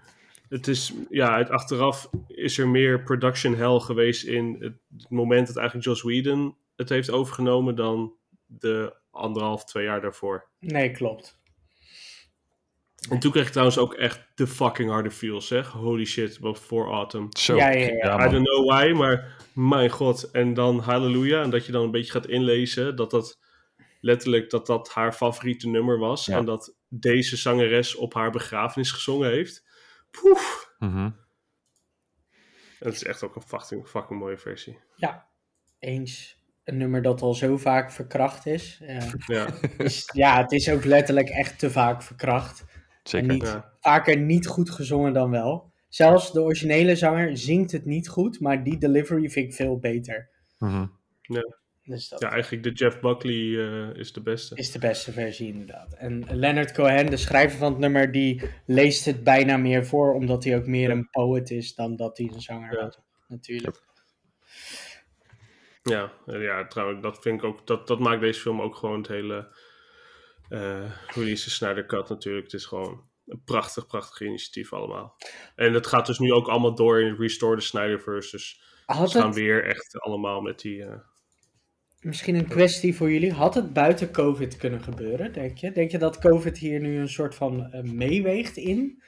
[0.49, 5.47] Het is, ja, het achteraf is er meer production hell geweest in het, het moment
[5.47, 8.15] dat eigenlijk Joss Whedon het heeft overgenomen dan
[8.47, 10.49] de anderhalf, twee jaar daarvoor.
[10.59, 11.40] Nee, klopt.
[13.09, 15.69] En toen kreeg ik trouwens ook echt de fucking harde feels, zeg.
[15.71, 17.29] Holy shit, wat voor Autumn.
[17.37, 17.57] Zo.
[17.57, 18.27] Ja, ja, ja.
[18.27, 20.31] I don't know why, maar mijn god.
[20.31, 21.43] En dan Halleluja.
[21.43, 23.39] En dat je dan een beetje gaat inlezen dat dat
[24.01, 26.27] letterlijk dat dat haar favoriete nummer was.
[26.27, 26.37] Ja.
[26.37, 29.65] En dat deze zangeres op haar begrafenis gezongen heeft.
[30.11, 30.75] Poef.
[30.79, 31.11] Mhm.
[32.79, 34.79] Dat is echt ook een fucking, fucking mooie versie.
[34.97, 35.29] Ja,
[35.79, 36.39] eens.
[36.65, 38.81] Een nummer dat al zo vaak verkracht is.
[38.83, 39.49] Eh, Ja,
[39.79, 42.65] is ja, het is ook letterlijk echt te vaak verkracht.
[43.03, 43.29] Zeker.
[43.29, 43.73] En niet Ja.
[43.81, 45.73] vaker niet goed gezongen dan wel.
[45.89, 50.31] Zelfs de originele zanger zingt het niet goed, maar die delivery vind ik veel beter.
[50.59, 50.87] Mhm.
[51.85, 54.55] Dus dat Ja, eigenlijk de Jeff Buckley eh, is de beste.
[54.57, 55.93] is de beste versie inderdaad.
[55.95, 60.45] En Leonard Cohen, de schrijver van het nummer, die leest het bijna meer voor, omdat
[60.45, 62.85] hij ook meer een poet is dan dat hij een zanger Ja.
[62.85, 62.99] was.
[63.29, 63.83] Natuurlijk.
[65.83, 69.09] Ja, ja trouwens, dat vind ik ook, dat, dat maakt deze film ook gewoon het
[69.09, 69.57] hele
[70.51, 72.45] eh release Snyder Cut natuurlijk.
[72.45, 75.17] Het is gewoon een prachtig, prachtig initiatief allemaal.
[75.55, 78.31] En het gaat dus nu ook allemaal door in Restore the Snyderverse.
[78.31, 80.85] Dus Had ze gaan het, weer echt allemaal met die...
[80.85, 80.99] eh,
[82.01, 85.73] misschien een kwestie voor jullie, had het buiten COVID kunnen gebeuren, denk je?
[85.73, 89.03] Denk je dat COVID hier nu een soort van eh, meeweegt in?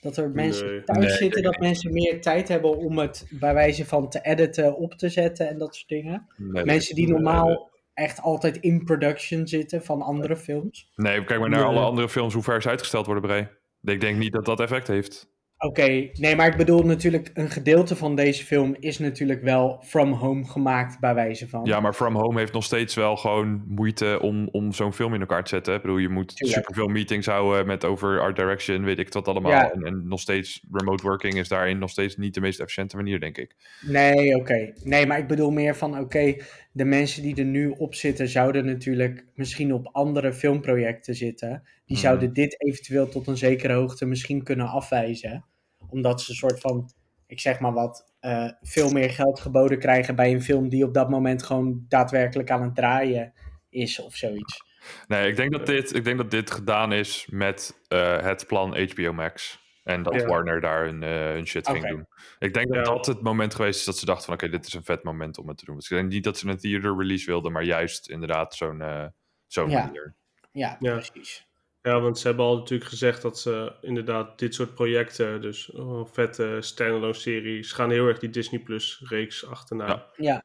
[0.00, 0.84] Dat er mensen Nee.
[0.84, 4.76] thuis Nee, zitten, dat mensen meer tijd hebben om het bij wijze van te editen,
[4.76, 6.26] op te zetten en dat soort dingen?
[6.36, 10.92] Nee, Mensen die normaal echt altijd in production zitten van andere films.
[10.94, 13.50] Nee, kijk maar naar alle andere films, hoe ver ze uitgesteld worden, Bray.
[13.94, 15.28] Ik denk niet dat dat effect heeft.
[15.58, 20.12] Oké, nee, maar ik bedoel natuurlijk, een gedeelte van deze film is natuurlijk wel from
[20.12, 21.64] home gemaakt, bij wijze van.
[21.64, 25.20] Ja, maar From Home heeft nog steeds wel gewoon moeite om, om zo'n film in
[25.20, 25.74] elkaar te zetten.
[25.74, 26.58] Ik bedoel, je moet Tuurlijk.
[26.58, 29.50] superveel meetings houden met over art direction, weet ik wat allemaal.
[29.50, 29.72] Ja.
[29.72, 33.20] En, en nog steeds, remote working is daarin nog steeds niet de meest efficiënte manier,
[33.20, 33.54] denk ik.
[33.80, 34.72] Nee, oké.
[34.82, 36.34] Nee, maar ik bedoel meer van, oké,
[36.78, 41.62] de mensen die er nu op zitten, zouden natuurlijk misschien op andere filmprojecten zitten.
[41.86, 42.06] Die Mhm.
[42.06, 45.44] zouden dit eventueel tot een zekere hoogte misschien kunnen afwijzen.
[45.88, 46.90] Omdat ze een soort van,
[47.26, 50.94] ik zeg maar wat, eh, veel meer geld geboden krijgen bij een film die op
[50.94, 53.32] dat moment gewoon daadwerkelijk aan het draaien
[53.70, 54.62] is of zoiets.
[55.06, 58.76] Nee, ik denk dat dit, ik denk dat dit gedaan is met eh, het plan
[58.78, 59.66] HBO Max.
[59.88, 60.26] En dat Ja.
[60.26, 62.06] Warner daar hun, eh, hun shit ging doen.
[62.38, 62.92] Ik denk dat Ja.
[62.92, 64.34] dat het moment geweest is dat ze dachten van...
[64.34, 65.74] oké, dit is een vet moment om het te doen.
[65.76, 67.52] Dus ik denk niet dat ze een theater release wilden...
[67.52, 69.06] maar juist inderdaad zo'n eh
[69.46, 69.84] zo'n Ja.
[69.84, 70.14] manier.
[70.52, 70.92] Ja, Ja.
[70.92, 71.46] precies.
[71.82, 76.06] Ja, want ze hebben al natuurlijk gezegd dat ze inderdaad dit soort projecten, dus oh,
[76.12, 79.86] vette standalone series, gaan heel erg die Disney Plus reeks achterna.
[79.86, 80.06] Ja.
[80.16, 80.44] Ja.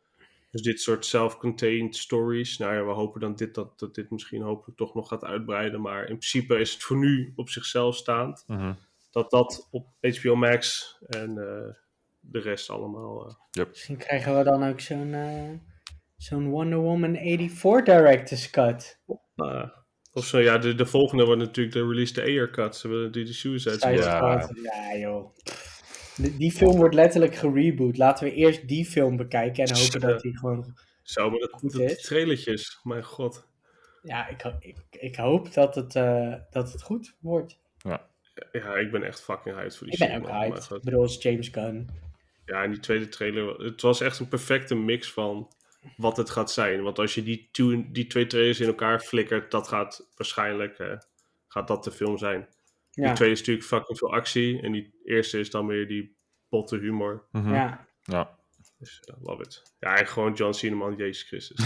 [0.52, 2.58] Dus dit soort self-contained stories.
[2.58, 5.82] Nou ja, we hopen dan dit, dat, dat dit misschien hopelijk toch nog gaat uitbreiden.
[5.82, 8.44] Maar in principe is het voor nu op zichzelf staand.
[8.48, 8.74] Mhm.
[9.14, 11.74] Dat dat op HBO Max en eh,
[12.20, 13.38] de rest allemaal...
[13.52, 15.50] eh, Misschien krijgen we dan ook zo'n eh,
[16.18, 19.00] zo'n Wonder Woman 84 Director's Cut.
[19.36, 19.70] nou,
[20.14, 22.76] of zo, ja, de, de volgende wordt natuurlijk de release de Ayer Cut.
[22.76, 24.52] Ze willen die de Suicide Squad.
[24.64, 24.92] Ja.
[24.92, 25.36] Ja, joh.
[26.16, 27.98] Die, die film wordt letterlijk gereboot.
[27.98, 30.78] Laten we eerst die film bekijken en hopen dat die gewoon...
[31.04, 32.02] Zo, maar dat, Goed dat is.
[32.02, 33.48] trailertjes, mijn god.
[34.04, 37.60] Ja, ik, ik, ik hoop dat het, eh, dat het goed wordt.
[38.52, 40.38] Ja, ik ben echt fucking hyped voor die Ik ben shit, ook man.
[40.38, 40.70] Maar hyped.
[40.72, 41.90] Ik bedoel, James Gunn.
[42.46, 45.52] Ja, en die tweede trailer, het was echt een perfecte mix van
[45.98, 46.82] wat het gaat zijn.
[46.84, 50.98] Want als je die, two- die twee trailers in elkaar flikkert, dat gaat waarschijnlijk eh,
[51.48, 52.48] gaat dat de film zijn.
[52.92, 54.62] Ja, Die tweede is natuurlijk fucking veel actie.
[54.62, 56.16] En die eerste is dan weer die
[56.50, 57.24] botte humor.
[57.32, 57.54] Mhm.
[57.54, 57.88] ja.
[58.04, 58.38] Ja.
[58.84, 59.62] Dus uh, love it.
[59.80, 61.60] Ja, en gewoon John Cena, man, Jezus Christus.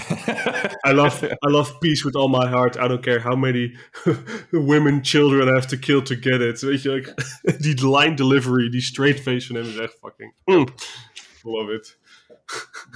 [0.89, 2.75] I love, I love peace with all my heart.
[2.75, 3.77] I don't care how many
[4.51, 6.61] women, children I have to kill to get it.
[6.61, 7.13] Weet je,
[7.59, 10.33] die line delivery, die straight face van hem is echt fucking...
[10.45, 10.67] mm,
[11.43, 11.99] love it.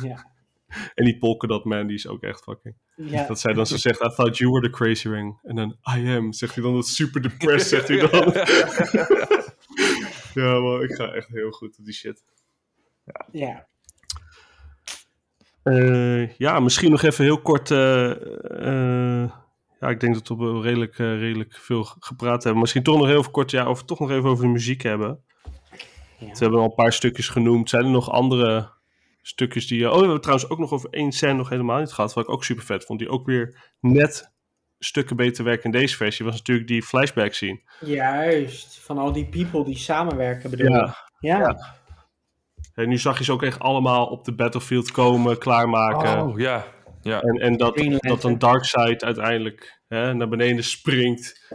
[0.02, 0.30] Ja.
[0.96, 2.76] En die polka dot man, die is ook echt fucking...
[2.96, 3.28] Ja.
[3.28, 5.40] Dat zij dan zo zegt, I thought you were the crazy ring.
[5.44, 6.34] En dan, I am.
[6.34, 8.34] Zegt hij dan dat super depressed, zegt hij dan.
[10.44, 12.24] ja, man, ik ga echt heel goed op die shit.
[13.32, 13.70] ja.
[15.64, 17.72] Eh, ja, misschien nog even heel kort.
[17.72, 19.30] eh, eh,
[19.80, 22.62] ja, ik denk dat we redelijk, redelijk veel gepraat hebben.
[22.62, 25.24] Misschien toch nog heel kort ja, over, toch nog even over de muziek hebben.
[26.18, 26.36] Ja.
[26.36, 27.70] Ze hebben al een paar stukjes genoemd.
[27.70, 28.70] Zijn er nog andere
[29.22, 29.90] stukjes die...
[29.90, 32.14] oh, we hebben trouwens ook nog over één scène nog helemaal niet gehad.
[32.14, 33.00] Wat ik ook super vet vond.
[33.00, 34.32] Die ook weer net
[34.80, 36.26] stukken beter werken in deze versie.
[36.26, 37.62] Was natuurlijk die flashback scene.
[37.80, 38.80] Juist.
[38.80, 40.94] Van al die people die samenwerken bedoel je?
[41.20, 41.38] Ja.
[41.38, 41.80] Ja.
[42.82, 46.22] En nu zag je ze ook echt allemaal op de battlefield komen, klaarmaken.
[46.22, 46.66] Oh, ja.
[47.02, 47.22] Ja.
[47.22, 51.54] En, en dat, dat een Darkseid uiteindelijk hè, naar beneden springt.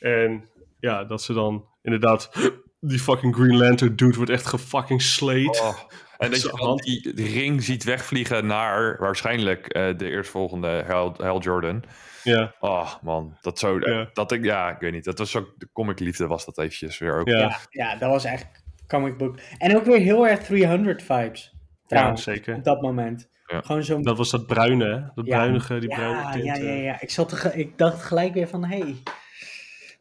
[0.00, 0.48] En
[0.80, 2.30] ja, dat ze dan inderdaad...
[2.80, 5.60] Die fucking Green Lantern dude wordt echt gefucking slayed.
[5.60, 5.78] Oh.
[6.18, 6.82] En dat je dan hand.
[6.82, 11.84] die, ring ziet wegvliegen naar waarschijnlijk eh, de eerstvolgende Hal, Hal Jordan.
[12.22, 13.78] Ja, Oh man, dat zo.
[13.78, 14.10] Ja.
[14.12, 15.04] Dat ik, ja, ik weet niet.
[15.04, 17.28] Dat was ook de comic liefde was dat eventjes weer ook.
[17.28, 17.58] ja, Ja.
[17.70, 18.63] ja, dat was echt
[18.94, 19.38] comic book.
[19.58, 21.50] En ook weer heel erg 300 vibes.
[21.52, 22.54] ja, Trouwens, zeker.
[22.54, 23.28] op dat moment.
[23.46, 23.60] Ja.
[23.60, 24.02] Gewoon zo'n...
[24.02, 25.00] Dat was dat bruine, hè?
[25.14, 26.44] Dat Ja, bruinige, die ja, bruine tint.
[26.44, 26.84] ja, ja, eh.
[26.84, 27.00] ja.
[27.00, 28.94] Ik, zat te ge- ik dacht gelijk weer van, hey,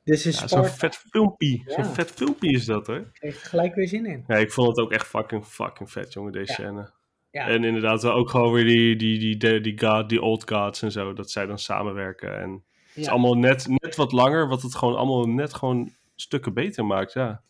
[0.03, 1.61] dit is Ja, Zo'n vet filmpje.
[1.65, 1.73] Ja.
[1.83, 2.97] Zo'n vet filmpje is dat, hè?
[2.97, 4.23] Ik kreeg er gelijk weer zin in.
[4.27, 6.53] Ja, ik vond het ook echt fucking, fucking vet, jongen, deze Ja.
[6.53, 6.89] scène.
[7.31, 10.81] Ja, En inderdaad, ook gewoon weer die, die, die, die, die, god, die old gods
[10.81, 12.39] en zo, dat zij dan samenwerken.
[12.41, 13.11] En Het is Ja.
[13.11, 17.41] allemaal net, net wat langer, wat het gewoon allemaal net gewoon stukken beter maakt, ja.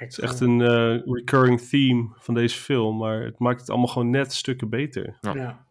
[0.00, 3.88] Het is echt een eh, recurring theme van deze film, maar het maakt het allemaal
[3.88, 5.18] gewoon net stukken beter.
[5.20, 5.66] Ja.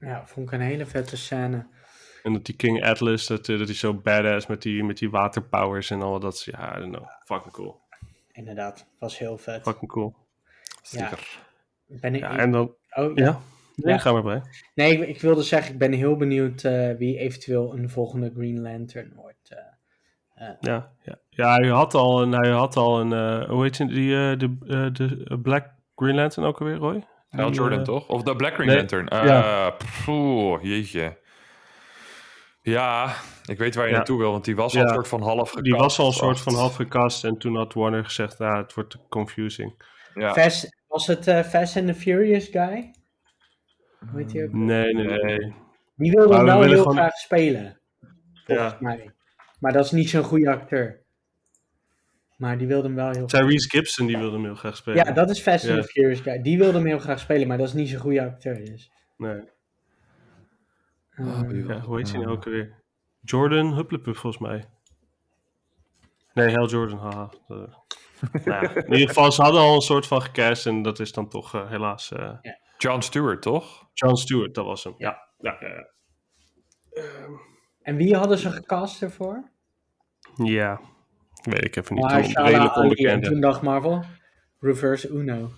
[0.00, 1.66] ja, vond ik een hele vette scène.
[2.22, 5.10] En dat die King Atlas, dat, eh, dat is zo badass met die, met die
[5.10, 6.42] waterpowers en al dat.
[6.44, 7.08] Ja, I don't know.
[7.24, 7.80] Fucking cool.
[8.32, 9.62] Inderdaad, was heel vet.
[9.62, 10.14] Fucking cool.
[10.82, 11.38] Zeker.
[11.86, 12.74] Ben ik, Ja, en dan...
[12.90, 13.24] oh, ja.
[13.24, 13.40] Ja?
[13.76, 14.00] Nee, Ja.
[14.00, 14.42] ga maar bij.
[14.74, 18.60] Nee, ik, ik wilde zeggen, ik ben heel benieuwd eh, wie eventueel een volgende Green
[18.60, 19.54] Lantern wordt.
[20.60, 21.18] Ja, ja.
[21.30, 22.32] ja hij had al een...
[22.32, 23.86] Hij had al een eh, hoe heet die?
[23.88, 27.04] die eh, de, eh, de Black Green Lantern ook alweer, Roy?
[27.28, 28.08] Hal Jordan, toch?
[28.08, 29.08] Of de Black Green nee, Lantern.
[29.08, 29.70] Eh ja.
[29.70, 31.18] pff, oeh, jeetje.
[32.62, 33.12] Ja,
[33.44, 33.96] ik weet waar je Ja.
[33.96, 35.64] naartoe wil, want die was al een soort van half gekast.
[35.64, 38.74] Die was al een soort van half gekast en toen had Warner gezegd, nou, het
[38.74, 39.82] wordt te confusing.
[40.14, 40.32] Ja.
[40.32, 42.94] Fast, was het eh, Fast and the Furious guy?
[44.10, 44.52] Hoe heet die ook?
[44.52, 45.54] Nee, nee, nee.
[45.96, 47.80] Die wilde willen heel gewoon- graag spelen.
[48.44, 48.76] Volgens Ja.
[48.80, 49.10] mij.
[49.60, 51.00] Maar dat is niet zo'n goede acteur.
[52.36, 53.40] Maar die wilde hem wel heel graag.
[53.40, 55.04] Tyrese Gibson, die wilde hem heel graag spelen.
[55.04, 55.82] Ja, dat is Fast and Ja.
[55.82, 56.42] Furious guy.
[56.42, 58.64] Die wilde hem heel graag spelen, maar dat is niet zo'n goede acteur.
[58.64, 58.90] Dus.
[59.16, 59.40] Nee.
[61.16, 62.82] Ah, wie Eh, Ja, hoe heet hij nou ook weer?
[63.20, 64.68] Jordan Hupplepup, volgens mij.
[66.34, 67.30] Nee, Hal Jordan, haha.
[67.48, 67.56] Eh,
[68.44, 71.12] nou ja, in ieder geval, ze hadden al een soort van gecast en dat is
[71.12, 72.32] dan toch eh, helaas eh,
[72.78, 73.88] John Stewart, toch?
[73.92, 74.94] John Stewart, dat was hem.
[74.98, 75.68] Ja, ja, ja.
[75.68, 77.48] ja.
[77.82, 79.50] En wie hadden ze gecast ervoor?
[80.44, 80.80] Ja,
[81.42, 82.04] weet ik even niet.
[82.04, 82.84] Mahershala redelijk Ali.
[82.84, 83.24] En onbekend.
[83.24, 84.04] toen dacht Marvel,
[84.58, 85.50] reverse Uno.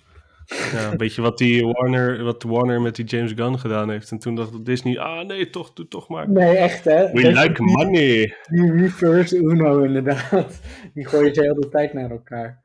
[0.45, 4.11] Ja, een beetje wat, die Warner, wat Warner met die James Gunn gedaan heeft.
[4.11, 6.29] En toen dacht Disney, ah nee, toch, doe toch maar.
[6.29, 7.11] Nee, echt hè?
[7.11, 8.35] We like money.
[8.49, 10.61] Die reverse Uno inderdaad.
[10.93, 12.61] Die gooien ze heel de tijd naar elkaar.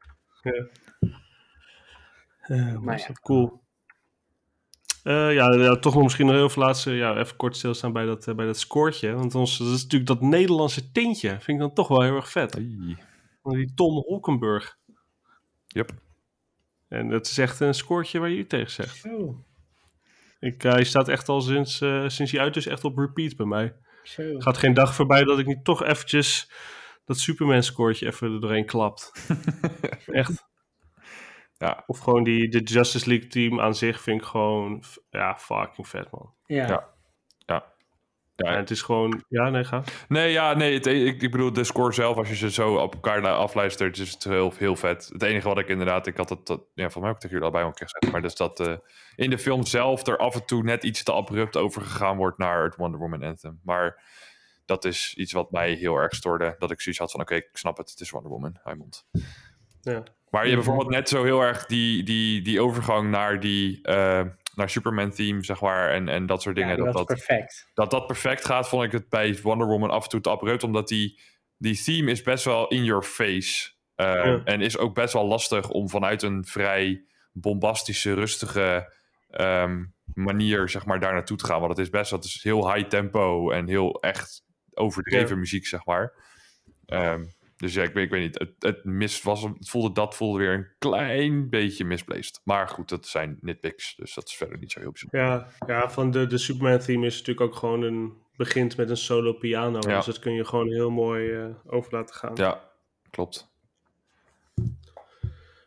[2.40, 3.06] Eh, maar ja.
[3.06, 3.60] dat cool.
[5.02, 8.04] Eh, ja, ja, toch nog misschien nog heel veel laatste, ja, even kort stilstaan bij
[8.04, 9.12] dat, eh, bij dat scoortje.
[9.12, 11.28] Want ons, dat is natuurlijk dat Nederlandse tintje.
[11.28, 12.52] Vind ik dan toch wel heel erg vet.
[13.42, 14.78] Die Tom Holkenburg.
[15.66, 15.92] Yep.
[16.88, 18.96] En dat is echt een scoortje waar je u tegen zegt.
[18.96, 19.44] Zo,
[20.40, 23.36] Ik, eh, hij staat echt al sinds, eh, sinds hij uit is echt op repeat
[23.36, 23.74] bij mij.
[24.02, 24.38] zo.
[24.38, 26.50] Gaat geen dag voorbij dat ik niet toch eventjes
[27.04, 29.12] dat Superman scoortje even er doorheen klapt.
[30.06, 30.47] echt.
[31.58, 31.84] Ja.
[31.86, 36.10] Of gewoon die de Justice League team aan zich vind ik gewoon ja, fucking vet
[36.10, 36.34] man.
[36.46, 36.66] Ja.
[36.66, 36.96] Ja.
[38.44, 39.82] Ja, En het is gewoon, ja nee ga.
[40.08, 42.94] Nee, ja, nee, het, ik, ik bedoel, de score zelf, als je ze zo op
[42.94, 45.08] elkaar afluistert, is het heel, heel vet.
[45.12, 47.36] Het enige wat ik inderdaad, ik had het, dat, ja, volgens mij heb ik tegen
[47.36, 48.74] jullie al bij een keer gezegd, maar dus dat eh,
[49.16, 52.64] in de film zelf er af en toe net iets te abrupt overgegaan wordt naar
[52.64, 53.60] het Wonder Woman anthem.
[53.64, 54.02] Maar
[54.64, 57.48] dat is iets wat mij heel erg stoorde, dat ik zoiets had van, oké, ik
[57.52, 59.06] snap het, het is Wonder Woman, Raymond.
[59.90, 60.02] Ja.
[60.30, 64.24] Maar je hebt bijvoorbeeld net zo heel erg die, die, die overgang naar die, eh,
[64.54, 66.84] naar Superman theme, zeg maar, en, en dat soort Ja, dingen.
[66.84, 67.70] dat dat, is dat, perfect.
[67.74, 70.62] dat dat perfect gaat, vond ik het bij Wonder Woman af en toe te abrupt.
[70.62, 71.20] Omdat die,
[71.56, 73.70] die theme is best wel in your face.
[73.96, 74.40] Uh, Ja.
[74.44, 78.94] En is ook best wel lastig om vanuit een vrij bombastische, rustige
[79.30, 79.84] ehm,
[80.14, 81.58] manier, zeg maar, daar naartoe te gaan.
[81.60, 84.44] Want het is best wel, het is heel high tempo en heel echt
[84.74, 85.36] overdreven Ja.
[85.36, 86.12] muziek, zeg maar.
[86.86, 87.24] Ehm,
[87.58, 88.38] dus ja, ik weet, ik weet niet.
[88.38, 92.40] Het, het, mis, was, het voelde, dat voelde weer een klein beetje misplaced.
[92.44, 93.94] Maar goed, dat zijn nitpicks.
[93.96, 95.20] Dus dat is verder niet zo heel bijzonder.
[95.20, 98.96] Ja, ja, van de, de Superman theme is natuurlijk ook gewoon een, begint met een
[98.96, 99.78] solo piano.
[99.88, 99.96] Ja.
[99.96, 102.32] Dus dat kun je gewoon heel mooi eh, over laten gaan.
[102.34, 102.70] Ja,
[103.10, 103.50] klopt.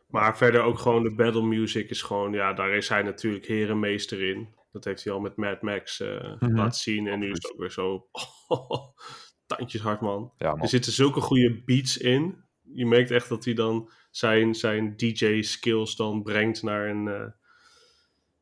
[0.08, 4.30] Maar verder ook gewoon de battle music is gewoon, ja, daar is hij natuurlijk herenmeester
[4.30, 4.48] in.
[4.72, 6.56] Dat heeft hij al met Mad Max Mhm.
[6.56, 7.08] laten zien.
[7.08, 8.08] En nu is het ook weer zo
[9.58, 10.34] tandjes hard, man.
[10.38, 10.62] Ja, man.
[10.62, 12.44] Er zitten zulke goede beats in.
[12.74, 17.28] Je merkt echt dat hij dan zijn, zijn DJ-skills dan brengt naar een, eh,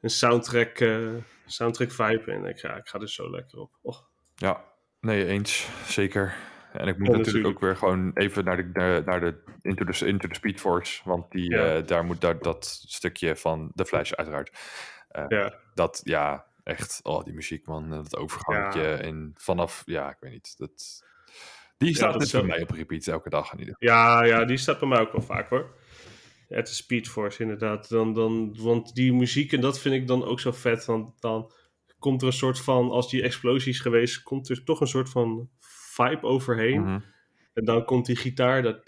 [0.02, 1.14] een soundtrack, eh,
[1.46, 2.32] soundtrack vibe.
[2.32, 3.78] En ik, ja, ik ga er zo lekker op.
[3.82, 3.98] Oh.
[4.36, 4.64] Ja,
[5.00, 5.68] nee, eens.
[5.86, 6.36] Zeker.
[6.74, 7.56] En ik moet Ja, natuurlijk natuurlijk.
[7.56, 11.02] ook weer gewoon even naar de, naar naar de Into the, Into the Speed Force.
[11.06, 11.76] Want die, Ja.
[11.76, 14.58] eh, daar moet daar, dat stukje van de Flash uiteraard.
[15.28, 15.54] Ja.
[15.74, 17.00] Dat, ja, echt.
[17.04, 17.90] Oh, die muziek, man.
[17.90, 18.82] Dat overgangetje.
[18.82, 18.98] Ja.
[18.98, 20.58] En vanaf, ja, ik weet niet.
[20.58, 21.04] Dat,
[21.78, 24.24] die staat dat net is bij zo- mij op repeat elke dag in ieder Ja,
[24.24, 25.76] ja, die staat bij mij ook wel vaak hoor.
[26.50, 27.90] Ja, het is Speed Force inderdaad.
[27.90, 30.86] Dan, dan, want die muziek, en dat vind ik dan ook zo vet.
[30.86, 31.52] Want dan
[32.00, 35.10] komt er een soort van, als die explosie is geweest, komt er toch een soort
[35.10, 36.82] van vibe overheen.
[36.82, 37.00] Mhm.
[37.54, 38.84] En dan komt die gitaar, dat...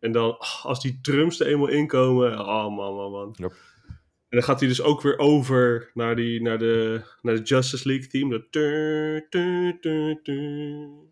[0.00, 3.34] En dan, als die drums er eenmaal inkomen, oh man, man, man.
[3.36, 3.54] Yep.
[4.32, 7.88] En dan gaat hij dus ook weer over naar, die, naar, de, naar de Justice
[7.88, 8.30] League team.
[8.30, 8.44] Dat...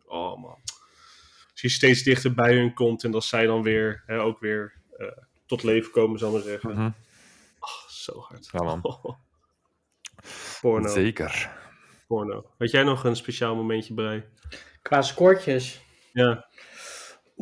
[0.07, 0.59] Oh man.
[1.51, 4.73] Als je steeds dichter bij hun komt en als zij dan weer, hè, ook weer
[4.99, 5.07] eh,
[5.47, 6.95] tot leven komen, zal ik maar zeggen.
[7.61, 8.49] Oh, zo hard.
[8.53, 8.81] Ja, man.
[10.61, 10.89] Porno.
[10.89, 11.51] Zeker.
[12.07, 12.51] porno.
[12.59, 14.27] Had jij nog een speciaal momentje bij?
[14.83, 15.81] Qua scoortjes.
[16.13, 16.47] Ja.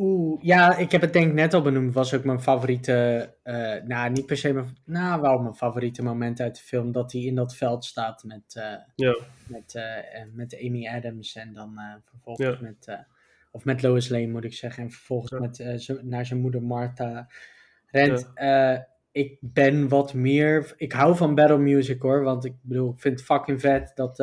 [0.01, 1.93] Oeh, ja, ik heb het denk ik net al benoemd.
[1.93, 6.39] Was ook mijn favoriete, eh, nou niet per se mijn, nou wel mijn favoriete moment
[6.39, 6.91] uit de film.
[6.91, 9.17] Dat hij in dat veld staat met, eh, Ja.
[9.47, 12.61] met, eh, met Amy Adams en dan vervolgens Ja.
[12.61, 13.05] met,
[13.51, 14.83] of met Lois Lane moet ik zeggen.
[14.83, 15.39] En vervolgens Ja.
[15.39, 17.27] met, naar zijn moeder Martha
[17.87, 18.31] rent.
[19.11, 22.23] Ik ben wat meer, ik hou van battle music hoor.
[22.23, 24.17] Want ik bedoel, ik vind het fucking vet dat,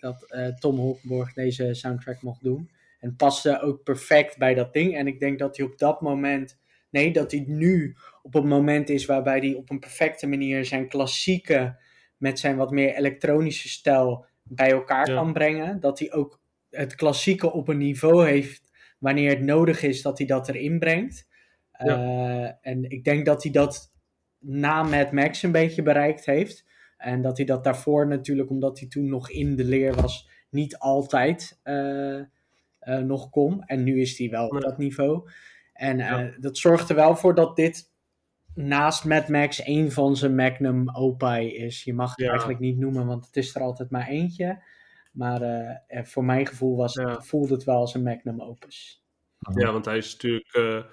[0.00, 0.26] dat
[0.58, 2.70] Tom Holkenborg deze soundtrack mocht doen.
[3.00, 4.96] En het paste ook perfect bij dat ding.
[4.96, 6.58] En ik denk dat hij op dat moment,
[6.90, 10.88] nee, dat hij nu op een moment is waarbij hij op een perfecte manier zijn
[10.88, 11.78] klassieke
[12.16, 15.14] met zijn wat meer elektronische stijl bij elkaar Ja.
[15.14, 15.80] kan brengen.
[15.80, 16.40] Dat hij ook
[16.70, 21.28] het klassieke op een niveau heeft wanneer het nodig is dat hij dat erin brengt.
[21.72, 23.92] Eh, en ik denk dat hij dat
[24.38, 26.64] na Mad Max een beetje bereikt heeft.
[26.96, 30.78] En dat hij dat daarvoor natuurlijk, omdat hij toen nog in de leer was, niet
[30.78, 32.20] altijd eh,
[32.80, 33.64] eh, nog kon.
[33.64, 34.58] En nu is hij wel op Ja.
[34.60, 35.30] dat niveau.
[35.72, 36.30] En eh, Ja.
[36.40, 37.88] dat zorgt er wel voor dat dit
[38.54, 41.84] naast Mad Max een van zijn magnum opus is.
[41.84, 42.28] Je mag het Ja.
[42.30, 44.62] eigenlijk niet noemen, want het is er altijd maar eentje.
[45.12, 47.20] Maar eh, voor mijn gevoel was, Ja.
[47.20, 49.04] voelde het wel als een magnum opus.
[49.54, 50.54] Ja, want hij is natuurlijk.
[50.54, 50.84] eh,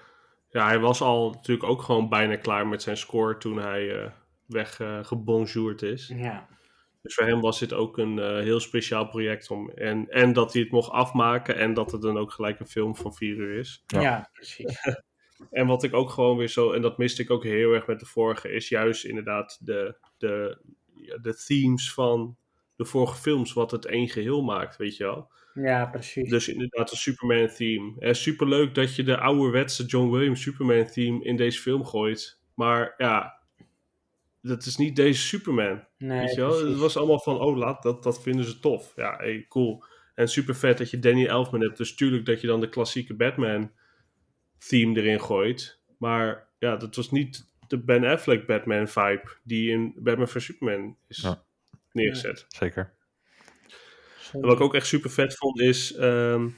[0.48, 4.10] ja, hij was al natuurlijk ook gewoon bijna klaar met zijn score toen hij eh
[4.46, 6.12] weg eh, gebonjourd is.
[6.16, 6.46] Ja.
[7.02, 9.50] Dus voor hem was dit ook een eh, heel speciaal project.
[9.50, 12.66] Om, en, en dat hij het mocht afmaken en dat het dan ook gelijk een
[12.66, 13.82] film van vier uur is.
[13.86, 14.28] Ja, Ja.
[14.32, 14.78] precies.
[15.50, 18.00] En wat ik ook gewoon weer zo, en dat miste ik ook heel erg met
[18.00, 20.58] de vorige, is juist inderdaad de, de,
[20.94, 22.36] ja, de themes van
[22.76, 25.30] de vorige films, wat het één geheel maakt, weet je wel.
[25.54, 26.30] Ja, precies.
[26.30, 27.94] Dus inderdaad een Superman theme.
[27.98, 32.40] En superleuk dat je de ouderwetse John Williams Superman theme in deze film gooit.
[32.54, 33.37] Maar ja,
[34.42, 35.84] dat is niet deze Superman.
[35.98, 36.50] nee, weet je wel?
[36.50, 36.68] precies.
[36.68, 38.92] Het was allemaal van, oh laat, dat, dat vinden ze tof.
[38.96, 39.84] Ja, hey, cool.
[40.14, 41.76] En super vet dat je Danny Elfman hebt.
[41.76, 43.70] Dus tuurlijk dat je dan de klassieke Batman
[44.68, 45.80] theme erin gooit.
[45.98, 50.96] Maar ja, dat was niet de Ben Affleck Batman vibe die in Batman vs Superman
[51.08, 51.44] is Ja.
[51.92, 52.44] neergezet.
[52.48, 52.96] Zeker.
[54.32, 56.48] En wat ik ook echt super vet vond is, ehm,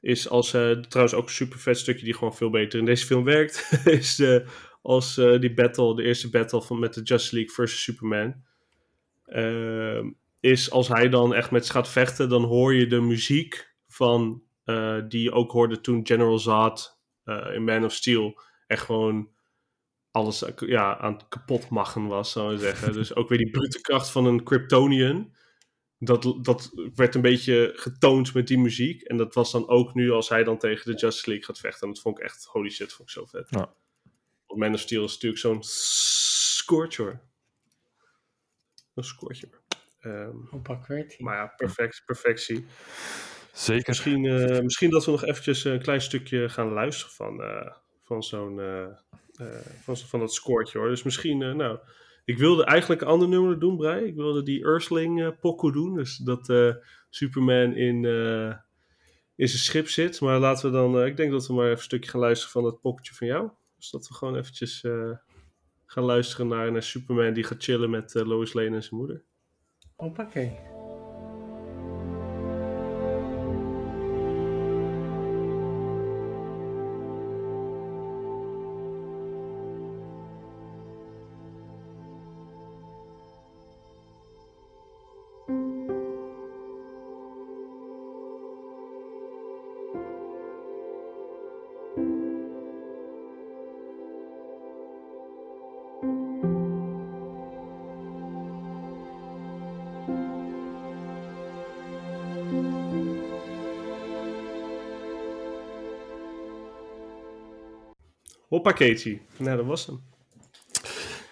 [0.00, 3.06] is als, eh, trouwens ook een super vet stukje die gewoon veel beter in deze
[3.06, 4.44] film werkt, is de,
[4.88, 8.34] als eh, die battle, de eerste battle van, met de Justice League versus Superman.
[9.24, 10.10] Ehm,
[10.40, 14.42] is als hij dan echt met ze gaat vechten, dan hoor je de muziek van,
[14.64, 19.28] eh, die je ook hoorde toen General Zod eh, in Man of Steel echt gewoon
[20.10, 22.92] alles ja, aan het kapotmachen was, zou je zeggen.
[22.92, 25.32] Dus ook weer die brute kracht van een Kryptonian
[25.98, 29.02] dat, dat werd een beetje getoond met die muziek.
[29.02, 31.86] En dat was dan ook nu als hij dan tegen de Justice League gaat vechten.
[31.86, 33.46] En dat vond ik echt, holy shit, vond ik zo vet.
[33.50, 33.74] Ja.
[34.48, 37.20] Want Man of Steel is natuurlijk zo'n scorcher.
[38.94, 39.48] Een scorcher.
[40.00, 41.22] Ehm, Hoppa, QWERTY.
[41.22, 42.66] maar ja, perfect, perfectie.
[43.52, 43.84] Zeker.
[43.88, 48.22] Misschien, eh, misschien dat we nog eventjes een klein stukje gaan luisteren van, eh, van
[48.22, 48.82] zo'n eh,
[49.34, 50.88] eh, van, van dat scoortje hoor.
[50.88, 51.78] Dus misschien, eh, nou,
[52.24, 54.04] ik wilde eigenlijk een ander nummer doen, Brei.
[54.06, 55.94] Ik wilde die Earthling pokoe doen.
[55.94, 56.74] Dus dat eh,
[57.10, 58.56] Superman in, eh,
[59.36, 60.20] in zijn schip zit.
[60.20, 62.52] Maar laten we dan, eh, ik denk dat we maar even een stukje gaan luisteren
[62.52, 63.50] van dat pocketje van jou.
[63.78, 65.10] Dus dat we gewoon eventjes eh,
[65.86, 69.22] gaan luisteren naar, naar Superman die gaat chillen met eh, Lois Lane en zijn moeder.
[69.96, 70.77] Hoppakee.
[108.62, 109.18] Hoppakeetje.
[109.36, 110.00] Nou, dat was hem.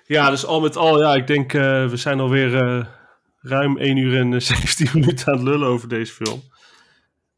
[0.04, 2.86] Ja, dus al met al, ja, ik denk, eh, we zijn alweer eh
[3.40, 6.42] ruim 1 uur en eh, 17 minuten aan het lullen over deze film.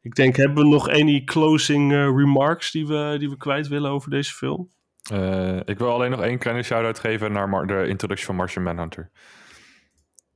[0.02, 3.90] Ik denk, hebben we nog any closing eh, remarks die we, die we kwijt willen
[3.90, 4.70] over deze film?
[5.10, 8.65] Eh, ik wil alleen nog één kleine shout-out geven naar Mar- de introductie van Martian
[8.65, 9.10] Manhunter.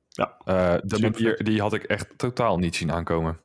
[0.09, 0.37] Ja.
[0.45, 3.39] Eh, de manier, die had ik echt totaal niet zien aankomen.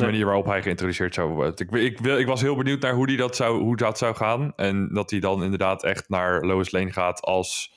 [0.00, 1.54] De manier waarop hij geïntroduceerd zou worden.
[1.56, 4.52] Ik, ik, ik was heel benieuwd naar hoe, die dat zou, hoe dat zou gaan.
[4.56, 7.74] En dat hij dan inderdaad echt naar Lois Lane gaat als,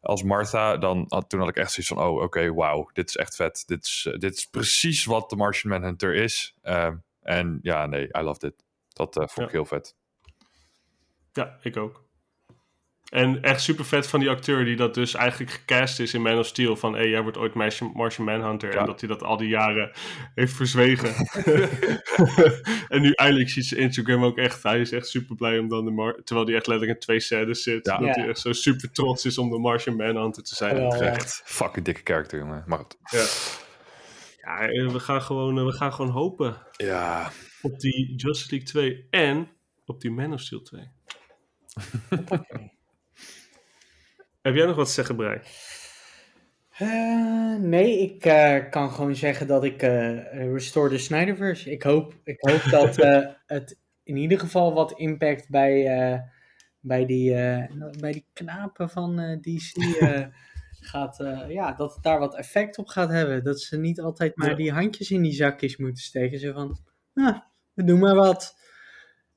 [0.00, 0.76] als Martha.
[0.76, 3.62] Dan, toen had ik echt zoiets van, oh oké, wauw, dit is echt vet.
[3.66, 6.54] Dit is, eh, dit is precies wat de Martian Manhunter is.
[6.62, 6.90] Eh,
[7.22, 8.64] en ja, nee, I love it.
[8.88, 9.96] Dat eh, vond ik heel vet.
[11.32, 12.08] Ja, ik ook.
[13.10, 16.38] En echt super vet van die acteur die dat dus eigenlijk gecast is in Man
[16.38, 16.76] of Steel.
[16.76, 18.72] Van, hé, hey, jij wordt ooit Martian, Martian Manhunter.
[18.72, 18.78] Ja.
[18.80, 19.90] En dat hij dat al die jaren
[20.34, 21.14] heeft verzwegen.
[22.88, 24.62] en nu eindelijk ziet zijn Instagram ook echt.
[24.62, 27.20] Hij is echt super blij om dan de Mar Terwijl hij echt letterlijk in twee
[27.20, 27.86] scènes zit.
[27.86, 27.96] Ja.
[27.98, 28.20] Dat Ja.
[28.20, 30.76] hij echt zo super trots is om de Martian Manhunter te zijn.
[30.76, 30.88] Ja.
[30.98, 32.64] Echt fucking dikke karakter, jongen.
[32.66, 32.96] Maar goed.
[33.10, 33.26] Ja.
[34.40, 37.30] Ja, en we gaan gewoon, eh, we gaan gewoon hopen Ja,
[37.62, 39.48] op die Justice League 2 en
[39.84, 40.88] op die Man of Steel 2.
[44.42, 45.40] Heb jij nog wat te zeggen, Brei?
[46.70, 51.70] Eh, nee, ik eh, kan gewoon zeggen dat ik eh restore the Snyderverse.
[51.70, 52.96] Ik hoop, ik hoop dat
[53.46, 55.84] het in ieder geval wat impact bij,
[56.80, 57.32] bij, die,
[57.98, 59.72] bij die knapen van DC
[60.90, 61.16] gaat.
[61.48, 63.44] ja, dat het daar wat effect op gaat hebben.
[63.44, 66.38] Dat ze niet altijd maar die handjes in die zakjes moeten steken.
[66.38, 66.78] Zo van,
[67.14, 67.38] ah,
[67.72, 68.56] we doen maar wat.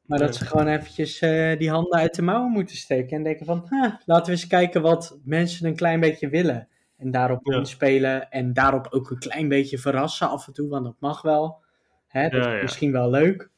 [0.06, 3.18] Maar dat ze gewoon eventjes eh, die handen uit de mouwen moeten steken.
[3.18, 3.68] En denken van,
[4.06, 6.68] laten we eens kijken wat mensen een klein beetje willen.
[6.98, 7.58] En daarop Ja.
[7.58, 8.30] inspelen.
[8.32, 10.70] En daarop ook een klein beetje verrassen af en toe.
[10.70, 11.62] Want dat mag wel.
[12.08, 13.50] Hè, dat Ja, is misschien wel leuk.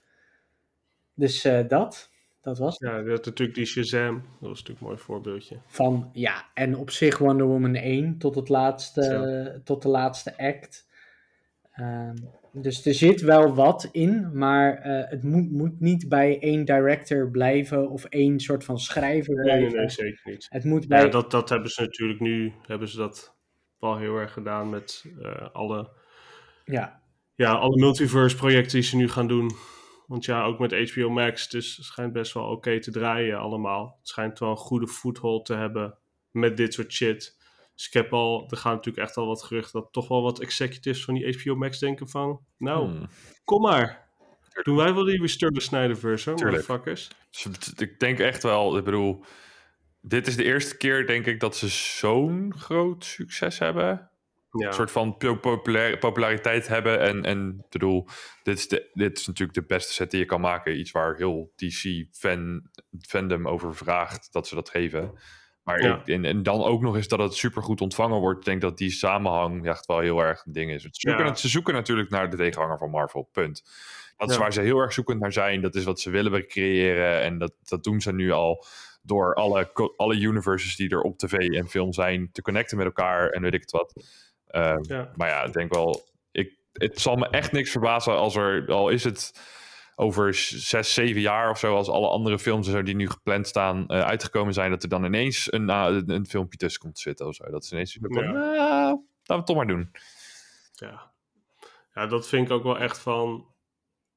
[1.14, 2.14] Dus eh, dat.
[2.42, 2.90] Dat was het.
[2.90, 4.14] Ja, je had natuurlijk die Shazam.
[4.16, 5.58] Dat was natuurlijk een mooi voorbeeldje.
[5.68, 10.88] Van, ja, en op zich Wonder Woman 1 tot, het laatste, tot de laatste act.
[11.72, 12.16] Ehm,
[12.62, 17.32] dus er zit wel wat in, maar eh, het moet, moet niet bij één director
[17.32, 19.78] blijven of één soort van schrijver Nee, nee, blijven.
[19.78, 20.46] nee, zeker niet.
[20.50, 21.02] Het moet bij...
[21.02, 23.36] Ja, dat, dat hebben ze natuurlijk nu, hebben ze dat
[23.80, 25.90] wel heel erg gedaan met eh, alle,
[26.66, 27.04] ja,
[27.36, 29.52] ja, alle multiverse projecten die ze nu gaan doen.
[30.08, 33.96] Want ja, ook met HBO Max, dus het schijnt best wel oké te draaien allemaal.
[34.00, 35.98] Het schijnt wel een goede foothold te hebben
[36.32, 37.38] met dit soort shit.
[37.76, 40.40] Dus ik heb al, er gaan natuurlijk echt al wat geruchten dat toch wel wat
[40.40, 43.08] executives van die HBO Max denken van, nou, Hmm.
[43.44, 44.04] kom maar.
[44.64, 47.08] Doen wij wel die Restore the Snyderverse, hoor, motherfuckers.
[47.32, 49.24] Dus ik denk echt wel, ik bedoel,
[50.02, 54.10] dit is de eerste keer, denk ik, dat ze zo'n groot succes hebben.
[54.52, 57.00] Ja, Een soort van po- populair, populariteit hebben.
[57.00, 58.08] En, en ik bedoel,
[58.44, 60.80] dit is, de, dit is natuurlijk de beste set die je kan maken.
[60.80, 62.70] Iets waar heel DC-fan,
[63.08, 65.14] fandom over vraagt dat ze dat geven.
[65.66, 65.96] Maar Ja.
[65.96, 68.40] ik- en, en dan ook nog eens dat het supergoed ontvangen wordt.
[68.40, 70.82] Ik denk dat die samenhang echt wel heel erg een ding is.
[70.82, 71.36] Ze zoeken, Ja.
[71.36, 73.64] ze zoeken natuurlijk naar de tegenhanger van Marvel, punt.
[74.18, 74.42] Dat is Ja.
[74.42, 75.62] waar ze heel erg zoekend naar zijn.
[75.62, 77.22] Dat is wat ze willen creëren.
[77.22, 78.66] En dat, dat doen ze nu al
[79.02, 83.30] door alle, alle universes die er op tv en film zijn te connecten met elkaar
[83.30, 83.94] en weet ik het wat.
[84.48, 88.66] Ehm, maar ja, ik denk wel, ik, het zal me echt niks verbazen als er,
[88.68, 89.32] al is het
[89.96, 93.88] over zes, zeven jaar of zo, als alle andere films zo die nu gepland staan
[93.88, 97.28] eh, uitgekomen zijn, dat er dan ineens een, uh, een, filmpje tussen komt te zitten
[97.28, 97.50] of zo.
[97.50, 98.08] Dat is ineens Ja.
[98.10, 99.92] "Nou, laten we het toch maar doen.
[100.74, 101.14] Ja.
[101.94, 103.54] ja, dat vind ik ook wel echt van.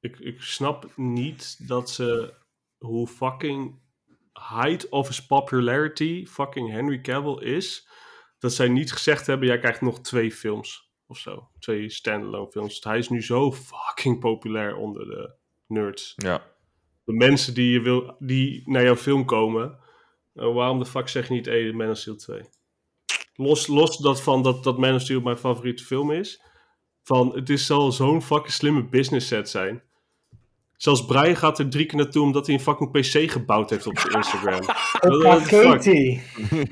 [0.00, 2.36] Ik, ik snap niet dat ze.
[2.78, 3.80] Hoe fucking
[4.32, 7.88] height of his popularity fucking Henry Cavill is.
[8.38, 11.50] Dat zij niet gezegd hebben: jij krijgt nog twee films of zo.
[11.58, 12.84] Twee standalone films.
[12.84, 15.36] Hij is nu zo fucking populair onder de
[15.68, 16.12] nerds.
[16.16, 16.42] Ja,
[17.04, 19.78] De mensen die, je wil, die naar jouw film komen.
[20.34, 22.40] eh, waarom de fuck zeg je niet: hey, Man of Steel 2?
[23.34, 26.42] Los, los dat van dat, dat Man of Steel mijn favoriete film is.
[27.02, 29.82] Van, het is zal zo'n fucking slimme business set zijn.
[30.76, 33.98] Zelfs Brian gaat er drie keer naartoe omdat hij een fucking PC gebouwd heeft op
[33.98, 34.60] zijn Instagram.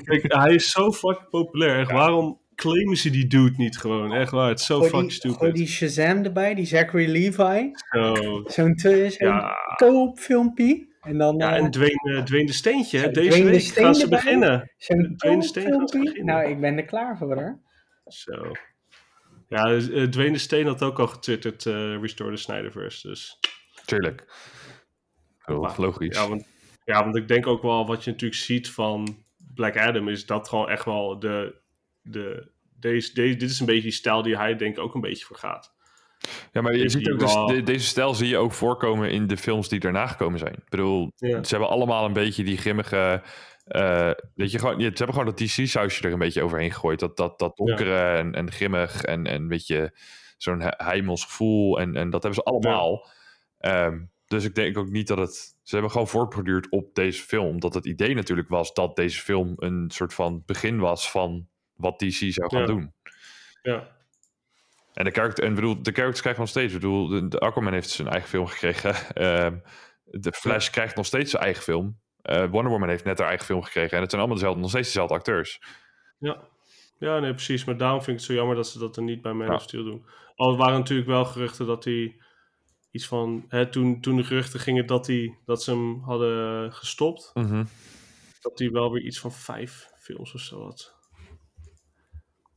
[0.04, 1.78] Kijk, hij is zo fucking populair.
[1.78, 4.12] Echt, Waarom claimen ze die dude niet gewoon?
[4.12, 5.54] Echt waar, het is zo fucking gooi stupid.
[5.54, 7.70] die Shazam erbij, die Zachary Levi.
[7.90, 8.14] Zo.
[8.46, 8.74] Zo'n
[9.18, 10.94] Ja, co-op filmpje.
[11.00, 13.60] En dan ja, eh, en Dwayne, eh, Dwayne de Steentje, hè, deze Dwayne de week
[13.60, 14.72] Steen gaan ze beginnen.
[14.76, 16.24] zo'n Dwayne Steen gaat beginnen.
[16.24, 17.60] Nou, ik ben er klaar voor hoor.
[18.06, 18.52] Zo.
[19.48, 23.38] Ja, dus, eh, Dwayne de Steen had ook al getwitterd, eh Restore the Snyderverse, dus...
[23.84, 24.24] tuurlijk.
[25.76, 26.16] Logisch.
[26.16, 26.46] Ja want,
[26.84, 29.24] ja, want ik denk ook wel wat je natuurlijk ziet van
[29.54, 31.64] Black Adam is dat gewoon echt wel de.
[32.10, 35.00] De deze, deze, dit is een beetje die stijl die hij denk ik ook een
[35.00, 35.74] beetje voor gaat.
[36.52, 39.36] Ja, maar je ziet ook dus, de- deze stijl zie je ook voorkomen in de
[39.36, 40.52] films die daarna gekomen zijn.
[40.52, 41.42] Ik bedoel, Ja.
[41.44, 43.22] ze hebben allemaal een beetje die grimmige.
[43.66, 46.98] eh, weet je, gewoon, ze hebben gewoon dat DC-sausje er een beetje overheen gegooid.
[46.98, 49.96] Dat, dat, dat donkere en, en grimmig en, en een beetje
[50.38, 51.80] zo'n he- heimels gevoel.
[51.80, 53.08] En, en dat hebben ze allemaal.
[53.58, 55.56] Ehm, dus ik denk ook niet dat het.
[55.62, 57.46] Ze hebben gewoon voortborduurd op deze film.
[57.46, 61.98] Omdat het idee natuurlijk was dat deze film een soort van begin was van wat
[61.98, 62.66] DC zou gaan Ja.
[62.66, 62.92] doen.
[63.62, 63.96] Ja,
[64.94, 66.72] En de character, en bedoel, de characters krijgen nog steeds.
[66.74, 68.94] Ik bedoel, de, de Aquaman heeft zijn eigen film gekregen.
[69.14, 69.58] Ehm,
[70.04, 71.98] de Flash krijgt nog steeds zijn eigen film.
[72.22, 73.92] Eh, Wonder Woman heeft net haar eigen film gekregen.
[73.96, 75.60] En het zijn allemaal dezelfde, nog steeds dezelfde acteurs.
[76.18, 76.40] ja.
[76.98, 77.64] ja, nee, precies.
[77.64, 79.54] Maar daarom vind ik het zo jammer dat ze dat er niet bij Man Ja.
[79.54, 80.06] of Steel doen.
[80.34, 82.16] Al waren natuurlijk wel geruchten dat hij
[82.90, 83.44] iets van.
[83.48, 87.30] Hè, toen, toen de geruchten gingen dat, hij, dat ze hem hadden gestopt.
[88.40, 90.95] dat hij wel weer iets van vijf films of zo had.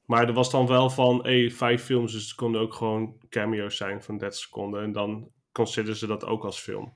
[0.10, 3.78] Maar er was dan wel van, hey, vijf films, dus het konden ook gewoon cameo's
[3.78, 4.84] zijn van 30 seconden.
[4.84, 6.94] En dan consideren ze dat ook als film.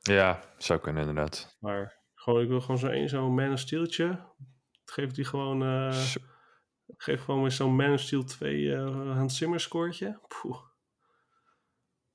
[0.00, 1.56] Ja, zou kunnen inderdaad.
[1.60, 4.20] Maar gewoon, ik wil gewoon zo'n één, zo'n Man of Steeltje.
[4.84, 6.20] Geef die gewoon, eh, Zo.
[6.96, 10.20] geef gewoon weer zo'n Man of Steel 2 eh Hans Zimmer scoortje.
[10.28, 10.58] Poeh.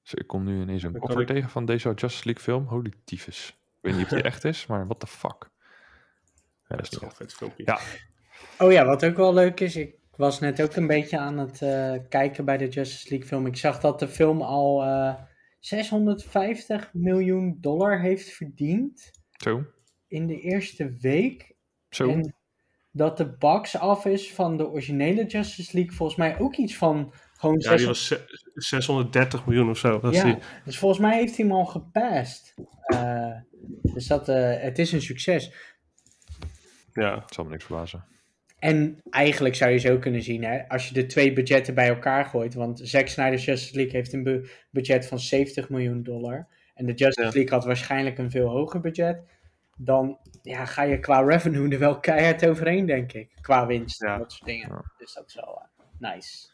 [0.03, 2.65] Dus ik kom nu ineens een koffer ik- tegen van deze Justice League film.
[2.65, 3.49] Holy tyfus.
[3.49, 5.49] Ik weet niet of die echt is, maar what the fuck.
[6.67, 7.63] Ja, dat is toch een vet filmpje.
[7.65, 7.79] Ja.
[8.59, 11.61] Oh ja, wat ook wel leuk is, ik was net ook een beetje aan het
[11.61, 13.45] eh, kijken bij de Justice League film.
[13.45, 15.13] Ik zag dat de film al eh,
[15.59, 19.63] 650 miljoen dollar heeft verdiend Zo,
[20.07, 21.55] in de eerste week.
[21.89, 22.09] zo.
[22.09, 22.35] En
[22.91, 27.55] dat de box office van de originele Justice League volgens mij ook iets van gewoon
[27.59, 29.99] Ja, die 600 was ze- 630 miljoen of zo.
[29.99, 30.37] Was Ja, die.
[30.65, 32.53] dus volgens mij heeft hij hem al gepast.
[32.85, 33.35] Eh,
[33.81, 35.53] dus dat, eh, het is een succes.
[36.93, 37.19] Ja.
[37.19, 38.05] Het zal me niks verbazen.
[38.59, 42.25] En eigenlijk zou je zo kunnen zien, hè, als je de twee budgetten bij elkaar
[42.25, 42.53] gooit.
[42.53, 46.47] Want Zack Snyder's Justice League heeft een bu- budget van 70 miljoen dollar.
[46.73, 47.33] En de Justice Ja.
[47.33, 49.19] League had waarschijnlijk een veel hoger budget.
[49.77, 53.31] Dan ja, ga je qua revenue er wel keihard overheen, denk ik.
[53.41, 54.17] Qua winst en Ja.
[54.17, 54.91] dat soort dingen.
[54.97, 56.47] Dus dat is wel eh, nice.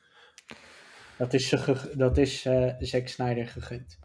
[1.18, 4.00] Dat is, ge- dat is eh, Zack Snyder gegund.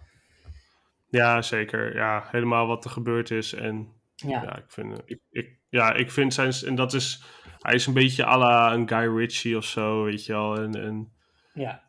[1.10, 1.94] ja, zeker.
[1.94, 3.52] Ja, helemaal wat er gebeurd is.
[3.52, 7.22] En Ja, ja, ik vind, eh, ik, ik, ja, ik vind zijn, en dat is,
[7.60, 10.56] hij is een beetje à la een Guy Ritchie of zo, weet je wel.
[10.58, 11.12] En, en,
[11.54, 11.82] ja.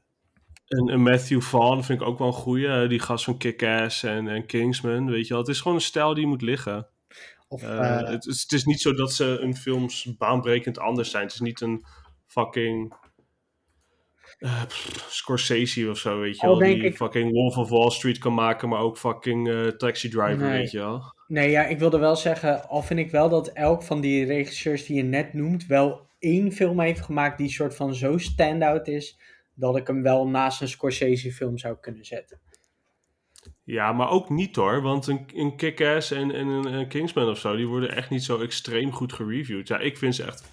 [0.67, 2.87] en, en Matthew Vaughn vind ik ook wel een goeie.
[2.87, 5.41] Die gast van Kick-Ass en, en Kingsman, weet je wel.
[5.43, 6.87] Het is gewoon een stijl die moet liggen.
[7.47, 11.11] Of, Eh, eh, het, is- het is niet zo dat ze hun films baanbrekend anders
[11.11, 11.23] zijn.
[11.23, 11.85] Het is niet een
[12.27, 12.93] fucking
[14.39, 16.57] eh, pff, Scorsese of zo, weet je wel.
[16.57, 20.57] Die ik- fucking Wolf of Wall Street kan maken, maar ook fucking Taxi Driver, Nee.
[20.59, 21.17] weet je wel.
[21.29, 24.85] Nee, ja, ik wilde wel zeggen, al vind ik wel dat elk van die regisseurs
[24.85, 29.19] die je net noemt, wel één film heeft gemaakt die soort van zo stand-out is,
[29.53, 32.39] dat ik hem wel naast een Scorsese film zou kunnen zetten.
[33.63, 37.37] Ja, maar ook niet hoor, want een, een Kick-Ass en, en een, een Kingsman of
[37.37, 39.67] zo, die worden echt niet zo extreem goed gereviewd.
[39.67, 40.43] Ja, ik vind ze echt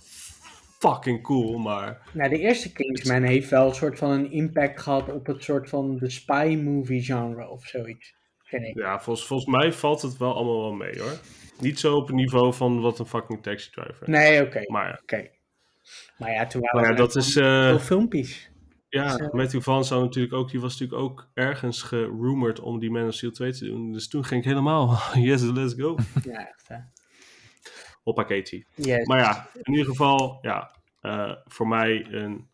[0.79, 5.13] fucking cool, maar Nou, de eerste Kingsman heeft wel een soort van een impact gehad
[5.13, 8.16] op het soort van de spy movie genre of zoiets,
[8.47, 8.79] vind ik.
[8.79, 11.21] ja, volgens, volgens mij valt het wel allemaal wel mee hoor.
[11.61, 14.11] Niet zo op het niveau van wat een fucking Taxi Driver.
[14.11, 15.31] Nee, oké, Maar ja, oké.
[16.19, 17.33] Maar ja, toen waren er dat is...
[17.33, 18.51] veel eh filmpjes.
[18.89, 22.91] ja, dus, Matthew Vaughn zou natuurlijk ook, die was natuurlijk ook ergens gerumored om die
[22.91, 23.93] Man of Steel 2 te doen.
[23.93, 25.97] Dus toen ging ik helemaal, yes, let's go.
[26.25, 26.77] Ja, echt hè.
[28.75, 29.07] Yes.
[29.07, 30.71] Maar ja, in ieder geval, ja,
[31.01, 32.49] eh, voor mij een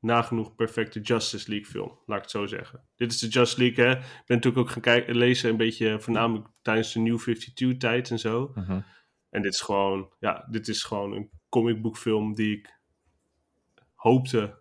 [0.00, 2.84] nagenoeg perfecte Justice League film, laat ik het zo zeggen.
[2.96, 3.90] Dit is de Justice League, hè.
[3.90, 8.10] Ik ben natuurlijk ook gaan kijken, lezen, een beetje voornamelijk tijdens de New 52 tijd
[8.10, 8.52] en zo.
[8.54, 8.80] Mhm.
[9.30, 12.78] En dit is gewoon, ja, dit is gewoon een comicboekfilm die ik
[13.94, 14.58] hoopte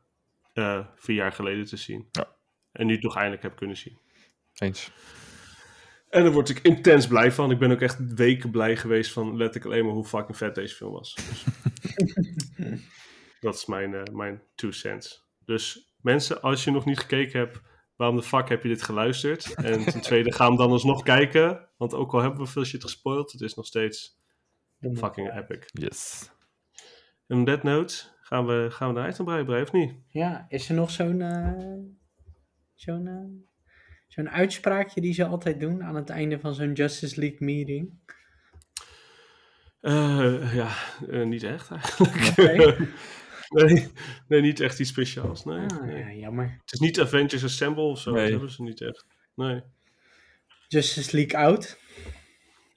[0.54, 2.08] eh, vier jaar geleden te zien.
[2.12, 2.36] Ja.
[2.72, 4.00] En nu toch eindelijk heb kunnen zien.
[4.54, 4.92] Eens.
[6.10, 7.52] En daar word ik intens blij van.
[7.52, 10.76] Ik ben ook echt weken blij geweest van letterlijk alleen maar hoe fucking vet deze
[10.76, 11.16] film was.
[11.16, 11.44] Dus
[13.40, 15.29] dat is mijn, eh, mijn two cents.
[15.50, 17.62] Dus mensen, als je nog niet gekeken hebt,
[17.96, 19.54] waarom de fuck heb je dit geluisterd?
[19.54, 21.70] En ten tweede, ga hem dan alsnog kijken.
[21.78, 24.20] Want ook al hebben we veel shit gespoild, het is nog steeds
[24.94, 25.70] fucking epic.
[25.72, 26.30] Yes.
[27.28, 29.94] En on that note, gaan we, gaan we de item breien, of niet?
[30.08, 31.74] Ja, is er nog zo'n eh,
[32.76, 33.72] zo'n eh,
[34.08, 38.00] zo'n uitspraakje die ze altijd doen aan het einde van zo'n Justice League meeting?
[39.82, 40.76] Eh, ja,
[41.24, 42.36] niet echt eigenlijk.
[42.36, 42.76] Nee?
[43.56, 43.88] nee,
[44.28, 45.46] nee, niet echt iets speciaals.
[45.46, 45.98] Nee, Ah, nee.
[45.98, 46.58] ja, jammer.
[46.62, 48.12] Het is niet Avengers Assemble of zo.
[48.12, 48.22] Nee.
[48.22, 49.06] Dat hebben ze niet echt.
[49.36, 49.62] Nee,
[50.68, 51.78] Justice League out.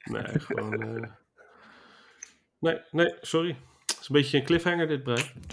[0.04, 0.82] nee, gewoon...
[1.02, 1.10] eh,
[2.58, 3.56] Nee, nee, sorry.
[4.02, 5.04] Het is een beetje een cliffhanger dit,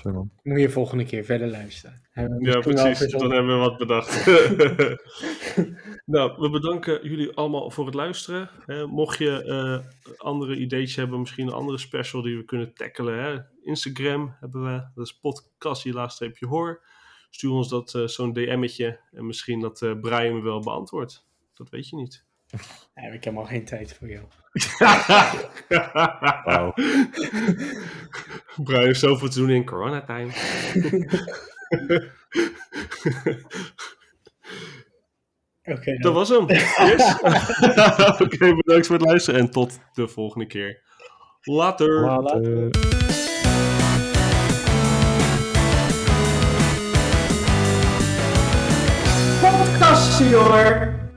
[0.04, 0.32] dan.
[0.44, 2.02] Moet je volgende keer verder luisteren.
[2.40, 3.12] Ja, precies.
[3.12, 4.26] Dan hebben we wat bedacht.
[6.16, 8.50] nou, we bedanken jullie allemaal voor het luisteren.
[8.66, 13.24] Hè, mocht je eh, andere ideetjes hebben, misschien een andere special die we kunnen tackelen.
[13.24, 13.40] Hè?
[13.64, 15.84] Instagram hebben we, dat is podcast
[16.48, 16.84] hoor.
[17.30, 21.26] Stuur ons dat eh, zo'n DM'tje en misschien dat eh Brian me wel beantwoordt.
[21.54, 22.26] Dat weet je niet.
[22.96, 24.26] Ja, ik heb helemaal geen tijd voor jou.
[26.44, 26.74] Wauw.
[28.64, 30.32] Brian heeft zoveel te doen in coronatime.
[35.64, 36.46] Oké, Dat was hem.
[36.48, 37.16] Yes.
[38.26, 40.82] Oké, bedankt voor het luisteren en tot de volgende keer.
[41.42, 42.02] Later.
[42.02, 42.70] Later.
[50.34, 51.09] Hoor.